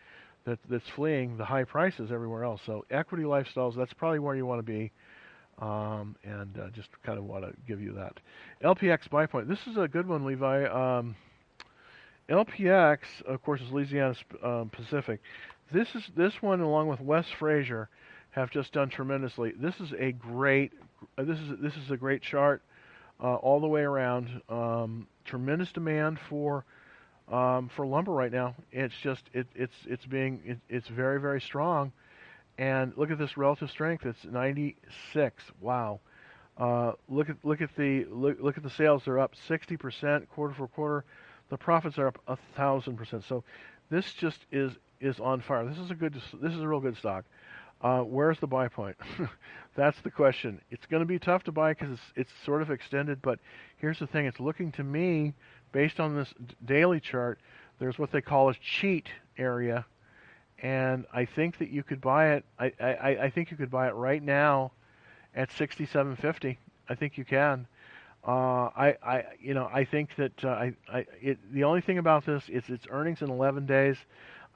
That, 0.46 0.60
that's 0.70 0.88
fleeing 0.96 1.36
the 1.36 1.44
high 1.44 1.66
prices 1.66 2.10
everywhere 2.10 2.46
else. 2.46 2.62
So 2.66 2.86
equity 2.90 3.24
lifestyles, 3.24 3.76
that's 3.76 3.92
probably 3.92 4.20
where 4.20 4.34
you 4.34 4.46
want 4.46 4.60
to 4.60 4.64
be. 4.64 4.94
Um, 5.60 6.16
and 6.24 6.58
uh, 6.58 6.70
just 6.70 6.88
kind 7.04 7.18
of 7.18 7.26
want 7.26 7.44
to 7.44 7.52
give 7.68 7.82
you 7.82 7.92
that. 7.96 8.18
LPX 8.64 9.10
buy 9.10 9.26
point. 9.26 9.50
This 9.50 9.60
is 9.68 9.76
a 9.76 9.90
good 9.90 10.08
one, 10.08 10.24
Levi. 10.24 10.64
Um, 10.68 11.18
LPX, 12.30 13.00
of 13.26 13.42
course, 13.44 13.60
is 13.62 13.72
Louisiana 13.72 14.16
um, 14.44 14.70
Pacific. 14.70 15.20
This 15.72 15.96
is 15.96 16.04
this 16.16 16.42
one, 16.42 16.62
along 16.62 16.88
with 16.88 17.02
West 17.02 17.34
Fraser, 17.36 17.90
have 18.32 18.52
just 18.52 18.72
done 18.72 18.90
tremendously. 18.90 19.54
This 19.58 19.80
is 19.80 19.92
a 19.98 20.12
great. 20.14 20.72
Uh, 21.18 21.24
this 21.24 21.40
is 21.40 21.60
this 21.60 21.76
is 21.76 21.92
a 21.92 21.98
great 21.98 22.22
chart 22.22 22.62
uh, 23.22 23.36
all 23.36 23.60
the 23.60 23.68
way 23.68 23.82
around. 23.82 24.42
Um, 24.48 25.08
tremendous 25.26 25.72
demand 25.74 26.20
for 26.30 26.64
um, 27.30 27.70
for 27.76 27.86
lumber 27.86 28.14
right 28.14 28.32
now. 28.32 28.56
It's 28.72 28.96
just 29.04 29.24
it, 29.34 29.48
it's 29.56 29.76
it's 29.86 30.06
being 30.06 30.42
it, 30.46 30.60
it's 30.70 30.88
very 30.88 31.20
very 31.20 31.42
strong. 31.42 31.92
And 32.58 32.94
look 32.96 33.12
at 33.12 33.20
this 33.20 33.38
relative 33.38 33.70
strength. 33.70 34.06
It's 34.06 34.24
96. 34.24 35.44
Wow. 35.62 36.00
Uh, 36.58 36.94
look 37.08 37.30
at 37.30 37.38
look 37.44 37.62
at 37.62 37.76
the 37.76 38.06
look, 38.06 38.38
look 38.40 38.58
at 38.58 38.64
the 38.64 38.70
sales. 38.70 39.04
They're 39.06 39.20
up 39.20 39.34
60% 39.50 40.30
quarter 40.30 40.54
for 40.56 40.68
quarter. 40.68 41.06
The 41.50 41.58
profits 41.58 41.98
are 41.98 42.08
up 42.08 42.20
a 42.28 42.38
thousand 42.56 42.98
percent. 42.98 43.26
So 43.28 43.44
this 43.90 44.12
just 44.14 44.40
is 44.52 44.72
is 45.00 45.20
on 45.20 45.42
fire. 45.42 45.66
This 45.66 45.78
is 45.78 45.92
a 45.92 45.96
good. 45.96 46.14
This 46.42 46.54
is 46.54 46.62
a 46.62 46.68
real 46.68 46.80
good 46.80 46.98
stock. 46.98 47.26
Uh, 47.80 48.02
where's 48.02 48.40
the 48.40 48.48
buy 48.48 48.68
point? 48.68 48.98
That's 49.76 50.00
the 50.02 50.10
question. 50.10 50.60
It's 50.72 50.88
going 50.88 51.02
to 51.02 51.06
be 51.06 51.20
tough 51.20 51.44
to 51.44 51.52
buy 51.52 51.74
because 51.74 51.92
it's 51.92 52.02
it's 52.16 52.32
sort 52.46 52.62
of 52.62 52.72
extended. 52.72 53.22
But 53.22 53.40
here's 53.78 54.00
the 54.00 54.08
thing. 54.08 54.26
It's 54.26 54.40
looking 54.40 54.72
to 54.74 54.84
me, 54.84 55.34
based 55.72 56.00
on 56.00 56.16
this 56.16 56.34
daily 56.66 57.00
chart, 57.00 57.40
there's 57.80 58.00
what 58.00 58.12
they 58.12 58.22
call 58.22 58.50
a 58.50 58.56
cheat 58.56 59.08
area 59.38 59.86
and 60.60 61.06
I 61.14 61.26
think 61.26 61.60
that 61.60 61.70
you 61.70 61.84
could 61.84 62.02
buy 62.02 62.34
it. 62.34 62.46
I, 62.60 62.72
I, 62.80 63.18
I 63.24 63.30
think 63.30 63.52
you 63.52 63.58
could 63.58 63.70
buy 63.70 63.88
it 63.88 63.94
right 63.94 64.22
now 64.22 64.72
at 65.36 65.52
sixty-seven 65.52 66.16
fifty. 66.16 66.58
I 66.90 66.96
think 66.96 67.18
you 67.18 67.26
can. 67.26 67.68
Uh, 68.28 68.70
I, 68.76 68.96
I, 69.04 69.24
you 69.40 69.54
know, 69.54 69.70
I 69.72 69.86
think 69.86 70.16
that 70.18 70.44
uh, 70.44 70.50
I, 70.50 70.74
I, 70.92 71.06
it, 71.22 71.38
the 71.54 71.64
only 71.64 71.82
thing 71.82 71.98
about 71.98 72.26
this 72.26 72.44
is 72.50 72.68
its 72.68 72.86
earnings 72.90 73.22
in 73.22 73.30
11 73.30 73.66
days. 73.66 73.96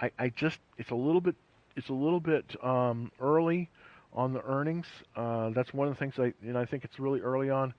I, 0.01 0.11
I 0.17 0.29
just, 0.29 0.59
it's 0.77 0.91
a 0.91 0.95
little 0.95 1.21
bit, 1.21 1.35
it's 1.75 1.89
a 1.89 1.93
little 1.93 2.19
bit 2.19 2.55
um, 2.63 3.11
early 3.19 3.69
on 4.13 4.33
the 4.33 4.41
earnings. 4.43 4.87
Uh, 5.15 5.49
that's 5.51 5.73
one 5.73 5.87
of 5.87 5.93
the 5.93 5.99
things 5.99 6.15
I, 6.19 6.33
know, 6.41 6.59
I 6.59 6.65
think 6.65 6.83
it's 6.83 6.99
really 6.99 7.21
early 7.21 7.49
on. 7.49 7.73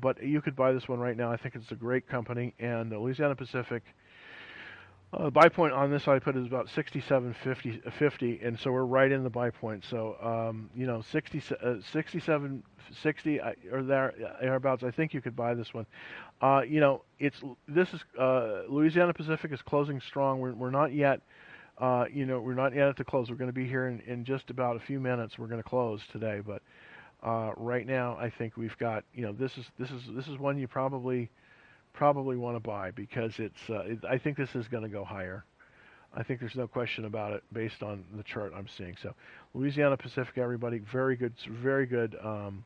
But 0.00 0.22
you 0.22 0.40
could 0.40 0.56
buy 0.56 0.72
this 0.72 0.88
one 0.88 1.00
right 1.00 1.16
now. 1.16 1.32
I 1.32 1.36
think 1.36 1.54
it's 1.56 1.72
a 1.72 1.74
great 1.74 2.08
company, 2.08 2.54
and 2.58 2.90
Louisiana 2.90 3.34
Pacific 3.34 3.82
uh, 5.12 5.28
buy 5.28 5.48
point 5.48 5.72
on 5.72 5.90
this 5.90 6.06
I 6.06 6.18
put 6.20 6.36
is 6.36 6.46
about 6.46 6.68
67.50, 6.68 7.92
50, 7.92 8.40
and 8.42 8.58
so 8.58 8.70
we're 8.70 8.84
right 8.84 9.10
in 9.10 9.24
the 9.24 9.30
buy 9.30 9.50
point. 9.50 9.84
So 9.88 10.16
um, 10.22 10.70
you 10.76 10.86
know, 10.86 11.02
60, 11.10 11.42
uh, 11.62 11.74
67, 11.92 12.62
60 13.02 13.40
or 13.72 13.82
there 13.82 14.14
thereabouts. 14.40 14.84
I 14.84 14.90
think 14.92 15.12
you 15.12 15.20
could 15.20 15.34
buy 15.34 15.54
this 15.54 15.74
one. 15.74 15.86
Uh, 16.40 16.62
you 16.66 16.80
know, 16.80 17.02
it's 17.18 17.40
this 17.66 17.92
is 17.92 18.00
uh, 18.18 18.62
Louisiana 18.68 19.12
Pacific 19.12 19.52
is 19.52 19.62
closing 19.62 20.00
strong. 20.00 20.38
We're 20.40 20.52
we're 20.52 20.70
not 20.70 20.92
yet. 20.92 21.20
Uh, 21.80 22.04
you 22.12 22.26
know, 22.26 22.40
we're 22.40 22.54
not 22.54 22.74
yet 22.74 22.88
at 22.88 22.96
the 22.96 23.04
close. 23.04 23.30
We're 23.30 23.36
going 23.36 23.48
to 23.48 23.54
be 23.54 23.66
here 23.66 23.86
in, 23.88 24.00
in 24.00 24.24
just 24.24 24.50
about 24.50 24.76
a 24.76 24.80
few 24.80 25.00
minutes. 25.00 25.38
We're 25.38 25.46
going 25.46 25.62
to 25.62 25.68
close 25.68 26.02
today, 26.12 26.42
but 26.46 26.60
uh, 27.22 27.52
right 27.56 27.86
now 27.86 28.18
I 28.20 28.28
think 28.28 28.56
we've 28.58 28.76
got. 28.78 29.04
You 29.14 29.22
know, 29.22 29.32
this 29.32 29.56
is 29.56 29.64
this 29.78 29.90
is 29.90 30.02
this 30.14 30.28
is 30.28 30.38
one 30.38 30.58
you 30.58 30.68
probably 30.68 31.30
probably 31.94 32.36
want 32.36 32.56
to 32.56 32.60
buy 32.60 32.90
because 32.90 33.38
it's. 33.38 33.58
Uh, 33.68 33.80
it, 33.80 33.98
I 34.08 34.18
think 34.18 34.36
this 34.36 34.54
is 34.54 34.68
going 34.68 34.82
to 34.82 34.90
go 34.90 35.04
higher. 35.04 35.44
I 36.14 36.22
think 36.22 36.40
there's 36.40 36.56
no 36.56 36.66
question 36.66 37.06
about 37.06 37.32
it 37.32 37.42
based 37.52 37.82
on 37.82 38.04
the 38.14 38.24
chart 38.24 38.52
I'm 38.54 38.68
seeing. 38.76 38.96
So 39.02 39.14
Louisiana 39.54 39.96
Pacific, 39.96 40.36
everybody, 40.36 40.80
very 40.92 41.16
good, 41.16 41.32
very 41.48 41.86
good. 41.86 42.14
Um, 42.22 42.64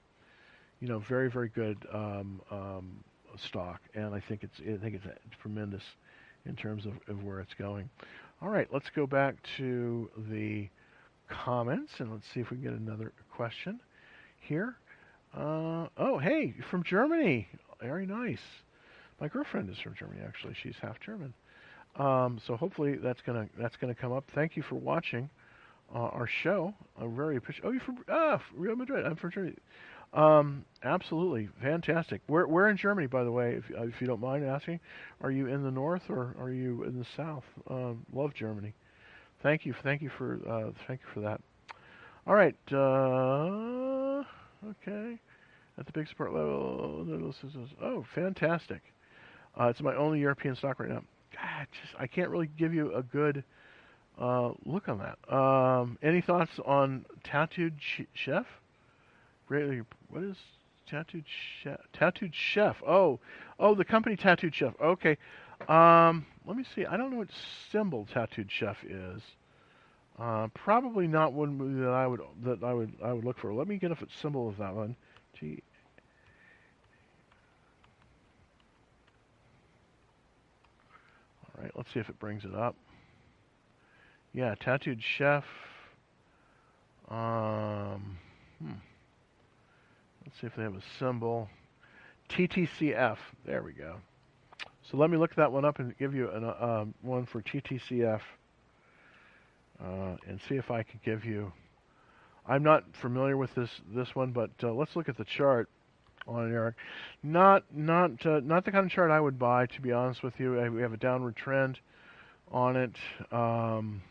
you 0.81 0.89
know, 0.89 0.99
very 0.99 1.31
very 1.31 1.51
good 1.51 1.79
um, 1.93 2.41
um, 2.51 3.05
stock, 3.37 3.81
and 3.95 4.13
I 4.13 4.21
think 4.21 4.43
it's 4.43 4.59
I 4.61 4.83
think 4.83 4.97
it's 4.97 5.07
tremendous 5.41 5.85
in 6.47 6.57
terms 6.57 6.85
of, 6.87 6.93
of 7.09 7.23
where 7.23 7.41
it's 7.41 7.55
going. 7.55 7.89
All 8.43 8.49
right, 8.51 8.69
let's 8.73 8.91
go 8.95 9.07
back 9.07 9.37
to 9.57 10.11
the 10.31 10.69
comments 11.29 11.93
and 11.99 12.13
let's 12.13 12.27
see 12.35 12.41
if 12.41 12.51
we 12.51 12.57
can 12.57 12.65
get 12.65 12.73
another 12.75 13.13
question 13.35 13.81
here. 14.41 14.77
Uh, 15.35 15.89
oh, 15.97 16.19
hey, 16.19 16.55
from 16.71 16.83
Germany. 16.83 17.49
Very 17.81 18.07
nice. 18.07 18.43
My 19.21 19.29
girlfriend 19.29 19.71
is 19.71 19.79
from 19.79 19.95
Germany, 19.95 20.21
actually. 20.27 20.55
She's 20.63 20.77
half 20.81 21.01
German. 21.01 21.33
Um, 21.97 22.41
so 22.45 22.57
hopefully 22.57 22.97
that's 22.97 23.23
gonna 23.23 23.49
that's 23.59 23.77
gonna 23.77 23.95
come 23.95 24.13
up. 24.13 24.25
Thank 24.35 24.57
you 24.57 24.63
for 24.63 24.75
watching 24.75 25.31
uh, 25.95 25.99
our 25.99 26.27
show. 26.27 26.75
I'm 27.01 27.15
very 27.15 27.37
appreciative. 27.37 27.69
Oh, 27.69 27.73
you're 27.73 27.81
from 27.81 28.05
ah, 28.09 28.43
Real 28.55 28.77
Madrid. 28.77 29.07
I'm 29.07 29.17
from 29.17 29.31
Germany. 29.31 29.57
Um, 30.15 30.65
absolutely 30.85 31.49
fantastic. 31.61 32.23
Where 32.29 32.47
where 32.47 32.69
in 32.69 32.77
Germany, 32.77 33.09
by 33.09 33.25
the 33.25 33.33
way, 33.33 33.55
if 33.55 33.65
if 33.71 34.01
you 34.01 34.07
don't 34.07 34.21
mind 34.21 34.45
asking, 34.47 34.81
are 35.21 35.31
you 35.31 35.49
in 35.49 35.63
the 35.63 35.71
north 35.71 36.03
or 36.09 36.37
are 36.39 36.51
you 36.51 36.85
in 36.85 36.99
the 36.99 37.07
south? 37.17 37.45
Um, 37.69 38.07
love 38.13 38.33
Germany. 38.33 38.75
Thank 39.43 39.67
you, 39.67 39.75
thank 39.83 40.01
you 40.03 40.11
for 40.17 40.39
uh, 40.49 40.71
thank 40.87 41.01
you 41.01 41.07
for 41.13 41.21
that. 41.21 41.41
All 42.27 42.35
right. 42.35 42.57
Uh, 42.73 44.23
okay. 44.71 45.19
At 45.77 45.87
the 45.87 45.93
big 45.93 46.09
support 46.09 46.33
level, 46.33 47.05
oh, 47.83 48.07
fantastic. 48.15 48.81
Uh, 49.59 49.67
it's 49.67 49.81
my 49.81 49.95
only 49.97 50.21
European 50.21 50.55
stock 50.55 50.79
right 50.79 50.89
now. 50.89 51.03
God, 51.33 51.67
just 51.83 51.95
I 51.99 52.07
can't 52.07 52.31
really 52.31 52.49
give 52.57 52.73
you 52.73 52.95
a 52.95 53.03
good 53.03 53.43
uh, 54.21 54.53
look 54.65 54.89
on 54.89 54.99
that. 55.01 55.35
Um, 55.35 55.99
any 56.01 56.21
thoughts 56.21 56.53
on 56.65 57.05
Tattooed 57.25 57.75
Chef? 58.15 58.47
Greatly, 59.47 59.83
what 60.15 60.23
is 60.23 60.37
Tattooed 60.87 61.25
Chef? 61.63 61.81
Tattooed 61.93 62.33
Chef. 62.35 62.77
Oh, 62.87 63.19
oh, 63.59 63.75
the 63.75 63.85
company 63.85 64.15
Tattooed 64.15 64.55
Chef. 64.55 64.73
Okay. 64.81 65.19
Um, 65.69 66.25
let 66.47 66.57
me 66.57 66.65
see. 66.75 66.87
I 66.87 66.97
don't 66.97 67.11
know 67.11 67.19
what 67.19 67.31
symbol 67.73 68.07
Tattooed 68.13 68.49
Chef 68.51 68.77
is. 68.85 69.21
Uh, 70.17 70.47
probably 70.55 71.09
not 71.09 71.33
one 71.33 71.81
that 71.81 71.91
I 71.91 72.07
would 72.07 72.21
that 72.45 72.63
I 72.63 72.73
would 72.73 72.93
I 73.03 73.13
would 73.13 73.25
look 73.25 73.39
for. 73.41 73.53
Let 73.53 73.67
me 73.67 73.77
get 73.77 73.91
a 73.91 73.97
symbol 74.23 74.49
of 74.49 74.57
that 74.59 74.73
one. 74.73 74.95
T 75.39 75.61
All 81.57 81.63
right, 81.65 81.73
let's 81.77 81.93
see 81.93 81.99
if 81.99 82.09
it 82.09 82.21
brings 82.21 82.45
it 82.45 82.55
up. 82.55 82.77
Yeah, 84.33 84.55
tattooed 84.61 85.03
chef. 85.03 85.45
Um, 87.09 88.19
hmm. 88.61 88.75
Let's 90.35 90.41
see 90.41 90.47
if 90.49 90.57
they 90.57 90.65
have 90.65 90.75
a 90.75 90.83
symbol. 90.99 91.49
TTCF. 92.29 93.19
There 93.47 93.63
we 93.63 93.73
go. 93.73 93.99
So 94.91 94.97
let 94.97 95.09
me 95.09 95.17
look 95.17 95.37
that 95.37 95.53
one 95.53 95.65
up 95.65 95.79
and 95.79 95.97
give 95.97 96.13
you 96.13 96.29
an, 96.29 96.43
uh, 96.43 96.87
one 97.03 97.25
for 97.25 97.41
TTCF 97.41 98.21
uh, 99.81 100.17
and 100.27 100.41
see 100.49 100.57
if 100.57 100.73
I 100.73 100.83
can 100.83 100.99
give 101.05 101.25
you. 101.25 101.53
I'm 102.49 102.65
not 102.65 102.85
familiar 103.01 103.37
with 103.37 103.55
this 103.55 103.71
this 103.95 104.17
one, 104.17 104.33
but 104.33 104.51
uh, 104.61 104.73
let's 104.73 104.97
look 104.97 105.09
at 105.09 105.17
the 105.17 105.25
chart 105.25 105.69
on 106.27 106.53
Eric. 106.53 106.75
Not 107.23 107.65
not 107.73 108.27
uh, 108.27 108.41
not 108.43 108.65
the 108.65 108.73
kind 108.73 108.87
of 108.87 108.91
chart 108.91 109.13
I 109.13 109.21
would 109.21 109.39
buy, 109.39 109.67
to 109.67 109.81
be 109.81 109.93
honest 109.93 110.25
with 110.25 110.41
you. 110.41 110.55
We 110.75 110.83
have 110.83 110.93
a 110.93 110.99
downward 110.99 111.37
trend 111.37 111.79
on 112.51 112.77
it. 112.77 112.97
Um, 113.31 114.03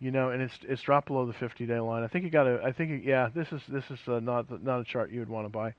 you 0.00 0.10
know, 0.10 0.30
and 0.30 0.42
it's 0.42 0.58
it's 0.62 0.82
dropped 0.82 1.08
below 1.08 1.26
the 1.26 1.32
50-day 1.32 1.80
line. 1.80 2.02
I 2.02 2.08
think 2.08 2.24
you 2.24 2.30
got 2.30 2.44
to. 2.44 2.60
I 2.62 2.72
think 2.72 3.04
yeah, 3.04 3.28
this 3.34 3.52
is 3.52 3.62
this 3.68 3.84
is 3.90 3.98
uh, 4.06 4.20
not 4.20 4.62
not 4.62 4.80
a 4.80 4.84
chart 4.84 5.10
you 5.10 5.20
would 5.20 5.28
want 5.28 5.46
to 5.46 5.50
buy. 5.50 5.74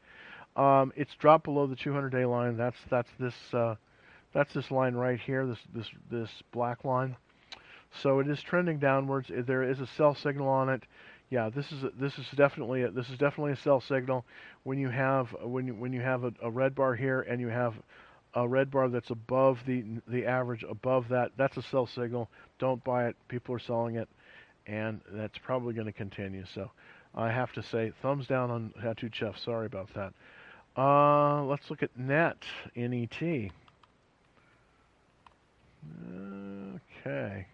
Um, 0.55 0.91
it's 0.95 1.13
dropped 1.15 1.45
below 1.45 1.67
the 1.67 1.75
200-day 1.75 2.25
line. 2.25 2.57
That's 2.57 2.77
that's 2.89 3.09
this 3.19 3.35
uh, 3.53 3.75
that's 4.33 4.53
this 4.53 4.71
line 4.71 4.95
right 4.95 5.19
here. 5.19 5.45
This 5.45 5.59
this 5.73 5.87
this 6.11 6.29
black 6.51 6.83
line. 6.83 7.15
So 8.03 8.19
it 8.19 8.27
is 8.27 8.41
trending 8.41 8.77
downwards. 8.77 9.31
There 9.33 9.63
is 9.63 9.79
a 9.79 9.87
sell 9.87 10.13
signal 10.13 10.47
on 10.47 10.69
it 10.69 10.83
yeah, 11.29 11.49
this 11.49 11.71
is 11.71 11.83
a, 11.83 11.91
this 11.99 12.17
is 12.17 12.25
definitely 12.35 12.83
a, 12.83 12.91
this 12.91 13.09
is 13.09 13.17
definitely 13.17 13.51
a 13.53 13.57
sell 13.57 13.79
signal. 13.79 14.25
When 14.63 14.79
you 14.79 14.89
have 14.89 15.35
when 15.43 15.67
you 15.67 15.75
when 15.75 15.93
you 15.93 16.01
have 16.01 16.23
a, 16.23 16.33
a 16.41 16.49
red 16.49 16.73
bar 16.73 16.95
here 16.95 17.21
and 17.21 17.39
you 17.39 17.49
have 17.49 17.75
a 18.33 18.47
red 18.47 18.69
bar 18.69 18.89
that's 18.89 19.09
above 19.09 19.59
the 19.65 19.83
the 20.07 20.25
average 20.25 20.63
above 20.69 21.09
that, 21.09 21.31
that's 21.37 21.57
a 21.57 21.61
sell 21.63 21.87
signal. 21.87 22.29
Don't 22.59 22.83
buy 22.83 23.07
it. 23.07 23.15
People 23.27 23.55
are 23.55 23.59
selling 23.59 23.95
it, 23.95 24.07
and 24.67 25.01
that's 25.11 25.37
probably 25.39 25.73
going 25.73 25.87
to 25.87 25.93
continue. 25.93 26.45
So 26.53 26.69
I 27.15 27.31
have 27.31 27.51
to 27.53 27.63
say 27.63 27.91
thumbs 28.01 28.27
down 28.27 28.51
on 28.51 28.73
Tattoo 28.81 29.09
Chef. 29.11 29.37
Sorry 29.37 29.65
about 29.65 29.89
that. 29.95 30.13
Uh, 30.77 31.43
let's 31.45 31.69
look 31.69 31.83
at 31.83 31.97
net 31.97 32.37
NET. 32.75 33.51
Okay. 37.01 37.47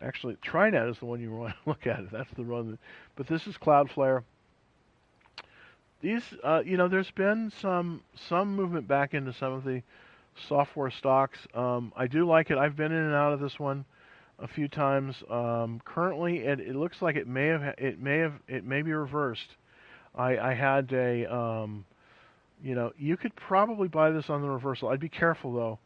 Actually, 0.00 0.36
TriNet 0.36 0.90
is 0.90 0.98
the 0.98 1.06
one 1.06 1.20
you 1.20 1.32
want 1.32 1.54
to 1.54 1.58
look 1.66 1.86
at. 1.86 2.10
That's 2.10 2.30
the 2.36 2.42
one. 2.42 2.72
That, 2.72 2.78
but 3.16 3.26
this 3.26 3.46
is 3.46 3.56
Cloudflare. 3.56 4.22
These, 6.00 6.22
uh, 6.44 6.62
you 6.64 6.76
know, 6.76 6.88
there's 6.88 7.10
been 7.10 7.50
some 7.60 8.02
some 8.28 8.54
movement 8.54 8.86
back 8.86 9.14
into 9.14 9.32
some 9.32 9.52
of 9.52 9.64
the 9.64 9.82
software 10.48 10.90
stocks. 10.90 11.38
Um, 11.54 11.92
I 11.96 12.06
do 12.06 12.26
like 12.26 12.50
it. 12.50 12.58
I've 12.58 12.76
been 12.76 12.92
in 12.92 13.02
and 13.02 13.14
out 13.14 13.32
of 13.32 13.40
this 13.40 13.58
one 13.58 13.84
a 14.38 14.46
few 14.46 14.68
times. 14.68 15.22
Um, 15.28 15.80
currently, 15.84 16.38
it, 16.38 16.60
it 16.60 16.76
looks 16.76 17.02
like 17.02 17.16
it 17.16 17.26
may 17.26 17.46
have 17.46 17.62
it 17.78 18.00
may 18.00 18.18
have 18.18 18.34
it 18.46 18.64
may 18.64 18.82
be 18.82 18.92
reversed. 18.92 19.56
I, 20.14 20.38
I 20.38 20.54
had 20.54 20.92
a, 20.92 21.32
um, 21.32 21.84
you 22.62 22.74
know, 22.74 22.92
you 22.98 23.16
could 23.16 23.34
probably 23.36 23.88
buy 23.88 24.10
this 24.10 24.30
on 24.30 24.42
the 24.42 24.48
reversal. 24.48 24.88
I'd 24.88 25.00
be 25.00 25.08
careful 25.08 25.52
though. 25.52 25.78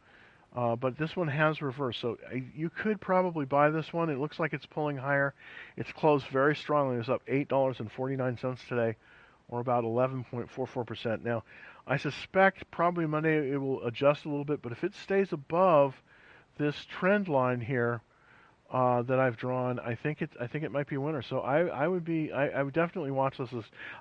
Uh, 0.55 0.75
but 0.75 0.97
this 0.99 1.15
one 1.15 1.27
has 1.27 1.63
reversed, 1.63 1.99
so 1.99 2.15
you 2.55 2.69
could 2.69 3.01
probably 3.01 3.43
buy 3.43 3.71
this 3.71 3.91
one. 3.91 4.11
It 4.11 4.19
looks 4.19 4.37
like 4.39 4.53
it's 4.53 4.67
pulling 4.67 4.97
higher. 4.97 5.33
It's 5.77 5.91
closed 5.91 6.27
very 6.27 6.55
strongly. 6.55 6.97
It's 6.97 7.09
up 7.09 7.25
$8.49 7.25 8.67
today, 8.67 8.95
or 9.49 9.59
about 9.59 9.83
11.44%. 9.83 11.23
Now, 11.23 11.43
I 11.85 11.97
suspect 11.97 12.69
probably 12.71 13.05
Monday 13.05 13.51
it 13.51 13.57
will 13.57 13.85
adjust 13.85 14.25
a 14.25 14.29
little 14.29 14.45
bit, 14.45 14.61
but 14.61 14.71
if 14.71 14.83
it 14.83 14.93
stays 14.95 15.33
above 15.33 15.95
this 16.57 16.75
trend 16.85 17.27
line 17.27 17.59
here 17.61 18.01
uh, 18.71 19.01
that 19.03 19.19
I've 19.19 19.37
drawn, 19.37 19.79
I 19.79 19.95
think 19.95 20.21
it 20.21 20.31
I 20.39 20.47
think 20.47 20.63
it 20.63 20.71
might 20.71 20.87
be 20.87 20.95
a 20.95 21.01
winner. 21.01 21.21
So 21.21 21.39
I, 21.39 21.65
I 21.65 21.87
would 21.87 22.05
be 22.05 22.31
I, 22.31 22.47
I 22.47 22.63
would 22.63 22.73
definitely 22.73 23.11
watch 23.11 23.37
this. 23.37 23.49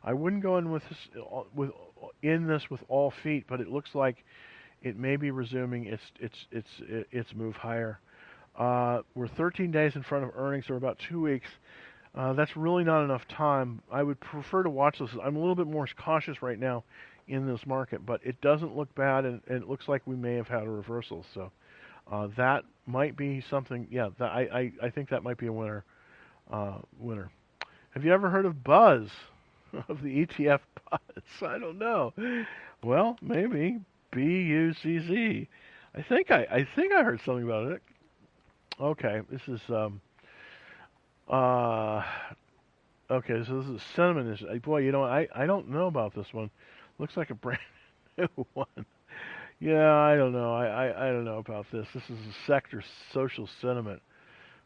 I 0.03 0.15
wouldn't 0.15 0.43
go 0.43 0.59
in 0.59 0.71
with 0.71 0.83
this 0.89 0.99
uh, 1.17 1.43
with 1.55 1.71
in 2.23 2.47
this 2.47 2.71
with 2.71 2.83
all 2.89 3.11
feet, 3.11 3.45
but 3.49 3.61
it 3.61 3.69
looks 3.69 3.95
like 3.95 4.25
it 4.83 4.97
may 4.97 5.17
be 5.17 5.31
resuming 5.31 5.87
its 5.87 6.03
its 6.21 6.47
its 6.51 6.69
its 7.11 7.35
move 7.35 7.57
higher. 7.57 8.01
Uh, 8.57 9.01
we're 9.15 9.29
13 9.29 9.71
days 9.71 9.97
in 9.97 10.03
front 10.03 10.25
of 10.25 10.31
earnings, 10.37 10.69
or 10.71 10.77
about 10.77 10.99
two 10.99 11.21
weeks. 11.21 11.49
Uh, 12.15 12.33
that's 12.35 12.57
really 12.57 12.85
not 12.85 13.05
enough 13.05 13.27
time. 13.29 13.81
I 13.91 14.03
would 14.03 14.21
prefer 14.21 14.63
to 14.63 14.71
watch 14.71 14.99
this. 14.99 15.11
I'm 15.23 15.37
a 15.37 15.39
little 15.39 15.55
bit 15.55 15.67
more 15.67 15.87
cautious 15.97 16.43
right 16.43 16.59
now 16.59 16.85
in 17.29 17.47
this 17.47 17.65
market, 17.67 18.05
but 18.05 18.21
it 18.25 18.41
doesn't 18.41 18.77
look 18.77 18.95
bad, 18.95 19.25
and, 19.25 19.41
and 19.47 19.63
it 19.63 19.69
looks 19.69 19.89
like 19.89 20.03
we 20.07 20.17
may 20.17 20.35
have 20.35 20.49
had 20.49 20.65
a 20.65 20.71
reversal. 20.71 21.25
So 21.33 21.51
uh, 22.11 22.29
that 22.37 22.65
might 22.87 23.17
be 23.17 23.41
something. 23.41 23.87
Yeah, 23.91 24.11
I, 24.21 24.41
I 24.43 24.73
I 24.83 24.91
think 24.91 25.09
that 25.09 25.23
might 25.23 25.39
be 25.39 25.47
a 25.47 25.53
winner. 25.53 25.85
Uh, 26.51 26.79
winner. 26.99 27.31
Have 27.91 28.05
you 28.05 28.13
ever 28.13 28.29
heard 28.29 28.47
of 28.47 28.63
Buzz? 28.63 29.09
Of 29.89 30.03
the 30.03 30.27
ETF 30.27 30.61
Buzz? 30.91 31.23
I 31.41 31.57
don't 31.59 31.79
know. 31.79 32.13
Well, 32.83 33.17
maybe, 33.23 33.81
B 34.11 34.21
U 34.23 34.75
C 34.75 34.99
Z. 34.99 35.49
I 35.95 36.03
think 36.03 36.31
I 36.31 36.47
I 36.51 36.69
think 36.77 36.93
I 36.93 37.03
heard 37.03 37.23
something 37.23 37.45
about 37.45 37.73
it. 37.73 37.83
Okay, 38.79 39.23
this 39.31 39.49
is 39.49 39.63
um 39.71 40.03
uh 41.29 42.03
okay, 43.11 43.45
so 43.47 43.61
this 43.61 43.69
is 43.69 43.83
cinnamon 43.95 44.33
is 44.33 44.43
boy, 44.63 44.79
you 44.79 44.93
know, 44.93 45.05
I 45.05 45.29
I 45.35 45.47
don't 45.47 45.69
know 45.69 45.87
about 45.87 46.15
this 46.15 46.33
one. 46.33 46.51
Looks 46.99 47.17
like 47.17 47.31
a 47.31 47.35
brand 47.37 47.61
new 48.19 48.29
one. 48.55 48.87
Yeah, 49.61 49.95
I 49.95 50.17
don't 50.17 50.33
know. 50.33 50.53
I, 50.53 50.67
I, 50.67 51.09
I 51.09 51.13
don't 51.13 51.25
know 51.25 51.39
about 51.39 51.67
this. 51.71 51.87
This 51.95 52.03
is 52.11 52.19
a 52.19 52.47
sector 52.47 52.83
social 53.13 53.49
sentiment. 53.61 54.03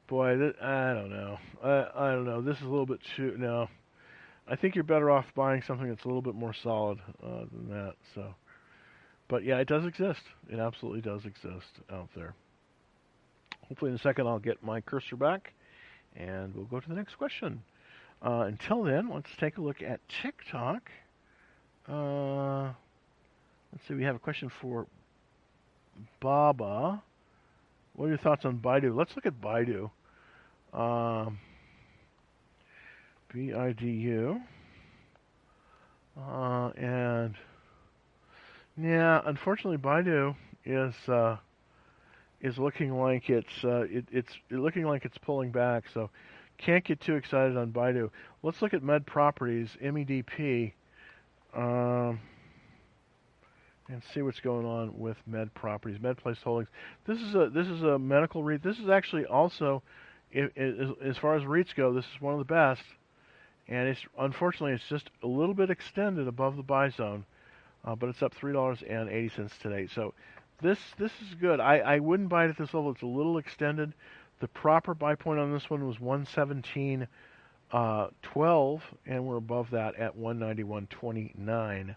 Boy, 0.09 0.33
I 0.33 0.95
don't 0.95 1.11
know. 1.11 1.39
I 1.63 1.87
I 1.95 2.11
don't 2.13 2.25
know. 2.25 2.41
This 2.41 2.57
is 2.57 2.63
a 2.63 2.69
little 2.69 2.87
bit 2.87 3.01
too 3.17 3.37
no. 3.39 3.69
I 4.49 4.55
think 4.57 4.75
you're 4.77 4.85
better 4.85 5.11
off 5.11 5.27
buying 5.35 5.63
something 5.63 5.89
that's 5.89 6.05
a 6.05 6.09
little 6.09 6.23
bit 6.23 6.37
more 6.37 6.55
solid 6.55 6.99
uh, 7.23 7.45
than 7.51 7.69
that. 7.71 7.95
So. 8.15 8.35
But 9.29 9.45
yeah, 9.45 9.59
it 9.59 9.69
does 9.69 9.85
exist. 9.85 10.23
It 10.49 10.59
absolutely 10.59 11.01
does 11.01 11.25
exist 11.25 11.81
out 11.93 12.09
there. 12.15 12.35
Hopefully, 13.69 13.91
in 13.91 13.97
a 13.97 14.01
second, 14.01 14.29
I'll 14.29 14.39
get 14.39 14.63
my 14.63 14.81
cursor 14.81 15.17
back 15.17 15.53
and 16.17 16.55
we'll 16.55 16.65
go 16.65 16.81
to 16.81 16.89
the 16.89 16.95
next 16.95 17.17
question. 17.17 17.63
Uh, 18.23 18.45
until 18.47 18.83
then, 18.83 19.11
let's 19.13 19.31
take 19.39 19.59
a 19.59 19.61
look 19.61 19.83
at 19.83 20.01
TikTok. 20.23 20.91
Uh, 21.89 22.65
let's 23.73 23.87
see, 23.87 23.95
we 23.95 24.05
have 24.05 24.17
a 24.17 24.21
question 24.21 24.51
for 24.61 24.87
Baba. 26.21 27.03
What 27.95 28.07
are 28.07 28.09
your 28.09 28.19
thoughts 28.19 28.45
on 28.45 28.59
Baidu? 28.59 28.95
Let's 28.95 29.15
look 29.17 29.27
at 29.27 29.41
Baidu. 29.41 29.91
Um, 30.73 31.39
B-I-D-U. 33.33 34.41
Uh, 36.19 36.69
and 36.71 37.35
yeah, 38.79 39.21
unfortunately, 39.25 39.79
Baidu 39.79 40.35
is 40.65 40.95
uh, 41.09 41.37
is 42.47 42.59
looking 42.59 42.97
like 42.97 43.29
it's 43.29 43.65
uh, 43.65 43.87
it, 43.91 44.07
it's 44.13 44.33
looking 44.51 44.85
like 44.85 45.05
it's 45.05 45.19
pulling 45.19 45.51
back. 45.51 45.85
So 45.93 46.11
can't 46.59 46.85
get 46.85 47.01
too 47.01 47.17
excited 47.17 47.57
on 47.57 47.73
Baidu. 47.73 48.11
Let's 48.43 48.63
look 48.63 48.73
at 48.73 48.83
Med 48.83 49.05
Properties 49.05 49.77
MEDP 49.83 50.73
um, 51.55 52.21
and 53.89 54.03
see 54.15 54.23
what's 54.23 54.41
going 54.41 54.65
on 54.65 54.99
with 54.99 55.17
Med 55.27 55.53
Properties, 55.55 55.99
Medpace 55.99 56.43
Holdings. 56.43 56.69
This 57.07 57.21
is 57.21 57.35
a 57.35 57.51
this 57.51 57.67
is 57.67 57.83
a 57.83 57.99
medical 57.99 58.45
REIT. 58.45 58.63
This 58.63 58.79
is 58.79 58.89
actually 58.89 59.27
also, 59.27 59.83
it, 60.31 60.53
it, 60.55 60.97
as 61.05 61.17
far 61.19 61.35
as 61.35 61.43
REITs 61.43 61.75
go, 61.75 61.93
this 61.93 62.05
is 62.05 62.21
one 62.21 62.33
of 62.33 62.39
the 62.39 62.45
best. 62.45 62.83
And 63.69 63.89
it's 63.89 64.01
unfortunately 64.17 64.75
it's 64.75 64.89
just 64.89 65.11
a 65.25 65.27
little 65.27 65.55
bit 65.55 65.71
extended 65.71 66.29
above 66.29 66.57
the 66.57 66.63
buy 66.63 66.91
zone, 66.91 67.25
uh, 67.85 67.97
but 67.97 68.09
it's 68.09 68.23
up 68.23 68.33
three 68.33 68.53
dollars 68.53 68.79
and 68.89 69.09
eighty 69.09 69.31
cents 69.31 69.59
today. 69.61 69.89
So 69.93 70.15
this 70.63 70.79
this 70.99 71.13
is 71.23 71.35
good. 71.41 71.61
I, 71.61 71.79
I 71.79 71.99
wouldn't 71.99 72.29
buy 72.29 72.47
it 72.47 72.51
at 72.51 72.59
this 72.59 72.73
level. 72.73 72.91
It's 72.91 73.03
a 73.03 73.07
little 73.07 73.39
extended. 73.39 73.93
The 74.41 74.49
proper 74.49 74.95
buy 74.95 75.15
point 75.15 75.41
on 75.41 75.53
this 75.53 75.69
one 75.71 75.87
was 75.87 75.99
117 75.99 77.09
uh, 77.73 78.09
12, 78.23 78.83
and 79.07 79.27
we're 79.27 79.37
above 79.37 79.71
that 79.71 79.97
at 79.97 80.17
191.29. 80.17 81.97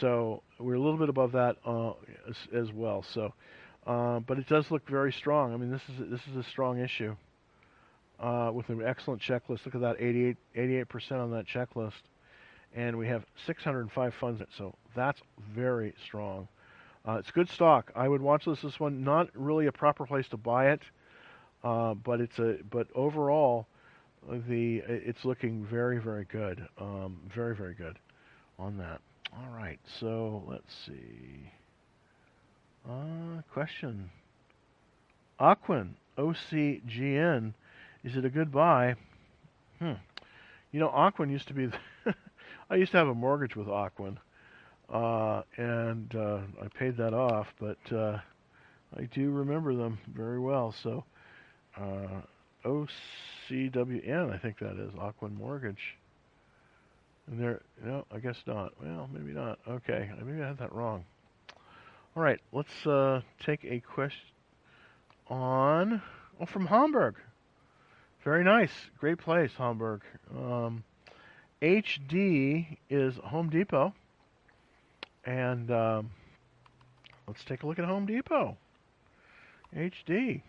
So 0.00 0.42
we're 0.58 0.74
a 0.74 0.80
little 0.80 0.98
bit 0.98 1.08
above 1.08 1.32
that 1.32 1.56
uh, 1.66 1.92
as, 2.28 2.36
as, 2.54 2.72
well. 2.72 3.02
So, 3.02 3.32
uh, 3.86 4.20
but 4.20 4.38
it 4.38 4.46
does 4.46 4.70
look 4.70 4.88
very 4.88 5.12
strong. 5.12 5.52
I 5.52 5.56
mean, 5.56 5.70
this 5.70 5.82
is 5.88 6.10
this 6.10 6.20
is 6.30 6.36
a 6.36 6.44
strong 6.44 6.78
issue 6.78 7.16
uh, 8.20 8.50
with 8.54 8.68
an 8.68 8.82
excellent 8.86 9.20
checklist. 9.20 9.66
Look 9.66 9.74
at 9.74 9.80
that, 9.80 9.96
88 10.00 10.88
percent 10.88 11.20
on 11.20 11.32
that 11.32 11.46
checklist, 11.46 12.02
and 12.74 12.96
we 12.96 13.08
have 13.08 13.24
605 13.46 14.14
funds. 14.20 14.40
it. 14.40 14.48
So 14.56 14.76
that's 14.94 15.20
very 15.52 15.94
strong. 16.06 16.46
Uh, 17.06 17.14
it's 17.14 17.30
good 17.30 17.48
stock. 17.48 17.90
I 17.96 18.08
would 18.08 18.22
watch 18.22 18.44
this. 18.44 18.60
This 18.60 18.78
one, 18.78 19.02
not 19.02 19.28
really 19.34 19.66
a 19.66 19.72
proper 19.72 20.06
place 20.06 20.28
to 20.28 20.36
buy 20.36 20.70
it, 20.70 20.82
uh, 21.64 21.94
but 21.94 22.20
it's 22.20 22.38
a. 22.38 22.58
But 22.70 22.86
overall, 22.94 23.66
the 24.30 24.82
it's 24.86 25.24
looking 25.24 25.64
very 25.64 25.98
very 25.98 26.24
good. 26.24 26.66
Um, 26.78 27.18
very 27.34 27.56
very 27.56 27.74
good 27.74 27.98
on 28.58 28.78
that. 28.78 29.00
All 29.32 29.52
right. 29.52 29.80
So 29.98 30.44
let's 30.46 30.74
see. 30.86 31.50
Uh, 32.88 33.42
question. 33.52 34.10
Ocwen 35.40 35.94
OCGN. 36.16 37.54
Is 38.04 38.16
it 38.16 38.24
a 38.24 38.30
good 38.30 38.52
buy? 38.52 38.94
Hmm. 39.78 39.92
You 40.70 40.80
know, 40.80 40.88
Ocwen 40.88 41.30
used 41.30 41.48
to 41.48 41.54
be. 41.54 41.68
I 42.70 42.76
used 42.76 42.92
to 42.92 42.98
have 42.98 43.08
a 43.08 43.14
mortgage 43.14 43.56
with 43.56 43.66
Ocwen. 43.66 44.18
Uh, 44.90 45.42
and 45.56 46.14
uh, 46.14 46.40
I 46.62 46.68
paid 46.68 46.96
that 46.98 47.14
off, 47.14 47.52
but 47.58 47.92
uh, 47.92 48.18
I 48.96 49.02
do 49.04 49.30
remember 49.30 49.74
them 49.74 49.98
very 50.14 50.38
well. 50.38 50.74
So 50.82 51.04
uh, 51.76 52.20
OCWN, 52.64 54.32
I 54.32 54.38
think 54.38 54.58
that 54.58 54.76
is 54.78 54.92
Ocwen 54.92 55.36
Mortgage. 55.36 55.96
And 57.26 57.40
there, 57.40 57.62
no, 57.84 58.04
I 58.12 58.18
guess 58.18 58.42
not. 58.46 58.72
Well, 58.82 59.08
maybe 59.12 59.32
not. 59.32 59.58
Okay, 59.68 60.10
maybe 60.22 60.42
I 60.42 60.48
had 60.48 60.58
that 60.58 60.74
wrong. 60.74 61.04
All 62.14 62.22
right, 62.22 62.40
let's 62.52 62.86
uh, 62.86 63.22
take 63.44 63.64
a 63.64 63.80
question 63.80 64.20
on. 65.28 66.02
Oh, 66.40 66.46
from 66.46 66.66
Hamburg. 66.66 67.14
Very 68.24 68.44
nice, 68.44 68.72
great 68.98 69.18
place, 69.18 69.52
Hamburg. 69.56 70.02
Um, 70.36 70.84
HD 71.60 72.76
is 72.90 73.16
Home 73.24 73.48
Depot. 73.48 73.94
And 75.24 75.70
um, 75.70 76.10
let's 77.26 77.44
take 77.44 77.62
a 77.62 77.66
look 77.66 77.78
at 77.78 77.84
Home 77.84 78.06
Depot. 78.06 78.56
HD. 79.76 80.42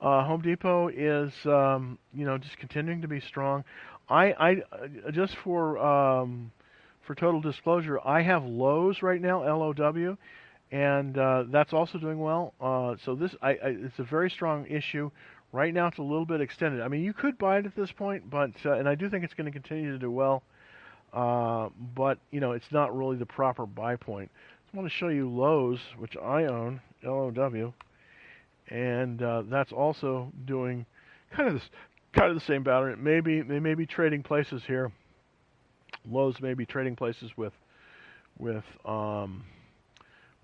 Uh, 0.00 0.24
Home 0.24 0.40
Depot 0.40 0.88
is, 0.88 1.32
um, 1.44 1.98
you 2.14 2.24
know, 2.24 2.38
just 2.38 2.56
continuing 2.58 3.02
to 3.02 3.08
be 3.08 3.20
strong. 3.20 3.64
I, 4.08 4.32
I 4.32 4.52
uh, 4.72 5.10
just 5.12 5.36
for 5.44 5.78
um, 5.78 6.50
for 7.06 7.14
total 7.14 7.40
disclosure, 7.40 8.00
I 8.04 8.22
have 8.22 8.44
Lowe's 8.44 9.02
right 9.02 9.20
now, 9.20 9.42
L 9.42 9.62
O 9.62 9.72
W, 9.72 10.16
and 10.72 11.16
uh, 11.18 11.44
that's 11.50 11.72
also 11.72 11.98
doing 11.98 12.18
well. 12.18 12.54
Uh, 12.60 12.96
so 13.04 13.14
this, 13.14 13.34
I, 13.42 13.50
I, 13.50 13.56
it's 13.62 13.98
a 13.98 14.04
very 14.04 14.30
strong 14.30 14.66
issue. 14.66 15.10
Right 15.52 15.74
now, 15.74 15.88
it's 15.88 15.98
a 15.98 16.02
little 16.02 16.26
bit 16.26 16.40
extended. 16.40 16.80
I 16.80 16.88
mean, 16.88 17.02
you 17.02 17.12
could 17.12 17.36
buy 17.36 17.58
it 17.58 17.66
at 17.66 17.74
this 17.76 17.90
point, 17.92 18.30
but 18.30 18.50
uh, 18.64 18.72
and 18.72 18.88
I 18.88 18.94
do 18.94 19.10
think 19.10 19.24
it's 19.24 19.34
going 19.34 19.46
to 19.46 19.52
continue 19.52 19.92
to 19.92 19.98
do 19.98 20.10
well. 20.10 20.42
Uh, 21.12 21.68
but 21.94 22.18
you 22.30 22.40
know, 22.40 22.52
it's 22.52 22.70
not 22.70 22.96
really 22.96 23.16
the 23.16 23.26
proper 23.26 23.66
buy 23.66 23.96
point. 23.96 24.30
I 24.72 24.76
want 24.76 24.88
to 24.88 24.94
show 24.94 25.08
you 25.08 25.28
Lowe's, 25.28 25.80
which 25.98 26.16
I 26.16 26.44
own, 26.44 26.80
L-O-W, 27.04 27.72
and 28.68 29.22
uh, 29.22 29.42
that's 29.48 29.72
also 29.72 30.30
doing 30.44 30.86
kind 31.32 31.48
of 31.48 31.54
this, 31.54 31.70
kind 32.12 32.28
of 32.28 32.36
the 32.36 32.44
same 32.44 32.62
pattern. 32.62 33.02
Maybe 33.02 33.40
they 33.40 33.58
may 33.58 33.74
be 33.74 33.86
trading 33.86 34.22
places 34.22 34.62
here. 34.66 34.92
Lowe's 36.08 36.40
may 36.40 36.54
be 36.54 36.64
trading 36.64 36.94
places 36.94 37.32
with, 37.36 37.52
with, 38.38 38.64
um, 38.84 39.44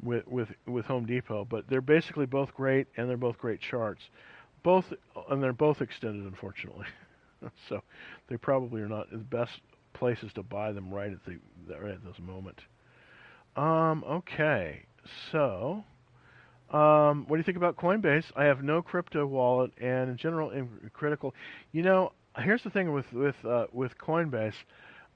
with 0.03 0.27
with 0.27 0.49
with 0.67 0.85
Home 0.87 1.07
Depot, 1.07 1.47
but 1.49 1.69
they're 1.69 1.81
basically 1.81 2.27
both 2.27 2.53
great, 2.55 2.87
and 2.97 3.09
they're 3.09 3.17
both 3.17 3.39
great 3.39 3.61
charts. 3.61 4.03
Both, 4.63 4.93
and 5.31 5.43
they're 5.43 5.53
both 5.53 5.81
extended, 5.81 6.27
unfortunately. 6.27 6.87
so 7.69 7.83
they 8.29 8.37
probably 8.37 8.83
are 8.83 8.89
not 8.89 9.11
the 9.11 9.19
best 9.19 9.61
places 9.97 10.31
to 10.35 10.43
buy 10.43 10.73
them 10.73 10.93
right 10.93 11.13
at 11.13 11.19
the 11.25 11.39
right 11.75 11.93
at 11.93 12.05
this 12.05 12.19
moment. 12.19 12.61
Um, 13.57 14.05
okay, 14.05 14.85
so 15.33 15.85
um, 16.71 17.25
what 17.27 17.37
do 17.37 17.39
you 17.39 17.45
think 17.45 17.57
about 17.57 17.77
Coinbase? 17.77 18.25
I 18.37 18.45
have 18.45 18.63
no 18.63 18.83
crypto 18.83 19.27
wallet, 19.27 19.73
and 19.81 20.11
in 20.11 20.17
general, 20.17 20.51
in 20.51 20.69
critical. 20.93 21.35
You 21.73 21.83
know, 21.83 22.13
here's 22.39 22.63
the 22.63 22.71
thing 22.71 22.93
with 22.93 23.11
with 23.13 23.37
uh, 23.45 23.67
with 23.73 23.97
Coinbase. 23.99 24.55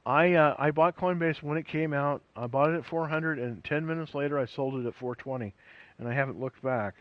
I 0.07 0.35
uh, 0.35 0.55
I 0.59 0.71
bought 0.71 0.97
Coinbase 0.97 1.43
when 1.43 1.59
it 1.59 1.67
came 1.67 1.93
out. 1.93 2.23
I 2.35 2.47
bought 2.47 2.71
it 2.71 2.77
at 2.77 2.87
400, 2.87 3.39
and 3.39 3.63
10 3.65 3.87
minutes 3.87 4.15
later, 4.15 4.39
I 4.39 4.47
sold 4.47 4.75
it 4.75 4.87
at 4.87 4.95
420, 4.95 5.55
and 5.99 6.09
I 6.09 6.15
haven't 6.15 6.41
looked 6.41 6.63
back. 6.63 6.95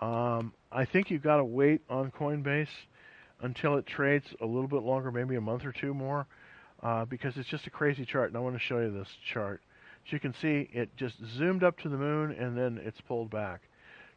Um, 0.00 0.52
I 0.72 0.84
think 0.84 1.10
you've 1.10 1.22
got 1.22 1.36
to 1.36 1.44
wait 1.44 1.82
on 1.88 2.10
Coinbase 2.10 2.66
until 3.40 3.76
it 3.76 3.86
trades 3.86 4.26
a 4.40 4.46
little 4.46 4.66
bit 4.66 4.82
longer, 4.82 5.12
maybe 5.12 5.36
a 5.36 5.40
month 5.40 5.64
or 5.64 5.72
two 5.72 5.94
more 5.94 6.26
uh, 6.84 7.04
because 7.06 7.36
it's 7.36 7.48
just 7.48 7.66
a 7.66 7.70
crazy 7.70 8.04
chart, 8.04 8.28
and 8.28 8.36
I 8.36 8.40
want 8.40 8.54
to 8.54 8.60
show 8.60 8.78
you 8.78 8.92
this 8.92 9.08
chart. 9.32 9.62
As 10.06 10.12
you 10.12 10.20
can 10.20 10.34
see, 10.34 10.68
it 10.72 10.94
just 10.96 11.16
zoomed 11.36 11.64
up 11.64 11.78
to 11.80 11.88
the 11.88 11.96
moon, 11.96 12.32
and 12.32 12.56
then 12.56 12.78
it's 12.84 13.00
pulled 13.00 13.30
back. 13.30 13.62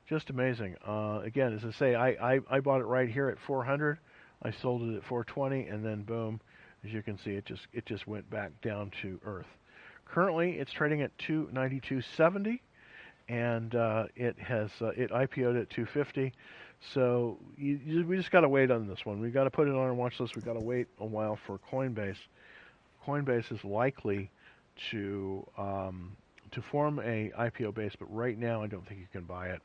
Just 0.07 0.29
amazing. 0.29 0.75
Uh, 0.85 1.21
again, 1.23 1.53
as 1.53 1.63
I 1.63 1.71
say, 1.71 1.95
I, 1.95 2.35
I, 2.35 2.39
I 2.49 2.59
bought 2.59 2.81
it 2.81 2.85
right 2.85 3.09
here 3.09 3.29
at 3.29 3.37
400. 3.39 3.97
I 4.43 4.51
sold 4.51 4.83
it 4.83 4.97
at 4.97 5.03
420, 5.05 5.67
and 5.67 5.83
then 5.83 6.03
boom, 6.03 6.41
as 6.83 6.91
you 6.91 7.01
can 7.01 7.17
see, 7.17 7.31
it 7.31 7.45
just 7.45 7.67
it 7.73 7.85
just 7.85 8.05
went 8.05 8.29
back 8.29 8.51
down 8.61 8.91
to 9.01 9.19
earth. 9.25 9.47
Currently, 10.05 10.51
it's 10.51 10.71
trading 10.71 11.01
at 11.01 11.17
292.70, 11.17 12.59
and 13.29 13.75
uh, 13.75 14.05
it 14.15 14.37
has 14.39 14.69
uh, 14.81 14.87
it 14.89 15.09
IPO'd 15.11 15.57
at 15.57 15.69
250. 15.69 16.33
So 16.93 17.39
you, 17.57 17.79
you, 17.83 18.05
we 18.05 18.17
just 18.17 18.31
got 18.31 18.41
to 18.41 18.49
wait 18.49 18.69
on 18.71 18.87
this 18.87 19.05
one. 19.05 19.19
We 19.19 19.31
got 19.31 19.45
to 19.45 19.49
put 19.49 19.67
it 19.67 19.71
on 19.71 19.77
our 19.77 19.93
watch 19.93 20.19
list. 20.19 20.35
We 20.35 20.41
got 20.43 20.53
to 20.53 20.63
wait 20.63 20.87
a 20.99 21.05
while 21.05 21.39
for 21.47 21.59
Coinbase. 21.71 22.17
Coinbase 23.07 23.51
is 23.51 23.63
likely 23.63 24.29
to 24.91 25.47
um, 25.57 26.15
to 26.51 26.61
form 26.61 26.99
a 26.99 27.31
IPO 27.39 27.73
base, 27.73 27.93
but 27.97 28.13
right 28.13 28.37
now 28.37 28.61
I 28.61 28.67
don't 28.67 28.87
think 28.87 28.99
you 28.99 29.07
can 29.11 29.23
buy 29.23 29.47
it. 29.49 29.61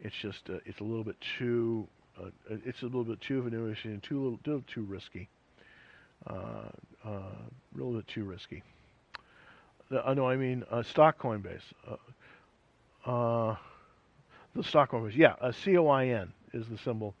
It's 0.00 0.14
just 0.20 0.50
uh, 0.50 0.58
it's 0.66 0.80
a 0.80 0.84
little 0.84 1.04
bit 1.04 1.16
too 1.38 1.88
uh, 2.20 2.28
it's 2.48 2.82
a 2.82 2.86
little 2.86 3.04
bit 3.04 3.20
too 3.20 3.46
innovation 3.46 3.92
and 3.92 4.02
too 4.02 4.22
little, 4.22 4.40
little 4.46 4.64
too 4.72 4.82
risky. 4.82 5.28
Uh, 6.26 6.68
uh, 7.04 7.08
a 7.08 7.76
little 7.76 7.94
bit 7.94 8.06
too 8.08 8.24
risky. 8.24 8.62
Uh, 9.90 10.14
no, 10.14 10.28
I 10.28 10.36
mean 10.36 10.64
uh, 10.70 10.82
stock 10.82 11.18
Coinbase. 11.18 11.62
Uh, 13.06 13.10
uh, 13.10 13.56
the 14.54 14.62
stock 14.62 14.92
Coinbase, 14.92 15.16
yeah, 15.16 15.34
a 15.40 15.52
COIN 15.52 16.32
is 16.52 16.66
the 16.68 16.78
symbol 16.78 17.14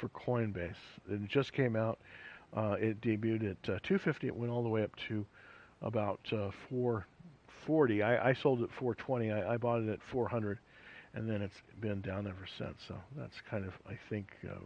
for 0.00 0.08
Coinbase. 0.08 0.74
It 1.10 1.28
just 1.28 1.52
came 1.52 1.76
out. 1.76 1.98
Uh, 2.56 2.76
it 2.80 3.00
debuted 3.00 3.42
at 3.42 3.70
uh, 3.70 3.78
250. 3.82 4.26
It 4.26 4.36
went 4.36 4.50
all 4.50 4.62
the 4.62 4.68
way 4.68 4.82
up 4.82 4.90
to 5.08 5.24
about 5.82 6.20
uh, 6.32 6.50
440. 6.70 8.02
I, 8.02 8.30
I, 8.30 8.34
sold 8.34 8.60
it 8.60 8.64
at 8.64 8.70
420. 8.78 9.30
I, 9.30 9.54
I, 9.54 9.56
bought 9.58 9.82
it 9.82 9.88
at 9.88 9.98
400, 10.10 10.58
and 11.14 11.28
then 11.28 11.42
it's 11.42 11.60
been 11.80 12.00
down 12.00 12.26
ever 12.26 12.46
since. 12.56 12.76
So 12.88 12.94
that's 13.16 13.34
kind 13.50 13.64
of, 13.64 13.72
I 13.86 13.98
think, 14.08 14.28
uh, 14.48 14.58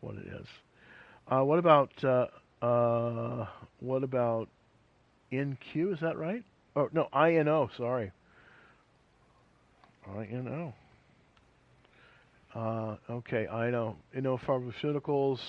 what 0.00 0.16
it 0.16 0.26
is. 0.26 0.46
Uh, 1.26 1.40
what 1.40 1.58
about 1.58 1.90
uh, 2.04 3.46
what 3.80 4.02
about 4.02 4.48
NQ? 5.32 5.94
Is 5.94 6.00
that 6.00 6.18
right? 6.18 6.44
Oh 6.76 6.90
no, 6.92 7.08
INO. 7.14 7.70
Sorry, 7.78 8.12
INO. 10.06 10.74
Okay, 12.54 13.48
I 13.48 13.70
know. 13.70 13.96
Inno 14.14 14.38
Pharmaceuticals. 14.38 15.40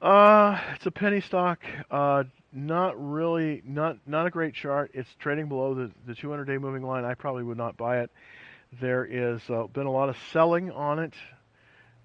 Uh, 0.00 0.58
it's 0.74 0.86
a 0.86 0.90
penny 0.90 1.20
stock. 1.20 1.60
Uh, 1.90 2.24
not 2.52 2.94
really, 3.00 3.62
not 3.64 3.98
not 4.06 4.26
a 4.26 4.30
great 4.30 4.54
chart. 4.54 4.90
It's 4.94 5.08
trading 5.18 5.48
below 5.48 5.74
the 5.74 5.90
the 6.06 6.12
200-day 6.12 6.58
moving 6.58 6.82
line. 6.82 7.04
I 7.04 7.14
probably 7.14 7.42
would 7.42 7.56
not 7.56 7.76
buy 7.76 8.00
it. 8.00 8.10
There 8.80 9.04
is 9.04 9.40
uh, 9.48 9.66
been 9.66 9.86
a 9.86 9.90
lot 9.90 10.08
of 10.08 10.16
selling 10.32 10.70
on 10.70 10.98
it, 10.98 11.14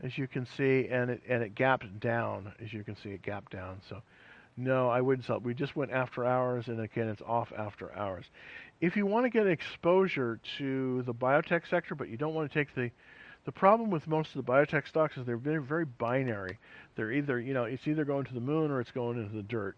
as 0.02 0.18
you 0.18 0.28
can 0.28 0.46
see, 0.46 0.88
and 0.88 1.12
it 1.12 1.24
and 1.28 1.44
it 1.44 1.56
gapped 1.56 2.00
down. 2.00 2.54
As 2.64 2.74
you 2.74 2.84
can 2.84 2.96
see, 2.96 3.10
it 3.10 3.22
gapped 3.22 3.52
down. 3.52 3.82
So, 3.90 4.02
no, 4.58 4.90
I 4.90 5.02
wouldn't 5.02 5.26
sell. 5.26 5.40
We 5.40 5.54
just 5.54 5.76
went 5.76 5.92
after 5.92 6.26
hours, 6.26 6.68
and 6.68 6.80
again, 6.80 7.10
it's 7.10 7.22
off 7.22 7.52
after 7.56 7.96
hours. 7.96 8.26
If 8.82 8.96
you 8.96 9.06
want 9.06 9.26
to 9.26 9.30
get 9.30 9.46
exposure 9.46 10.40
to 10.58 11.02
the 11.04 11.14
biotech 11.14 11.70
sector, 11.70 11.96
but 11.96 12.08
you 12.08 12.18
don't 12.18 12.34
want 12.34 12.52
to 12.52 12.60
take 12.60 12.74
the 12.74 12.92
the 13.50 13.54
problem 13.54 13.90
with 13.90 14.06
most 14.06 14.36
of 14.36 14.46
the 14.46 14.52
biotech 14.52 14.88
stocks 14.88 15.18
is 15.18 15.26
they're 15.26 15.36
very, 15.36 15.60
very 15.60 15.84
binary. 15.84 16.60
They're 16.96 17.12
either, 17.12 17.40
you 17.40 17.56
know, 17.56 17.64
it's 17.64 17.88
either 17.88 18.06
going 18.06 18.26
to 18.26 18.34
the 18.36 18.40
moon 18.40 18.70
or 18.70 18.80
it's 18.80 18.92
going 18.92 19.18
into 19.18 19.36
the 19.36 19.42
dirt. 19.42 19.76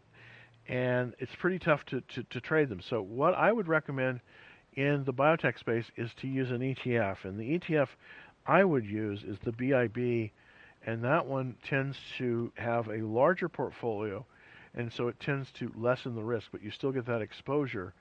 And 0.68 1.14
it's 1.20 1.34
pretty 1.40 1.58
tough 1.58 1.86
to, 1.86 2.02
to, 2.02 2.24
to 2.32 2.42
trade 2.42 2.68
them. 2.68 2.82
So 2.82 3.02
what 3.02 3.34
I 3.34 3.50
would 3.50 3.70
recommend 3.70 4.20
in 4.74 5.06
the 5.06 5.14
biotech 5.14 5.58
space 5.58 5.86
is 5.96 6.12
to 6.20 6.28
use 6.28 6.52
an 6.52 6.60
ETF. 6.60 7.24
And 7.24 7.40
the 7.40 7.60
ETF 7.60 7.88
I 8.46 8.62
would 8.66 8.86
use 8.86 9.24
is 9.24 9.38
the 9.46 9.54
BIB, 9.54 10.32
and 10.86 11.02
that 11.06 11.26
one 11.26 11.56
tends 11.64 11.98
to 12.18 12.52
have 12.56 12.90
a 12.90 12.98
larger 12.98 13.48
portfolio, 13.48 14.26
and 14.76 14.92
so 14.92 15.08
it 15.08 15.18
tends 15.22 15.50
to 15.60 15.72
lessen 15.78 16.14
the 16.14 16.24
risk, 16.24 16.48
but 16.52 16.62
you 16.62 16.72
still 16.72 16.92
get 16.92 17.06
that 17.06 17.22
exposure 17.22 17.94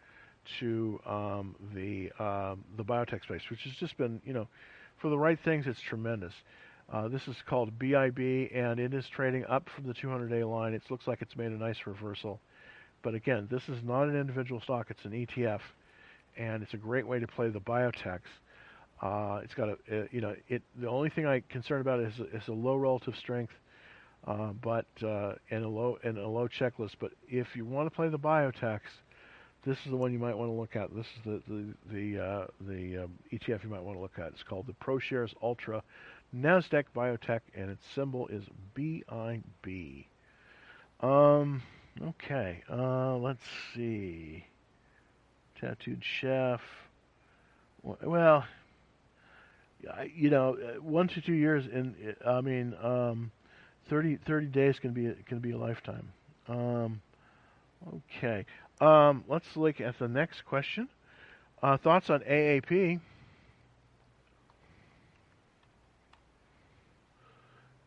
to 0.59 0.99
um, 1.07 1.55
the 1.75 2.11
um, 2.19 2.65
the 2.77 2.85
biotech 2.85 3.23
space, 3.23 3.43
which 3.51 3.63
has 3.63 3.75
just 3.75 3.97
been, 3.97 4.21
you 4.25 4.33
know, 4.33 4.49
for 5.01 5.09
the 5.09 5.19
right 5.19 5.39
things, 5.41 5.67
it's 5.67 5.81
tremendous. 5.81 6.35
Uh, 6.93 7.09
this 7.09 7.27
is 7.27 7.37
called 7.47 7.79
BIB, 7.79 8.51
and 8.55 8.79
it 8.79 8.93
is 8.93 9.09
trading 9.09 9.45
up 9.47 9.69
from 9.75 9.87
the 9.87 9.95
200-day 9.95 10.45
line. 10.45 10.75
It 10.75 10.83
looks 10.91 11.07
like 11.07 11.23
it's 11.23 11.37
made 11.37 11.53
a 11.53 11.57
nice 11.57 11.87
reversal. 11.87 12.41
But 13.03 13.15
again, 13.15 13.49
this 13.51 13.69
is 13.69 13.83
not 13.83 14.05
an 14.05 14.17
individual 14.17 14.61
stock; 14.61 14.89
it's 14.91 15.05
an 15.05 15.13
ETF, 15.13 15.61
and 16.37 16.63
it's 16.63 16.75
a 16.75 16.77
great 16.77 17.07
way 17.07 17.19
to 17.19 17.27
play 17.27 17.49
the 17.49 17.61
biotechs. 17.61 18.29
Uh, 19.01 19.41
it's 19.43 19.55
got 19.55 19.71
a, 19.71 19.79
a, 19.91 20.09
you 20.11 20.21
know, 20.21 20.35
it. 20.49 20.63
The 20.77 20.89
only 20.89 21.09
thing 21.09 21.27
I'm 21.27 21.43
concerned 21.49 21.81
about 21.81 22.01
is 22.01 22.21
is 22.35 22.49
a 22.49 22.53
low 22.53 22.77
relative 22.77 23.17
strength, 23.17 23.55
uh, 24.27 24.53
but 24.61 24.85
uh, 25.03 25.35
and 25.51 25.65
a 25.65 25.69
low 25.69 25.97
and 26.03 26.19
a 26.19 26.29
low 26.29 26.47
checklist. 26.47 26.97
But 26.99 27.13
if 27.27 27.57
you 27.57 27.65
want 27.65 27.87
to 27.87 27.91
play 27.95 28.11
the 28.11 28.19
biotechs, 28.19 28.81
this 29.65 29.79
is 29.85 29.91
the 29.91 29.97
one 29.97 30.13
you 30.13 30.19
might 30.19 30.37
want 30.37 30.51
to 30.51 30.55
look 30.55 30.77
at. 30.77 30.95
This 30.95 31.07
is 31.07 31.25
the 31.25 31.43
the 31.49 31.75
the, 31.93 32.25
uh, 32.25 32.47
the 32.61 33.05
um, 33.05 33.19
ETF 33.33 33.65
you 33.65 33.71
might 33.71 33.83
want 33.83 33.97
to 33.97 34.03
look 34.03 34.19
at. 34.19 34.29
It's 34.29 34.43
called 34.43 34.67
the 34.67 34.73
ProShares 34.75 35.35
Ultra 35.43 35.83
Nasdaq 36.35 36.85
Biotech, 36.95 37.41
and 37.55 37.71
its 37.71 37.85
symbol 37.95 38.29
is 38.29 38.45
BIB. 38.75 40.07
Um, 41.01 41.63
okay, 42.03 42.63
uh, 42.71 43.17
let's 43.17 43.43
see. 43.75 44.45
Tattooed 45.61 46.03
chef. 46.03 46.61
Well, 47.83 48.45
you 50.15 50.31
know, 50.31 50.57
uh, 50.57 50.83
one 50.83 51.09
to 51.09 51.21
two 51.21 51.35
years 51.35 51.67
in. 51.67 52.15
I 52.27 52.41
mean, 52.41 52.75
um, 52.83 53.31
30, 53.89 54.19
30 54.27 54.47
days 54.47 54.79
can 54.79 54.93
be 54.93 55.13
can 55.27 55.39
be 55.39 55.53
a 55.53 55.59
lifetime. 55.59 56.13
Um, 56.49 57.01
okay. 58.19 58.45
Um, 58.81 59.25
let's 59.29 59.57
look 59.57 59.81
at 59.81 59.99
the 59.99 60.09
next 60.09 60.45
question. 60.47 60.89
Uh, 61.63 61.77
thoughts 61.77 62.09
on 62.09 62.21
AAP? 62.21 63.01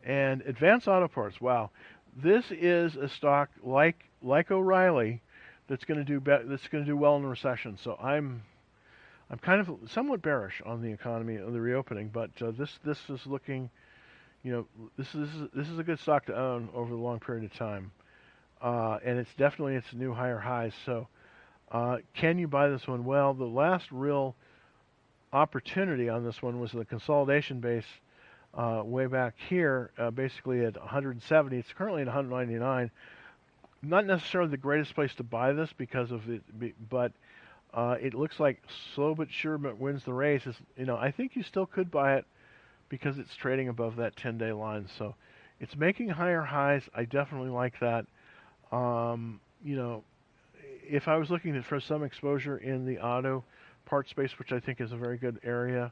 And 0.06 0.42
Advanced 0.42 0.88
Auto 0.88 1.08
Parts. 1.08 1.40
Wow, 1.42 1.72
this 2.16 2.46
is 2.52 2.96
a 2.96 3.08
stock 3.08 3.50
like 3.64 4.04
like 4.22 4.52
O'Reilly 4.52 5.22
that's 5.68 5.86
going 5.86 5.98
to 5.98 6.04
do 6.04 6.20
be- 6.20 6.44
that's 6.46 6.68
going 6.68 6.84
to 6.84 6.90
do 6.90 6.98
well 6.98 7.16
in 7.16 7.24
a 7.24 7.28
recession. 7.28 7.78
So 7.82 7.96
I'm 7.96 8.44
I'm 9.32 9.40
kind 9.40 9.62
of 9.62 9.90
somewhat 9.90 10.22
bearish 10.22 10.62
on 10.66 10.82
the 10.82 10.92
economy 10.92 11.38
and 11.38 11.56
the 11.56 11.62
reopening, 11.62 12.10
but 12.10 12.30
uh, 12.42 12.52
this 12.52 12.78
this 12.84 13.00
is 13.10 13.26
looking, 13.26 13.70
you 14.44 14.52
know, 14.52 14.90
this 14.98 15.16
is 15.16 15.30
this 15.54 15.70
is 15.70 15.80
a 15.80 15.84
good 15.84 16.00
stock 16.00 16.26
to 16.26 16.38
own 16.38 16.68
over 16.76 16.94
a 16.94 16.98
long 16.98 17.22
period 17.22 17.46
of 17.46 17.54
time 17.54 17.92
uh, 18.64 18.98
and 19.04 19.20
it's 19.20 19.34
definitely 19.36 19.76
its 19.76 19.94
new 19.94 20.14
higher 20.14 20.40
highs. 20.40 20.74
So, 20.86 21.08
uh, 21.72 21.98
can 22.16 22.40
you 22.40 22.48
buy 22.48 22.70
this 22.70 22.88
one? 22.88 23.04
Well, 23.04 23.34
the 23.34 23.44
last 23.46 23.92
real 23.92 24.36
opportunity 25.34 26.08
on 26.08 26.24
this 26.24 26.42
one 26.42 26.60
was 26.60 26.72
the 26.72 26.86
consolidation 26.86 27.60
base 27.60 27.86
uh, 28.54 28.82
way 28.86 29.08
back 29.08 29.34
here, 29.50 29.92
uh, 29.98 30.12
basically 30.12 30.64
at 30.64 30.80
170. 30.80 31.58
It's 31.58 31.74
currently 31.74 32.04
at 32.04 32.08
199. 32.08 32.90
Not 33.82 34.06
necessarily 34.06 34.50
the 34.50 34.58
greatest 34.58 34.96
place 34.96 35.14
to 35.16 35.24
buy 35.24 35.52
this 35.52 35.72
because 35.78 36.12
of 36.12 36.30
it, 36.30 36.42
but 36.90 37.12
uh, 37.74 37.98
it 38.00 38.14
looks 38.14 38.40
like 38.40 38.62
slow 38.96 39.14
but 39.14 39.30
sure 39.30 39.58
wins 39.58 40.06
the 40.06 40.14
race. 40.14 40.48
Is 40.48 40.56
you 40.78 40.86
know 40.86 40.96
I 40.96 41.12
think 41.12 41.36
you 41.36 41.44
still 41.44 41.66
could 41.66 41.92
buy 41.92 42.16
it 42.16 42.26
because 42.88 43.18
it's 43.18 43.36
trading 43.36 43.68
above 43.68 43.98
that 43.98 44.16
10-day 44.16 44.54
line. 44.54 44.88
So 44.98 45.16
it's 45.60 45.76
making 45.76 46.10
higher 46.10 46.44
highs. 46.44 46.84
I 46.96 47.04
definitely 47.04 47.50
like 47.50 47.80
that. 47.82 48.06
Um, 48.74 49.40
you 49.64 49.76
know, 49.76 50.04
if 50.90 51.08
I 51.08 51.18
was 51.18 51.30
looking 51.30 51.62
for 51.62 51.80
some 51.80 52.04
exposure 52.04 52.58
in 52.58 52.86
the 52.86 53.00
auto 53.00 53.44
part 53.86 54.10
space, 54.10 54.32
which 54.40 54.52
I 54.52 54.60
think 54.60 54.82
is 54.82 54.92
a 54.92 54.98
very 54.98 55.18
good 55.18 55.40
area, 55.44 55.92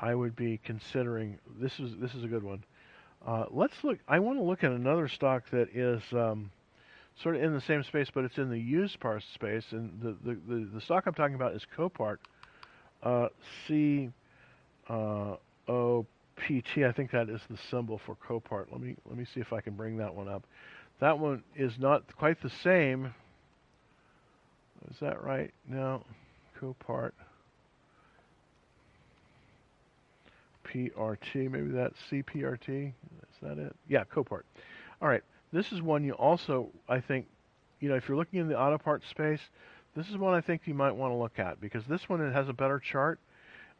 I 0.00 0.14
would 0.14 0.34
be 0.34 0.58
considering 0.64 1.38
this 1.60 1.78
is 1.78 1.96
this 1.98 2.14
is 2.14 2.24
a 2.24 2.26
good 2.26 2.42
one. 2.42 2.64
Uh, 3.24 3.44
let's 3.50 3.84
look. 3.84 3.98
I 4.08 4.18
want 4.18 4.38
to 4.38 4.42
look 4.42 4.64
at 4.64 4.72
another 4.72 5.06
stock 5.08 5.44
that 5.50 5.68
is 5.74 6.02
um, 6.12 6.50
sort 7.22 7.36
of 7.36 7.42
in 7.42 7.54
the 7.54 7.60
same 7.60 7.82
space, 7.84 8.08
but 8.12 8.24
it's 8.24 8.38
in 8.38 8.50
the 8.50 8.58
used 8.58 8.98
parts 8.98 9.26
space. 9.32 9.66
And 9.70 10.00
the 10.02 10.16
the, 10.24 10.38
the, 10.48 10.68
the 10.74 10.80
stock 10.80 11.04
I'm 11.06 11.14
talking 11.14 11.36
about 11.36 11.54
is 11.54 11.64
Copart, 11.76 12.16
uh, 13.02 13.28
C 13.68 14.10
uh, 14.88 15.36
O 15.68 16.06
P 16.36 16.62
T. 16.62 16.84
I 16.84 16.92
think 16.92 17.10
that 17.12 17.28
is 17.28 17.40
the 17.48 17.58
symbol 17.70 18.00
for 18.04 18.16
Copart. 18.16 18.66
Let 18.72 18.80
me 18.80 18.96
let 19.06 19.16
me 19.16 19.26
see 19.32 19.40
if 19.40 19.52
I 19.52 19.60
can 19.60 19.74
bring 19.74 19.98
that 19.98 20.14
one 20.14 20.28
up. 20.28 20.44
That 21.00 21.18
one 21.18 21.42
is 21.56 21.78
not 21.78 22.14
quite 22.16 22.40
the 22.42 22.50
same. 22.62 23.14
Is 24.90 24.96
that 25.00 25.22
right? 25.24 25.50
No. 25.68 26.04
Copart. 26.60 27.12
PRT. 30.66 31.50
Maybe 31.50 31.70
that's 31.70 31.96
CPRT. 32.10 32.88
Is 32.88 32.92
that 33.42 33.58
it? 33.58 33.74
Yeah, 33.88 34.04
Copart. 34.04 34.42
All 35.00 35.08
right. 35.08 35.22
This 35.52 35.72
is 35.72 35.82
one 35.82 36.04
you 36.04 36.12
also, 36.12 36.68
I 36.88 37.00
think, 37.00 37.26
you 37.80 37.88
know, 37.88 37.96
if 37.96 38.06
you're 38.06 38.16
looking 38.16 38.40
in 38.40 38.48
the 38.48 38.58
auto 38.58 38.78
parts 38.78 39.08
space, 39.08 39.40
this 39.96 40.08
is 40.08 40.16
one 40.16 40.34
I 40.34 40.40
think 40.40 40.62
you 40.66 40.74
might 40.74 40.92
want 40.92 41.12
to 41.12 41.16
look 41.16 41.38
at 41.38 41.60
because 41.60 41.84
this 41.86 42.08
one 42.08 42.20
it 42.20 42.32
has 42.32 42.48
a 42.48 42.52
better 42.52 42.78
chart. 42.78 43.18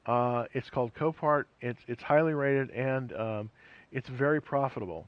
Uh, 0.06 0.46
it's 0.54 0.70
called 0.70 0.92
Copart. 0.94 1.44
It's 1.60 1.80
it's 1.86 2.02
highly 2.02 2.32
rated 2.32 2.70
and 2.70 3.12
um, 3.12 3.50
it's 3.92 4.08
very 4.08 4.40
profitable. 4.40 5.06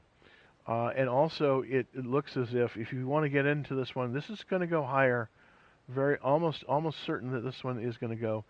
Uh, 0.65 0.91
and 0.95 1.09
also, 1.09 1.61
it, 1.67 1.87
it, 1.93 2.05
looks 2.05 2.37
as 2.37 2.53
if 2.53 2.77
if 2.77 2.93
you 2.93 3.05
want 3.05 3.25
to 3.25 3.29
get 3.29 3.45
into 3.45 3.75
this 3.75 3.95
one, 3.95 4.13
this 4.13 4.29
is 4.29 4.43
going 4.49 4.61
to 4.61 4.67
go 4.67 4.83
higher. 4.83 5.29
Very 5.89 6.17
almost 6.19 6.63
almost 6.63 7.03
certain 7.03 7.31
that 7.33 7.41
this 7.41 7.63
one 7.63 7.83
is 7.83 7.97
going 7.97 8.15
to 8.15 8.21
go, 8.21 8.45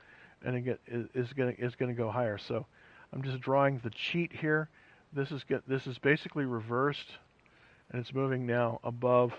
and 0.45 0.55
again 0.55 0.78
is 1.16 1.34
going 1.34 1.55
is 1.57 1.74
going 1.76 1.89
to 1.89 1.97
go 1.97 2.11
higher. 2.11 2.38
So 2.38 2.68
I'm 3.11 3.24
just 3.24 3.41
drawing 3.41 3.80
the 3.84 3.89
cheat 3.89 4.32
here. 4.32 4.70
This 5.11 5.32
is 5.32 5.43
get 5.43 5.68
this 5.68 5.88
is 5.88 5.97
basically 5.97 6.45
reversed, 6.45 7.18
and 7.89 7.99
it's 7.99 8.14
moving 8.14 8.45
now 8.45 8.80
above 8.84 9.34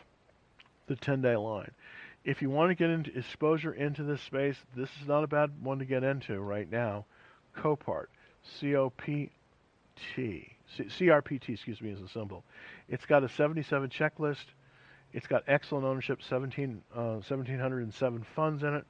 the 0.86 0.96
10-day 0.96 1.36
line. 1.36 1.70
If 2.24 2.42
you 2.42 2.50
want 2.50 2.70
to 2.70 2.74
get 2.74 2.90
into 2.90 3.16
exposure 3.16 3.72
into 3.72 4.02
this 4.02 4.20
space, 4.22 4.56
this 4.76 4.90
is 5.00 5.06
not 5.06 5.24
a 5.24 5.26
bad 5.26 5.50
one 5.62 5.78
to 5.78 5.84
get 5.84 6.02
into 6.02 6.40
right 6.40 6.70
now. 6.70 7.04
Copart, 7.56 8.06
C-O-P-T. 8.60 10.53
CRPT, 10.78 11.50
excuse 11.50 11.80
me, 11.80 11.90
is 11.90 12.00
the 12.00 12.08
symbol. 12.08 12.44
It's 12.88 13.06
got 13.06 13.24
a 13.24 13.28
77 13.28 13.90
checklist. 13.90 14.44
It's 15.12 15.26
got 15.26 15.44
excellent 15.46 15.84
ownership, 15.84 16.22
17, 16.22 16.82
uh, 16.94 17.20
1,707 17.22 18.26
funds 18.34 18.62
in 18.62 18.74
it. 18.74 18.84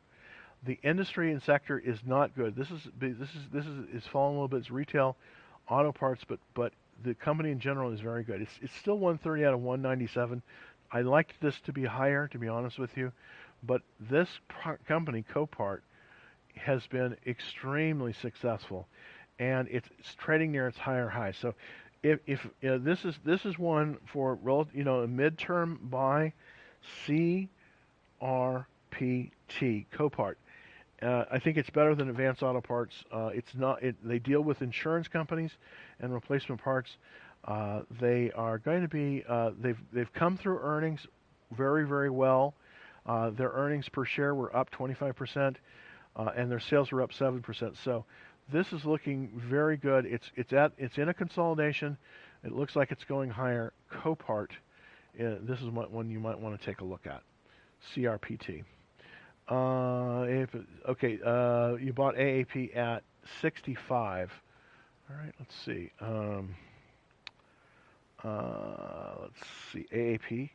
The 0.64 0.78
industry 0.82 1.30
and 1.30 1.42
sector 1.42 1.78
is 1.78 1.98
not 2.06 2.34
good. 2.34 2.56
This 2.56 2.70
is 2.70 2.88
this 2.98 3.12
is 3.18 3.48
this 3.52 3.66
is 3.66 3.88
is 3.92 4.06
falling 4.06 4.36
a 4.36 4.38
little 4.38 4.48
bit. 4.48 4.60
It's 4.60 4.70
retail, 4.70 5.16
auto 5.68 5.92
parts, 5.92 6.24
but 6.26 6.38
but 6.54 6.72
the 7.02 7.14
company 7.14 7.50
in 7.50 7.60
general 7.60 7.92
is 7.92 8.00
very 8.00 8.24
good. 8.24 8.40
It's 8.40 8.58
it's 8.62 8.74
still 8.74 8.98
130 8.98 9.44
out 9.44 9.52
of 9.52 9.60
197. 9.60 10.40
I 10.90 11.02
like 11.02 11.34
this 11.40 11.60
to 11.62 11.72
be 11.72 11.84
higher, 11.84 12.28
to 12.28 12.38
be 12.38 12.48
honest 12.48 12.78
with 12.78 12.96
you, 12.96 13.12
but 13.62 13.82
this 13.98 14.28
company, 14.86 15.24
Copart, 15.34 15.80
has 16.56 16.86
been 16.86 17.16
extremely 17.26 18.12
successful 18.12 18.86
and 19.38 19.68
it's, 19.70 19.88
trading 20.16 20.52
near 20.52 20.68
its 20.68 20.78
higher 20.78 21.08
high. 21.08 21.32
So 21.32 21.54
if, 22.02 22.20
if 22.26 22.46
know, 22.62 22.78
this 22.78 23.04
is 23.04 23.18
this 23.24 23.44
is 23.44 23.58
one 23.58 23.98
for 24.12 24.38
you 24.74 24.84
know 24.84 25.00
a 25.00 25.08
midterm 25.08 25.78
buy, 25.90 26.32
CRPT 27.06 27.48
Copart. 29.92 30.34
Uh, 31.02 31.24
I 31.30 31.38
think 31.38 31.56
it's 31.56 31.70
better 31.70 31.94
than 31.94 32.08
Advance 32.08 32.42
Auto 32.42 32.60
Parts. 32.60 32.94
Uh, 33.12 33.30
it's 33.34 33.54
not. 33.54 33.82
It, 33.82 33.96
they 34.02 34.18
deal 34.18 34.40
with 34.40 34.62
insurance 34.62 35.08
companies 35.08 35.50
and 36.00 36.12
replacement 36.12 36.62
parts. 36.62 36.96
Uh, 37.44 37.80
they 38.00 38.30
are 38.32 38.58
going 38.58 38.82
to 38.82 38.88
be. 38.88 39.24
Uh, 39.28 39.50
they've 39.60 39.78
they've 39.92 40.12
come 40.12 40.36
through 40.36 40.60
earnings 40.60 41.06
very 41.52 41.86
very 41.86 42.10
well. 42.10 42.54
Uh, 43.06 43.30
their 43.30 43.50
earnings 43.50 43.88
per 43.88 44.04
share 44.04 44.34
were 44.34 44.54
up 44.56 44.70
25%, 44.70 45.56
uh, 46.16 46.30
and 46.36 46.50
their 46.50 46.60
sales 46.60 46.90
were 46.90 47.02
up 47.02 47.12
7%. 47.12 47.76
So 47.84 48.04
this 48.52 48.72
is 48.72 48.84
looking 48.84 49.30
very 49.34 49.76
good. 49.76 50.06
It's 50.06 50.30
it's 50.36 50.52
at 50.52 50.72
it's 50.78 50.98
in 50.98 51.08
a 51.08 51.14
consolidation. 51.14 51.96
It 52.44 52.52
looks 52.52 52.76
like 52.76 52.92
it's 52.92 53.04
going 53.04 53.30
higher. 53.30 53.72
Copart. 53.90 54.50
this 55.16 55.60
is 55.60 55.68
one 55.70 56.10
you 56.10 56.20
might 56.20 56.38
want 56.38 56.58
to 56.58 56.64
take 56.64 56.80
a 56.80 56.84
look 56.84 57.06
at. 57.06 57.22
CRPT. 57.94 58.64
Uh, 59.48 60.24
if, 60.26 60.48
okay, 60.88 61.18
uh, 61.24 61.74
you 61.74 61.92
bought 61.92 62.14
AAP 62.16 62.74
at 62.76 63.02
65. 63.42 64.32
All 65.10 65.16
right, 65.16 65.34
let's 65.38 65.54
see. 65.54 65.90
Um, 66.00 66.54
uh, 68.22 69.16
let's 69.20 69.40
see, 69.72 69.86
AAP. 69.92 70.50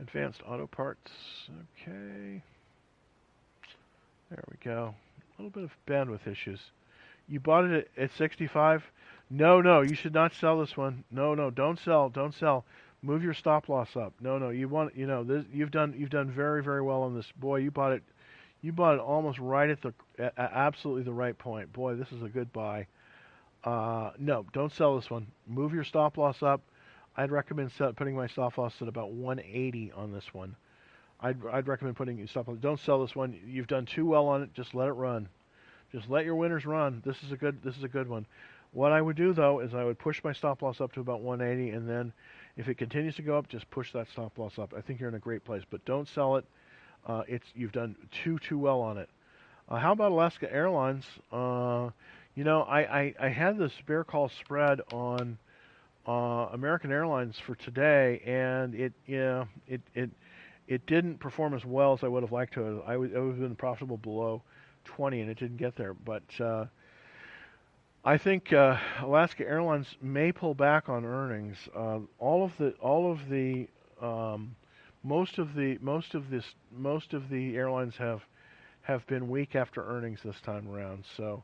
Advanced 0.00 0.42
Auto 0.46 0.66
Parts. 0.66 1.10
Okay. 1.82 2.42
There 4.30 4.44
we 4.50 4.56
go. 4.62 4.94
A 5.38 5.42
little 5.42 5.50
bit 5.50 5.64
of 5.64 5.76
bandwidth 5.86 6.26
issues. 6.26 6.60
You 7.28 7.40
bought 7.40 7.64
it 7.64 7.88
at, 7.96 8.04
at 8.04 8.16
65? 8.16 8.84
No, 9.30 9.60
no, 9.60 9.82
you 9.82 9.94
should 9.94 10.14
not 10.14 10.34
sell 10.34 10.58
this 10.58 10.76
one. 10.76 11.04
No, 11.10 11.34
no, 11.34 11.50
don't 11.50 11.78
sell, 11.78 12.08
don't 12.08 12.34
sell 12.34 12.64
move 13.02 13.22
your 13.22 13.34
stop 13.34 13.68
loss 13.68 13.96
up. 13.96 14.12
No, 14.20 14.38
no, 14.38 14.50
you 14.50 14.68
want 14.68 14.96
you 14.96 15.06
know 15.06 15.24
this. 15.24 15.44
You've 15.52 15.70
done 15.70 15.94
you've 15.96 16.10
done 16.10 16.30
very 16.30 16.62
very 16.62 16.82
well 16.82 17.02
on 17.02 17.14
this. 17.14 17.30
Boy, 17.36 17.58
you 17.58 17.70
bought 17.70 17.92
it. 17.92 18.02
You 18.60 18.72
bought 18.72 18.94
it 18.94 19.00
almost 19.00 19.38
right 19.38 19.70
at 19.70 19.80
the 19.82 19.94
at 20.18 20.34
absolutely 20.38 21.04
the 21.04 21.12
right 21.12 21.36
point. 21.36 21.72
Boy, 21.72 21.94
this 21.94 22.10
is 22.12 22.22
a 22.22 22.28
good 22.28 22.52
buy. 22.52 22.86
Uh, 23.64 24.10
no, 24.18 24.46
don't 24.52 24.72
sell 24.72 24.96
this 24.96 25.10
one. 25.10 25.26
Move 25.46 25.72
your 25.72 25.84
stop 25.84 26.16
loss 26.16 26.42
up. 26.42 26.60
I'd 27.16 27.32
recommend 27.32 27.72
putting 27.96 28.14
my 28.14 28.28
stop 28.28 28.58
loss 28.58 28.74
at 28.80 28.86
about 28.86 29.10
180 29.10 29.92
on 29.92 30.12
this 30.12 30.32
one. 30.32 30.54
I'd 31.20 31.36
I'd 31.52 31.66
recommend 31.66 31.96
putting 31.96 32.26
stop 32.26 32.48
loss. 32.48 32.58
Don't 32.60 32.80
sell 32.80 33.00
this 33.00 33.16
one. 33.16 33.38
You've 33.46 33.66
done 33.66 33.86
too 33.86 34.06
well 34.06 34.26
on 34.28 34.42
it. 34.42 34.54
Just 34.54 34.74
let 34.74 34.88
it 34.88 34.92
run. 34.92 35.28
Just 35.92 36.08
let 36.08 36.24
your 36.24 36.36
winners 36.36 36.66
run. 36.66 37.02
This 37.04 37.16
is 37.22 37.32
a 37.32 37.36
good 37.36 37.62
this 37.62 37.76
is 37.76 37.84
a 37.84 37.88
good 37.88 38.08
one. 38.08 38.26
What 38.72 38.92
I 38.92 39.00
would 39.00 39.16
do 39.16 39.32
though 39.32 39.60
is 39.60 39.74
I 39.74 39.84
would 39.84 39.98
push 39.98 40.22
my 40.22 40.32
stop 40.32 40.62
loss 40.62 40.80
up 40.80 40.92
to 40.92 41.00
about 41.00 41.22
180 41.22 41.70
and 41.70 41.88
then 41.88 42.12
if 42.56 42.68
it 42.68 42.76
continues 42.76 43.14
to 43.16 43.22
go 43.22 43.38
up, 43.38 43.48
just 43.48 43.70
push 43.70 43.92
that 43.92 44.08
stop 44.10 44.36
loss 44.36 44.58
up. 44.58 44.74
I 44.76 44.80
think 44.80 45.00
you're 45.00 45.08
in 45.08 45.14
a 45.14 45.20
great 45.20 45.44
place, 45.44 45.62
but 45.68 45.84
don't 45.84 46.08
sell 46.08 46.36
it. 46.36 46.44
Uh, 47.06 47.22
it's 47.26 47.46
you've 47.54 47.72
done 47.72 47.96
too 48.10 48.38
too 48.38 48.58
well 48.58 48.80
on 48.80 48.98
it. 48.98 49.08
Uh, 49.68 49.76
how 49.76 49.92
about 49.92 50.12
Alaska 50.12 50.52
Airlines? 50.52 51.04
Uh, 51.32 51.90
you 52.34 52.44
know, 52.44 52.62
I, 52.62 52.80
I, 52.80 53.14
I 53.20 53.28
had 53.28 53.58
this 53.58 53.72
bear 53.86 54.04
call 54.04 54.28
spread 54.28 54.80
on 54.92 55.38
uh, 56.06 56.48
American 56.52 56.90
Airlines 56.90 57.38
for 57.38 57.54
today, 57.54 58.20
and 58.24 58.74
it 58.74 58.92
yeah 59.06 59.44
it 59.66 59.80
it 59.94 60.10
it 60.68 60.86
didn't 60.86 61.18
perform 61.18 61.54
as 61.54 61.64
well 61.64 61.94
as 61.94 62.04
I 62.04 62.08
would 62.08 62.22
have 62.22 62.32
liked 62.32 62.54
to. 62.54 62.82
I 62.86 62.96
would, 62.96 63.12
it 63.12 63.18
would 63.20 63.30
have 63.30 63.40
been 63.40 63.56
profitable 63.56 63.96
below 63.96 64.42
20, 64.84 65.22
and 65.22 65.30
it 65.30 65.38
didn't 65.38 65.56
get 65.56 65.74
there. 65.76 65.94
But 65.94 66.22
uh, 66.38 66.66
I 68.04 68.18
think 68.18 68.52
uh, 68.52 68.76
Alaska 69.00 69.46
Airlines 69.46 69.96
may 70.00 70.30
pull 70.30 70.54
back 70.54 70.88
on 70.88 71.04
earnings. 71.04 71.56
Uh, 71.74 72.00
all 72.18 72.44
of 72.44 72.56
the 72.58 72.70
all 72.80 73.10
of 73.10 73.28
the 73.28 73.66
um, 74.00 74.54
most 75.02 75.38
of 75.38 75.54
the 75.54 75.78
most 75.80 76.14
of 76.14 76.30
this 76.30 76.54
most 76.70 77.14
of 77.14 77.28
the 77.30 77.56
airlines 77.56 77.96
have 77.96 78.22
have 78.82 79.06
been 79.06 79.28
weak 79.28 79.56
after 79.56 79.84
earnings 79.84 80.20
this 80.22 80.40
time 80.40 80.68
around. 80.68 81.04
So, 81.16 81.42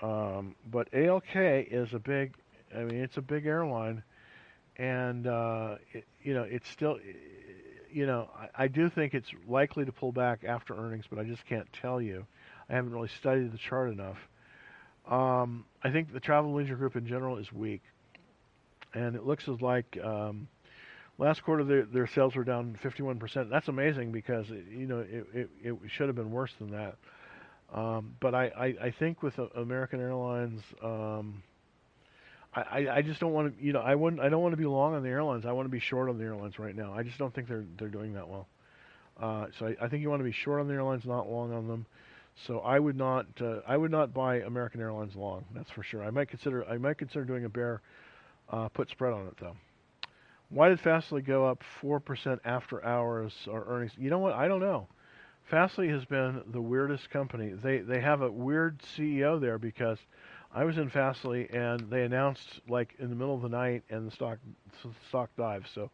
um, 0.00 0.54
but 0.70 0.90
ALK 0.92 1.68
is 1.70 1.94
a 1.94 1.98
big. 1.98 2.34
I 2.76 2.80
mean, 2.84 3.00
it's 3.00 3.16
a 3.16 3.22
big 3.22 3.46
airline, 3.46 4.02
and 4.76 5.26
uh, 5.26 5.76
it, 5.92 6.04
you 6.22 6.34
know, 6.34 6.42
it's 6.42 6.68
still. 6.68 6.98
You 7.96 8.04
know, 8.04 8.28
I, 8.38 8.64
I 8.64 8.68
do 8.68 8.90
think 8.90 9.14
it's 9.14 9.30
likely 9.48 9.86
to 9.86 9.90
pull 9.90 10.12
back 10.12 10.44
after 10.46 10.76
earnings, 10.76 11.06
but 11.08 11.18
I 11.18 11.24
just 11.24 11.46
can't 11.46 11.66
tell 11.80 11.98
you. 11.98 12.26
I 12.68 12.74
haven't 12.74 12.92
really 12.92 13.08
studied 13.20 13.52
the 13.52 13.58
chart 13.58 13.90
enough. 13.90 14.18
Um, 15.10 15.64
I 15.82 15.90
think 15.90 16.12
the 16.12 16.20
travel 16.20 16.52
leisure 16.52 16.76
group 16.76 16.94
in 16.94 17.06
general 17.06 17.38
is 17.38 17.50
weak, 17.54 17.80
and 18.92 19.16
it 19.16 19.24
looks 19.24 19.48
as 19.48 19.62
like 19.62 19.96
um, 20.04 20.46
last 21.16 21.42
quarter 21.42 21.64
their, 21.64 21.86
their 21.86 22.06
sales 22.06 22.34
were 22.34 22.44
down 22.44 22.78
51%. 22.84 23.48
That's 23.48 23.68
amazing 23.68 24.12
because 24.12 24.50
it, 24.50 24.64
you 24.70 24.86
know 24.86 24.98
it, 24.98 25.26
it, 25.32 25.50
it 25.64 25.78
should 25.88 26.08
have 26.08 26.16
been 26.16 26.30
worse 26.30 26.52
than 26.58 26.72
that. 26.72 26.96
Um, 27.72 28.14
but 28.20 28.34
I, 28.34 28.48
I, 28.48 28.64
I, 28.86 28.94
think 28.98 29.22
with 29.22 29.38
American 29.56 30.00
Airlines, 30.00 30.60
um, 30.84 31.42
I, 32.62 32.88
I 32.90 33.02
just 33.02 33.20
don't 33.20 33.32
want 33.32 33.58
to 33.58 33.64
you 33.64 33.72
know 33.72 33.80
I 33.80 33.94
wouldn't 33.94 34.22
I 34.22 34.28
don't 34.28 34.42
want 34.42 34.52
to 34.52 34.56
be 34.56 34.66
long 34.66 34.94
on 34.94 35.02
the 35.02 35.08
airlines. 35.08 35.44
I 35.44 35.52
want 35.52 35.66
to 35.66 35.70
be 35.70 35.80
short 35.80 36.08
on 36.08 36.18
the 36.18 36.24
airlines 36.24 36.58
right 36.58 36.74
now. 36.74 36.94
I 36.94 37.02
just 37.02 37.18
don't 37.18 37.34
think 37.34 37.48
they're 37.48 37.64
they're 37.78 37.88
doing 37.88 38.14
that 38.14 38.28
well. 38.28 38.46
Uh, 39.20 39.46
so 39.58 39.66
I, 39.66 39.84
I 39.84 39.88
think 39.88 40.02
you 40.02 40.10
want 40.10 40.20
to 40.20 40.24
be 40.24 40.32
short 40.32 40.60
on 40.60 40.68
the 40.68 40.74
airlines, 40.74 41.04
not 41.04 41.30
long 41.30 41.52
on 41.52 41.68
them. 41.68 41.86
So 42.46 42.60
I 42.60 42.78
would 42.78 42.96
not 42.96 43.26
uh, 43.40 43.60
I 43.66 43.76
would 43.76 43.90
not 43.90 44.12
buy 44.12 44.36
American 44.36 44.80
Airlines 44.80 45.16
long. 45.16 45.44
That's 45.54 45.70
for 45.70 45.82
sure. 45.82 46.04
I 46.04 46.10
might 46.10 46.28
consider 46.28 46.66
I 46.68 46.76
might 46.76 46.98
consider 46.98 47.24
doing 47.24 47.44
a 47.44 47.48
bear 47.48 47.80
uh, 48.50 48.68
put 48.68 48.90
spread 48.90 49.12
on 49.12 49.26
it 49.26 49.36
though. 49.40 49.56
Why 50.50 50.68
did 50.68 50.80
Fastly 50.80 51.22
go 51.22 51.46
up 51.46 51.62
four 51.80 51.98
percent 51.98 52.40
after 52.44 52.84
hours 52.84 53.32
or 53.50 53.64
earnings? 53.68 53.92
You 53.98 54.10
know 54.10 54.18
what? 54.18 54.34
I 54.34 54.48
don't 54.48 54.60
know. 54.60 54.86
Fastly 55.44 55.88
has 55.88 56.04
been 56.04 56.42
the 56.52 56.60
weirdest 56.60 57.08
company. 57.10 57.52
They 57.52 57.78
they 57.78 58.00
have 58.00 58.20
a 58.20 58.30
weird 58.30 58.80
CEO 58.96 59.40
there 59.40 59.58
because 59.58 59.98
I 60.56 60.64
was 60.64 60.78
in 60.78 60.88
Fastly 60.88 61.48
and 61.52 61.80
they 61.90 62.04
announced 62.04 62.60
like 62.66 62.94
in 62.98 63.10
the 63.10 63.14
middle 63.14 63.34
of 63.34 63.42
the 63.42 63.48
night 63.50 63.82
and 63.90 64.06
the 64.06 64.10
stock 64.10 64.38
stock 65.06 65.28
dives. 65.36 65.70
So 65.74 65.90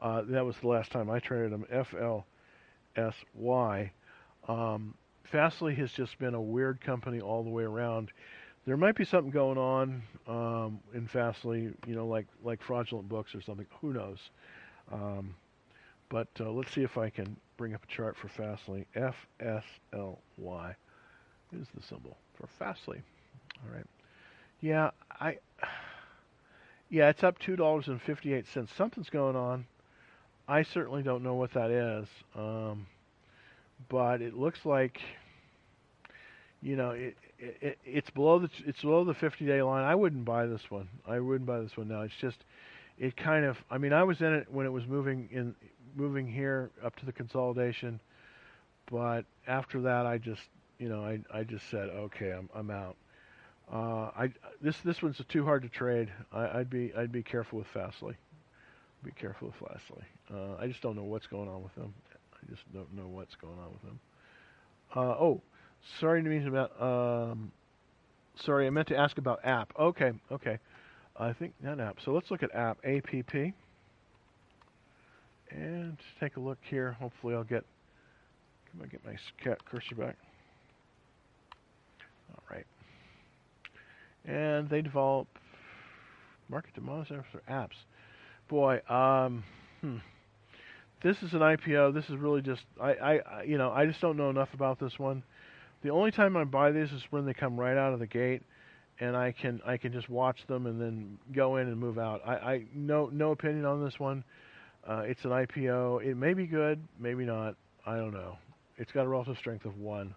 uh, 0.00 0.22
that 0.28 0.46
was 0.46 0.56
the 0.62 0.68
last 0.68 0.90
time 0.90 1.10
I 1.10 1.18
traded 1.18 1.52
them. 1.52 1.66
F 1.70 1.92
L 1.92 2.24
S 2.96 3.14
Y. 3.34 3.92
Um, 4.48 4.94
Fastly 5.24 5.74
has 5.74 5.92
just 5.92 6.18
been 6.18 6.32
a 6.32 6.40
weird 6.40 6.80
company 6.80 7.20
all 7.20 7.44
the 7.44 7.50
way 7.50 7.64
around. 7.64 8.10
There 8.64 8.78
might 8.78 8.96
be 8.96 9.04
something 9.04 9.30
going 9.30 9.58
on 9.58 10.02
um, 10.26 10.80
in 10.94 11.06
Fastly, 11.06 11.74
you 11.86 11.94
know, 11.94 12.06
like 12.06 12.26
like 12.42 12.62
fraudulent 12.62 13.10
books 13.10 13.34
or 13.34 13.42
something. 13.42 13.66
Who 13.82 13.92
knows? 13.92 14.30
Um, 14.90 15.34
but 16.08 16.28
uh, 16.40 16.50
let's 16.50 16.72
see 16.72 16.82
if 16.82 16.96
I 16.96 17.10
can 17.10 17.36
bring 17.58 17.74
up 17.74 17.84
a 17.84 17.94
chart 17.94 18.16
for 18.16 18.28
Fastly. 18.28 18.86
F 18.94 19.16
S 19.38 19.64
L 19.92 20.18
Y 20.38 20.74
is 21.52 21.66
the 21.74 21.82
symbol 21.82 22.16
for 22.38 22.46
Fastly. 22.58 23.02
All 23.62 23.74
right. 23.74 23.84
Yeah, 24.60 24.90
I. 25.20 25.38
Yeah, 26.90 27.10
it's 27.10 27.22
up 27.22 27.38
two 27.38 27.56
dollars 27.56 27.88
and 27.88 28.00
fifty-eight 28.00 28.46
cents. 28.48 28.72
Something's 28.76 29.10
going 29.10 29.36
on. 29.36 29.66
I 30.48 30.62
certainly 30.62 31.02
don't 31.02 31.22
know 31.22 31.34
what 31.34 31.52
that 31.52 31.70
is. 31.70 32.08
Um, 32.34 32.86
but 33.88 34.22
it 34.22 34.34
looks 34.34 34.64
like 34.64 35.00
you 36.62 36.76
know 36.76 36.90
it, 36.90 37.16
it 37.38 37.78
it's 37.84 38.10
below 38.10 38.38
the 38.40 38.50
it's 38.66 38.82
below 38.82 39.04
the 39.04 39.14
50 39.14 39.46
day 39.46 39.62
line. 39.62 39.84
I 39.84 39.94
wouldn't 39.94 40.24
buy 40.24 40.46
this 40.46 40.70
one. 40.70 40.88
I 41.06 41.20
wouldn't 41.20 41.46
buy 41.46 41.60
this 41.60 41.76
one 41.76 41.88
now. 41.88 42.02
It's 42.02 42.14
just 42.20 42.44
it 42.98 43.16
kind 43.16 43.44
of 43.44 43.56
I 43.70 43.78
mean 43.78 43.92
I 43.92 44.02
was 44.04 44.20
in 44.20 44.32
it 44.34 44.48
when 44.50 44.66
it 44.66 44.72
was 44.72 44.86
moving 44.86 45.28
in 45.32 45.54
moving 45.96 46.26
here 46.26 46.70
up 46.84 46.96
to 46.96 47.06
the 47.06 47.12
consolidation, 47.12 48.00
but 48.90 49.24
after 49.46 49.82
that 49.82 50.06
I 50.06 50.18
just 50.18 50.42
you 50.78 50.88
know 50.88 51.04
I 51.04 51.20
I 51.32 51.44
just 51.44 51.68
said 51.70 51.88
okay 51.90 52.30
I'm 52.32 52.48
I'm 52.54 52.70
out. 52.70 52.96
Uh, 53.72 54.10
I 54.16 54.32
this 54.62 54.78
this 54.78 55.02
one's 55.02 55.20
too 55.28 55.44
hard 55.44 55.62
to 55.62 55.68
trade. 55.68 56.08
I, 56.32 56.58
would 56.58 56.70
be 56.70 56.92
I'd 56.96 57.12
be 57.12 57.22
careful 57.22 57.58
with 57.58 57.68
Fastly. 57.68 58.14
Be 59.04 59.10
careful 59.12 59.48
with 59.48 59.70
Fastly. 59.70 60.04
Uh, 60.32 60.56
I 60.58 60.66
just 60.66 60.80
don't 60.80 60.96
know 60.96 61.04
what's 61.04 61.26
going 61.26 61.48
on 61.48 61.62
with 61.62 61.74
them. 61.74 61.92
I 62.32 62.50
just 62.50 62.62
don't 62.72 62.92
know 62.94 63.06
what's 63.06 63.34
going 63.36 63.58
on 63.58 63.72
with 63.72 63.82
them. 63.82 64.00
Uh, 64.94 65.16
oh, 65.20 65.42
sorry 66.00 66.22
to 66.22 66.28
mean 66.28 66.46
about. 66.46 66.80
Um, 66.80 67.52
sorry, 68.36 68.66
I 68.66 68.70
meant 68.70 68.88
to 68.88 68.96
ask 68.96 69.18
about 69.18 69.40
app. 69.44 69.72
Okay, 69.78 70.12
okay. 70.32 70.58
I 71.16 71.32
think 71.32 71.52
that 71.62 71.80
app. 71.80 72.00
So 72.00 72.12
let's 72.12 72.30
look 72.30 72.42
at 72.42 72.54
app 72.54 72.78
app, 72.84 73.34
and 75.50 75.96
take 76.20 76.36
a 76.36 76.40
look 76.40 76.58
here. 76.62 76.92
Hopefully, 76.92 77.34
I'll 77.34 77.44
get. 77.44 77.64
Can 78.70 78.82
I 78.82 78.86
get 78.86 79.04
my 79.04 79.16
cursor 79.64 79.94
back? 79.94 80.16
All 82.34 82.42
right. 82.50 82.66
And 84.28 84.68
they 84.68 84.80
develop 84.80 85.26
market 86.48 86.74
to 86.74 86.80
monitor 86.80 87.24
apps. 87.48 87.76
Boy, 88.48 88.80
um, 88.90 89.44
hmm 89.82 89.98
this 91.02 91.22
is 91.22 91.32
an 91.34 91.40
IPO. 91.40 91.94
This 91.94 92.04
is 92.10 92.16
really 92.16 92.42
just 92.42 92.62
I, 92.80 92.92
I 92.92 93.42
you 93.42 93.58
know 93.58 93.70
I 93.70 93.86
just 93.86 94.00
don't 94.00 94.16
know 94.16 94.30
enough 94.30 94.52
about 94.54 94.78
this 94.78 94.98
one. 94.98 95.22
The 95.82 95.90
only 95.90 96.10
time 96.12 96.36
I 96.36 96.44
buy 96.44 96.72
these 96.72 96.92
is 96.92 97.02
when 97.10 97.26
they 97.26 97.34
come 97.34 97.58
right 97.58 97.76
out 97.76 97.92
of 97.92 98.00
the 98.00 98.06
gate, 98.06 98.42
and 99.00 99.16
I 99.16 99.32
can 99.32 99.60
I 99.66 99.76
can 99.78 99.92
just 99.92 100.08
watch 100.10 100.46
them 100.48 100.66
and 100.66 100.80
then 100.80 101.18
go 101.34 101.56
in 101.56 101.68
and 101.68 101.78
move 101.78 101.98
out. 101.98 102.22
I, 102.26 102.34
I 102.36 102.64
no 102.74 103.10
no 103.12 103.32
opinion 103.32 103.64
on 103.66 103.84
this 103.84 103.98
one. 104.00 104.24
Uh, 104.88 105.02
it's 105.06 105.24
an 105.24 105.32
IPO. 105.32 106.00
It 106.04 106.16
may 106.16 106.34
be 106.34 106.46
good, 106.46 106.80
maybe 106.98 107.24
not. 107.24 107.56
I 107.86 107.96
don't 107.96 108.12
know. 108.14 108.38
it's 108.78 108.92
got 108.92 109.06
a 109.06 109.08
relative 109.08 109.38
strength 109.38 109.64
of 109.66 109.78
one. 109.78 110.14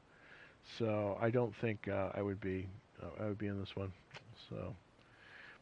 So 0.79 1.17
I 1.21 1.29
don't 1.29 1.53
think 1.61 1.87
uh, 1.87 2.09
I 2.15 2.21
would 2.21 2.39
be 2.41 2.67
I 3.19 3.25
would 3.25 3.37
be 3.37 3.47
in 3.47 3.59
this 3.59 3.75
one. 3.75 3.91
So 4.49 4.75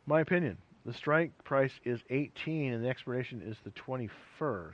my 0.06 0.22
opinion, 0.22 0.58
the 0.86 0.94
strike 0.94 1.32
price 1.44 1.74
is 1.84 2.00
18 2.10 2.74
and 2.74 2.84
the 2.84 2.90
expiration 2.90 3.42
is 3.46 3.58
the 3.64 3.72
21st. 3.72 4.74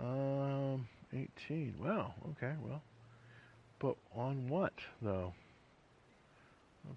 Um, 0.00 0.86
18. 1.12 1.74
Wow. 1.82 2.14
Okay. 2.32 2.52
Well, 2.62 2.82
but 3.78 3.96
on 4.14 4.48
what 4.48 4.74
though? 5.02 5.32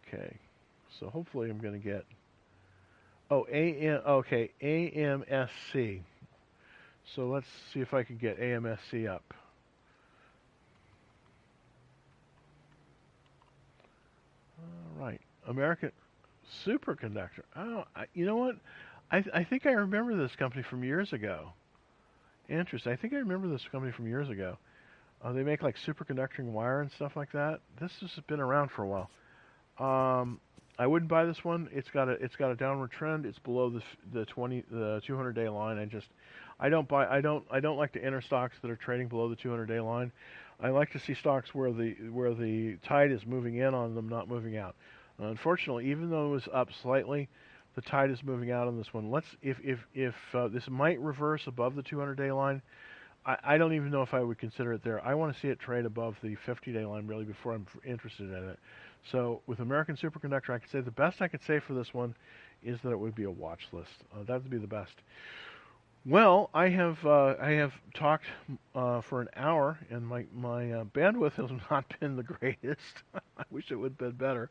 Okay. 0.07 0.38
So 0.99 1.09
hopefully 1.09 1.49
I'm 1.49 1.59
going 1.59 1.74
to 1.74 1.80
get. 1.80 2.05
Oh, 3.32 3.47
AM. 3.51 4.01
Okay, 4.05 4.51
AMSC. 4.61 6.01
So 7.15 7.28
let's 7.28 7.47
see 7.74 7.80
if 7.80 7.93
I 7.93 8.03
can 8.03 8.17
get 8.17 8.39
AMSC 8.39 9.09
up. 9.09 9.34
Right, 15.05 15.21
American 15.47 15.91
Superconductor. 16.65 17.43
Oh, 17.55 17.85
I, 17.95 18.05
you 18.13 18.25
know 18.25 18.37
what? 18.37 18.55
I 19.11 19.23
I 19.33 19.43
think 19.43 19.65
I 19.65 19.71
remember 19.71 20.15
this 20.15 20.35
company 20.35 20.63
from 20.63 20.83
years 20.83 21.13
ago. 21.13 21.53
Interesting. 22.49 22.91
I 22.91 22.95
think 22.95 23.13
I 23.13 23.17
remember 23.17 23.47
this 23.47 23.65
company 23.71 23.91
from 23.91 24.07
years 24.07 24.29
ago. 24.29 24.57
Uh, 25.23 25.31
they 25.31 25.43
make 25.43 25.63
like 25.63 25.77
superconducting 25.77 26.51
wire 26.51 26.81
and 26.81 26.91
stuff 26.91 27.15
like 27.15 27.31
that. 27.31 27.61
This 27.79 27.91
has 28.01 28.11
been 28.27 28.41
around 28.41 28.71
for 28.71 28.83
a 28.83 28.87
while. 28.87 29.09
Um, 29.79 30.39
I 30.77 30.87
wouldn't 30.87 31.09
buy 31.09 31.25
this 31.25 31.43
one. 31.43 31.69
It's 31.71 31.89
got 31.89 32.09
a 32.09 32.13
it's 32.13 32.35
got 32.35 32.51
a 32.51 32.55
downward 32.55 32.91
trend. 32.91 33.25
It's 33.25 33.39
below 33.39 33.69
the 33.69 33.81
the 34.11 34.25
20 34.25 34.63
the 34.71 35.01
200 35.05 35.33
day 35.33 35.47
line. 35.47 35.77
I 35.77 35.85
just 35.85 36.07
I 36.59 36.69
don't 36.69 36.87
buy 36.87 37.07
I 37.07 37.21
don't 37.21 37.45
I 37.51 37.59
don't 37.59 37.77
like 37.77 37.93
to 37.93 38.03
enter 38.03 38.21
stocks 38.21 38.55
that 38.61 38.71
are 38.71 38.75
trading 38.75 39.07
below 39.07 39.29
the 39.29 39.35
200 39.35 39.67
day 39.67 39.79
line. 39.79 40.11
I 40.59 40.69
like 40.69 40.91
to 40.91 40.99
see 40.99 41.13
stocks 41.13 41.53
where 41.53 41.71
the 41.71 41.93
where 42.11 42.33
the 42.33 42.77
tide 42.83 43.11
is 43.11 43.25
moving 43.25 43.55
in 43.55 43.73
on 43.73 43.95
them, 43.95 44.07
not 44.07 44.27
moving 44.27 44.57
out. 44.57 44.75
Unfortunately, 45.19 45.89
even 45.91 46.09
though 46.09 46.27
it 46.27 46.31
was 46.31 46.47
up 46.51 46.69
slightly, 46.81 47.29
the 47.75 47.81
tide 47.81 48.11
is 48.11 48.23
moving 48.23 48.51
out 48.51 48.67
on 48.67 48.77
this 48.77 48.93
one. 48.93 49.11
Let's 49.11 49.27
if 49.41 49.57
if 49.63 49.79
if 49.93 50.15
uh, 50.33 50.47
this 50.47 50.69
might 50.69 50.99
reverse 50.99 51.47
above 51.47 51.75
the 51.75 51.83
200 51.83 52.15
day 52.15 52.31
line. 52.31 52.61
I, 53.25 53.37
I 53.43 53.57
don't 53.57 53.73
even 53.73 53.89
know 53.89 54.01
if 54.01 54.13
I 54.13 54.21
would 54.21 54.37
consider 54.37 54.73
it 54.73 54.83
there. 54.83 55.03
I 55.05 55.13
want 55.15 55.33
to 55.33 55.39
see 55.39 55.47
it 55.47 55.59
trade 55.59 55.85
above 55.85 56.17
the 56.21 56.35
50 56.35 56.73
day 56.73 56.85
line 56.85 57.07
really 57.07 57.23
before 57.23 57.53
I'm 57.53 57.65
interested 57.85 58.29
in 58.29 58.49
it. 58.49 58.59
So 59.11 59.41
with 59.47 59.59
American 59.59 59.95
Superconductor, 59.95 60.49
I 60.51 60.59
could 60.59 60.69
say 60.69 60.81
the 60.81 60.91
best 60.91 61.21
I 61.21 61.27
could 61.27 61.43
say 61.43 61.59
for 61.59 61.73
this 61.73 61.93
one 61.93 62.15
is 62.63 62.79
that 62.81 62.91
it 62.91 62.99
would 62.99 63.15
be 63.15 63.23
a 63.23 63.31
watch 63.31 63.67
list. 63.71 64.03
Uh, 64.13 64.23
that 64.23 64.41
would 64.41 64.49
be 64.49 64.57
the 64.57 64.67
best. 64.67 64.93
Well, 66.05 66.49
I 66.53 66.67
have 66.69 67.05
uh, 67.05 67.35
I 67.39 67.51
have 67.51 67.73
talked 67.93 68.25
uh, 68.75 68.99
for 69.01 69.21
an 69.21 69.29
hour, 69.37 69.79
and 69.89 70.05
my 70.05 70.25
my 70.33 70.71
uh, 70.71 70.83
bandwidth 70.85 71.33
has 71.33 71.49
not 71.71 71.85
been 71.99 72.15
the 72.17 72.23
greatest. 72.23 73.03
I 73.37 73.43
wish 73.49 73.71
it 73.71 73.75
would 73.75 73.91
have 73.91 73.97
been 73.97 74.11
better. 74.11 74.49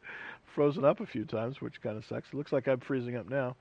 Frozen 0.55 0.85
up 0.85 1.01
a 1.01 1.07
few 1.07 1.25
times, 1.25 1.61
which 1.61 1.81
kind 1.83 1.97
of 1.97 2.05
sucks. 2.07 2.29
It 2.29 2.35
looks 2.37 2.53
like 2.53 2.69
I'm 2.69 2.81
freezing 2.81 3.17
up 3.17 3.29
now. 3.29 3.57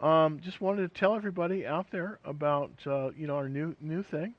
Um, 0.00 0.40
just 0.40 0.60
wanted 0.60 0.82
to 0.92 1.00
tell 1.00 1.14
everybody 1.16 1.66
out 1.66 1.90
there 1.90 2.18
about 2.24 2.72
uh, 2.86 3.10
you 3.16 3.26
know 3.26 3.36
our 3.36 3.48
new 3.48 3.74
new 3.80 4.02
thing. 4.02 4.34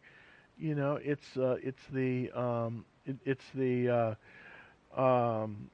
You 0.58 0.76
know, 0.76 1.00
it's 1.04 1.38
uh, 1.38 1.58
it's 1.64 1.84
the 1.94 2.32
um, 2.32 2.86
it, 3.06 3.18
it's 3.26 3.46
the 3.56 4.18
uh, 4.98 5.02
um, 5.02 5.70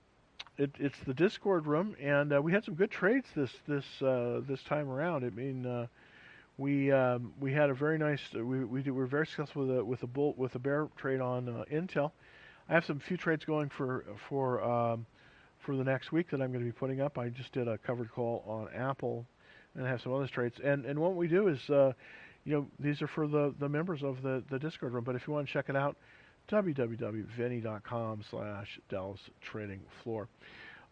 it, 0.58 0.72
it's 0.80 1.00
the 1.06 1.14
Discord 1.14 1.68
room, 1.68 1.96
and 2.02 2.44
we 2.44 2.52
had 2.52 2.66
some 2.66 2.76
good 2.76 2.92
trades 2.92 3.28
this 3.36 3.54
this 3.68 3.86
this 4.00 4.64
time 4.64 4.90
around. 4.90 5.26
I 5.26 5.30
mean, 5.32 5.88
we 6.62 6.92
um, 6.92 7.34
we 7.40 7.52
had 7.52 7.72
a 7.72 7.74
very 7.74 7.98
nice 7.98 8.22
uh, 8.38 8.46
we 8.46 8.64
we, 8.64 8.82
we 8.82 8.92
were 8.92 9.08
very 9.08 9.26
successful 9.26 9.66
with 9.66 9.78
a 9.78 9.84
with 9.84 10.04
a 10.04 10.08
bull 10.08 10.36
with 10.38 10.54
a 10.54 10.60
bear 10.60 10.88
trade 10.96 11.20
on 11.20 11.50
uh, 11.50 11.64
Intel. 11.72 12.12
I 12.70 12.74
have 12.76 12.86
some 12.86 13.00
few 13.00 13.18
trades 13.18 13.44
going 13.46 13.70
for 13.70 14.06
for 14.30 14.64
um, 14.64 15.08
for 15.60 15.76
the 15.76 15.84
next 15.84 16.12
week 16.12 16.30
that 16.30 16.40
I'm 16.40 16.52
going 16.52 16.64
to 16.64 16.72
be 16.72 16.72
putting 16.72 17.02
up. 17.02 17.18
I 17.18 17.30
just 17.30 17.52
did 17.52 17.68
a 17.68 17.80
covered 17.80 18.12
call 18.12 18.44
on 18.48 18.70
Apple, 18.76 19.26
and 19.74 19.88
I 19.88 19.90
have 19.90 20.02
some 20.02 20.14
other 20.14 20.28
trades. 20.28 20.60
And 20.64 20.86
and 20.86 21.00
what 21.00 21.16
we 21.16 21.28
do 21.28 21.48
is, 21.48 21.68
uh, 21.72 21.94
you 22.46 22.54
know, 22.54 22.68
these 22.80 23.02
are 23.02 23.08
for 23.08 23.28
the 23.28 23.56
the 23.58 23.68
members 23.68 24.04
of 24.04 24.22
the 24.22 24.44
the 24.52 24.60
Discord 24.60 24.94
room. 24.94 25.04
But 25.04 25.16
if 25.16 25.28
you 25.28 25.34
want 25.34 25.48
to 25.48 25.54
check 25.54 25.66
it 25.68 25.76
out 25.76 25.98
www.vinny.com 26.50 28.24
slash 28.30 28.80
Dallas 28.90 29.20
Trading 29.42 29.82
Floor. 30.04 30.28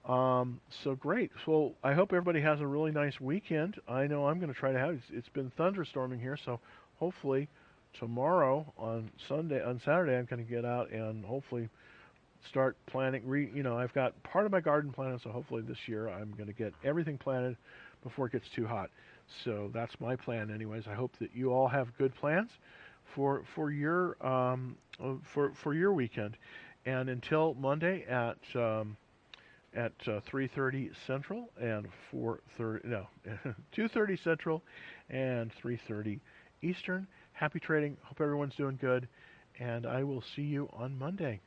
Um, 0.05 0.59
so 0.83 0.95
great. 0.95 1.31
So 1.45 1.75
I 1.83 1.93
hope 1.93 2.13
everybody 2.13 2.41
has 2.41 2.61
a 2.61 2.67
really 2.67 2.91
nice 2.91 3.19
weekend. 3.19 3.79
I 3.87 4.07
know 4.07 4.27
I'm 4.27 4.39
going 4.39 4.51
to 4.51 4.57
try 4.57 4.71
to 4.71 4.79
have. 4.79 4.95
It's, 4.95 5.05
it's 5.11 5.29
been 5.29 5.51
thunderstorming 5.57 6.19
here, 6.19 6.37
so 6.37 6.59
hopefully 6.99 7.47
tomorrow 7.93 8.71
on 8.77 9.09
Sunday 9.27 9.63
on 9.63 9.81
Saturday 9.83 10.15
I'm 10.17 10.25
going 10.25 10.43
to 10.43 10.49
get 10.49 10.63
out 10.63 10.91
and 10.91 11.25
hopefully 11.25 11.69
start 12.47 12.77
planting. 12.87 13.27
Re, 13.27 13.49
you 13.53 13.63
know, 13.63 13.77
I've 13.77 13.93
got 13.93 14.21
part 14.23 14.45
of 14.45 14.51
my 14.51 14.61
garden 14.61 14.91
planted, 14.91 15.21
so 15.21 15.29
hopefully 15.31 15.61
this 15.61 15.87
year 15.87 16.07
I'm 16.07 16.31
going 16.31 16.47
to 16.47 16.53
get 16.53 16.73
everything 16.83 17.17
planted 17.17 17.57
before 18.03 18.27
it 18.27 18.31
gets 18.31 18.47
too 18.49 18.65
hot. 18.65 18.89
So 19.43 19.69
that's 19.73 19.99
my 19.99 20.15
plan, 20.15 20.49
anyways. 20.49 20.87
I 20.87 20.93
hope 20.93 21.15
that 21.19 21.35
you 21.35 21.51
all 21.51 21.67
have 21.67 21.95
good 21.97 22.15
plans 22.15 22.49
for 23.15 23.43
for 23.55 23.71
your 23.71 24.15
um, 24.25 24.75
uh, 25.03 25.13
for 25.23 25.51
for 25.53 25.73
your 25.73 25.93
weekend. 25.93 26.37
And 26.85 27.09
until 27.09 27.55
Monday 27.55 28.05
at 28.05 28.37
um, 28.55 28.97
at 29.73 29.93
uh, 30.07 30.19
3:30 30.21 30.91
Central 31.05 31.49
and 31.59 31.87
4:30 32.13 32.85
no 32.85 33.07
2:30 33.75 34.23
Central 34.23 34.63
and 35.09 35.51
3:30 35.53 36.19
Eastern. 36.61 37.07
Happy 37.33 37.59
trading. 37.59 37.97
Hope 38.03 38.19
everyone's 38.21 38.55
doing 38.55 38.77
good, 38.81 39.07
and 39.59 39.85
I 39.85 40.03
will 40.03 40.21
see 40.21 40.41
you 40.41 40.69
on 40.73 40.97
Monday. 40.97 41.39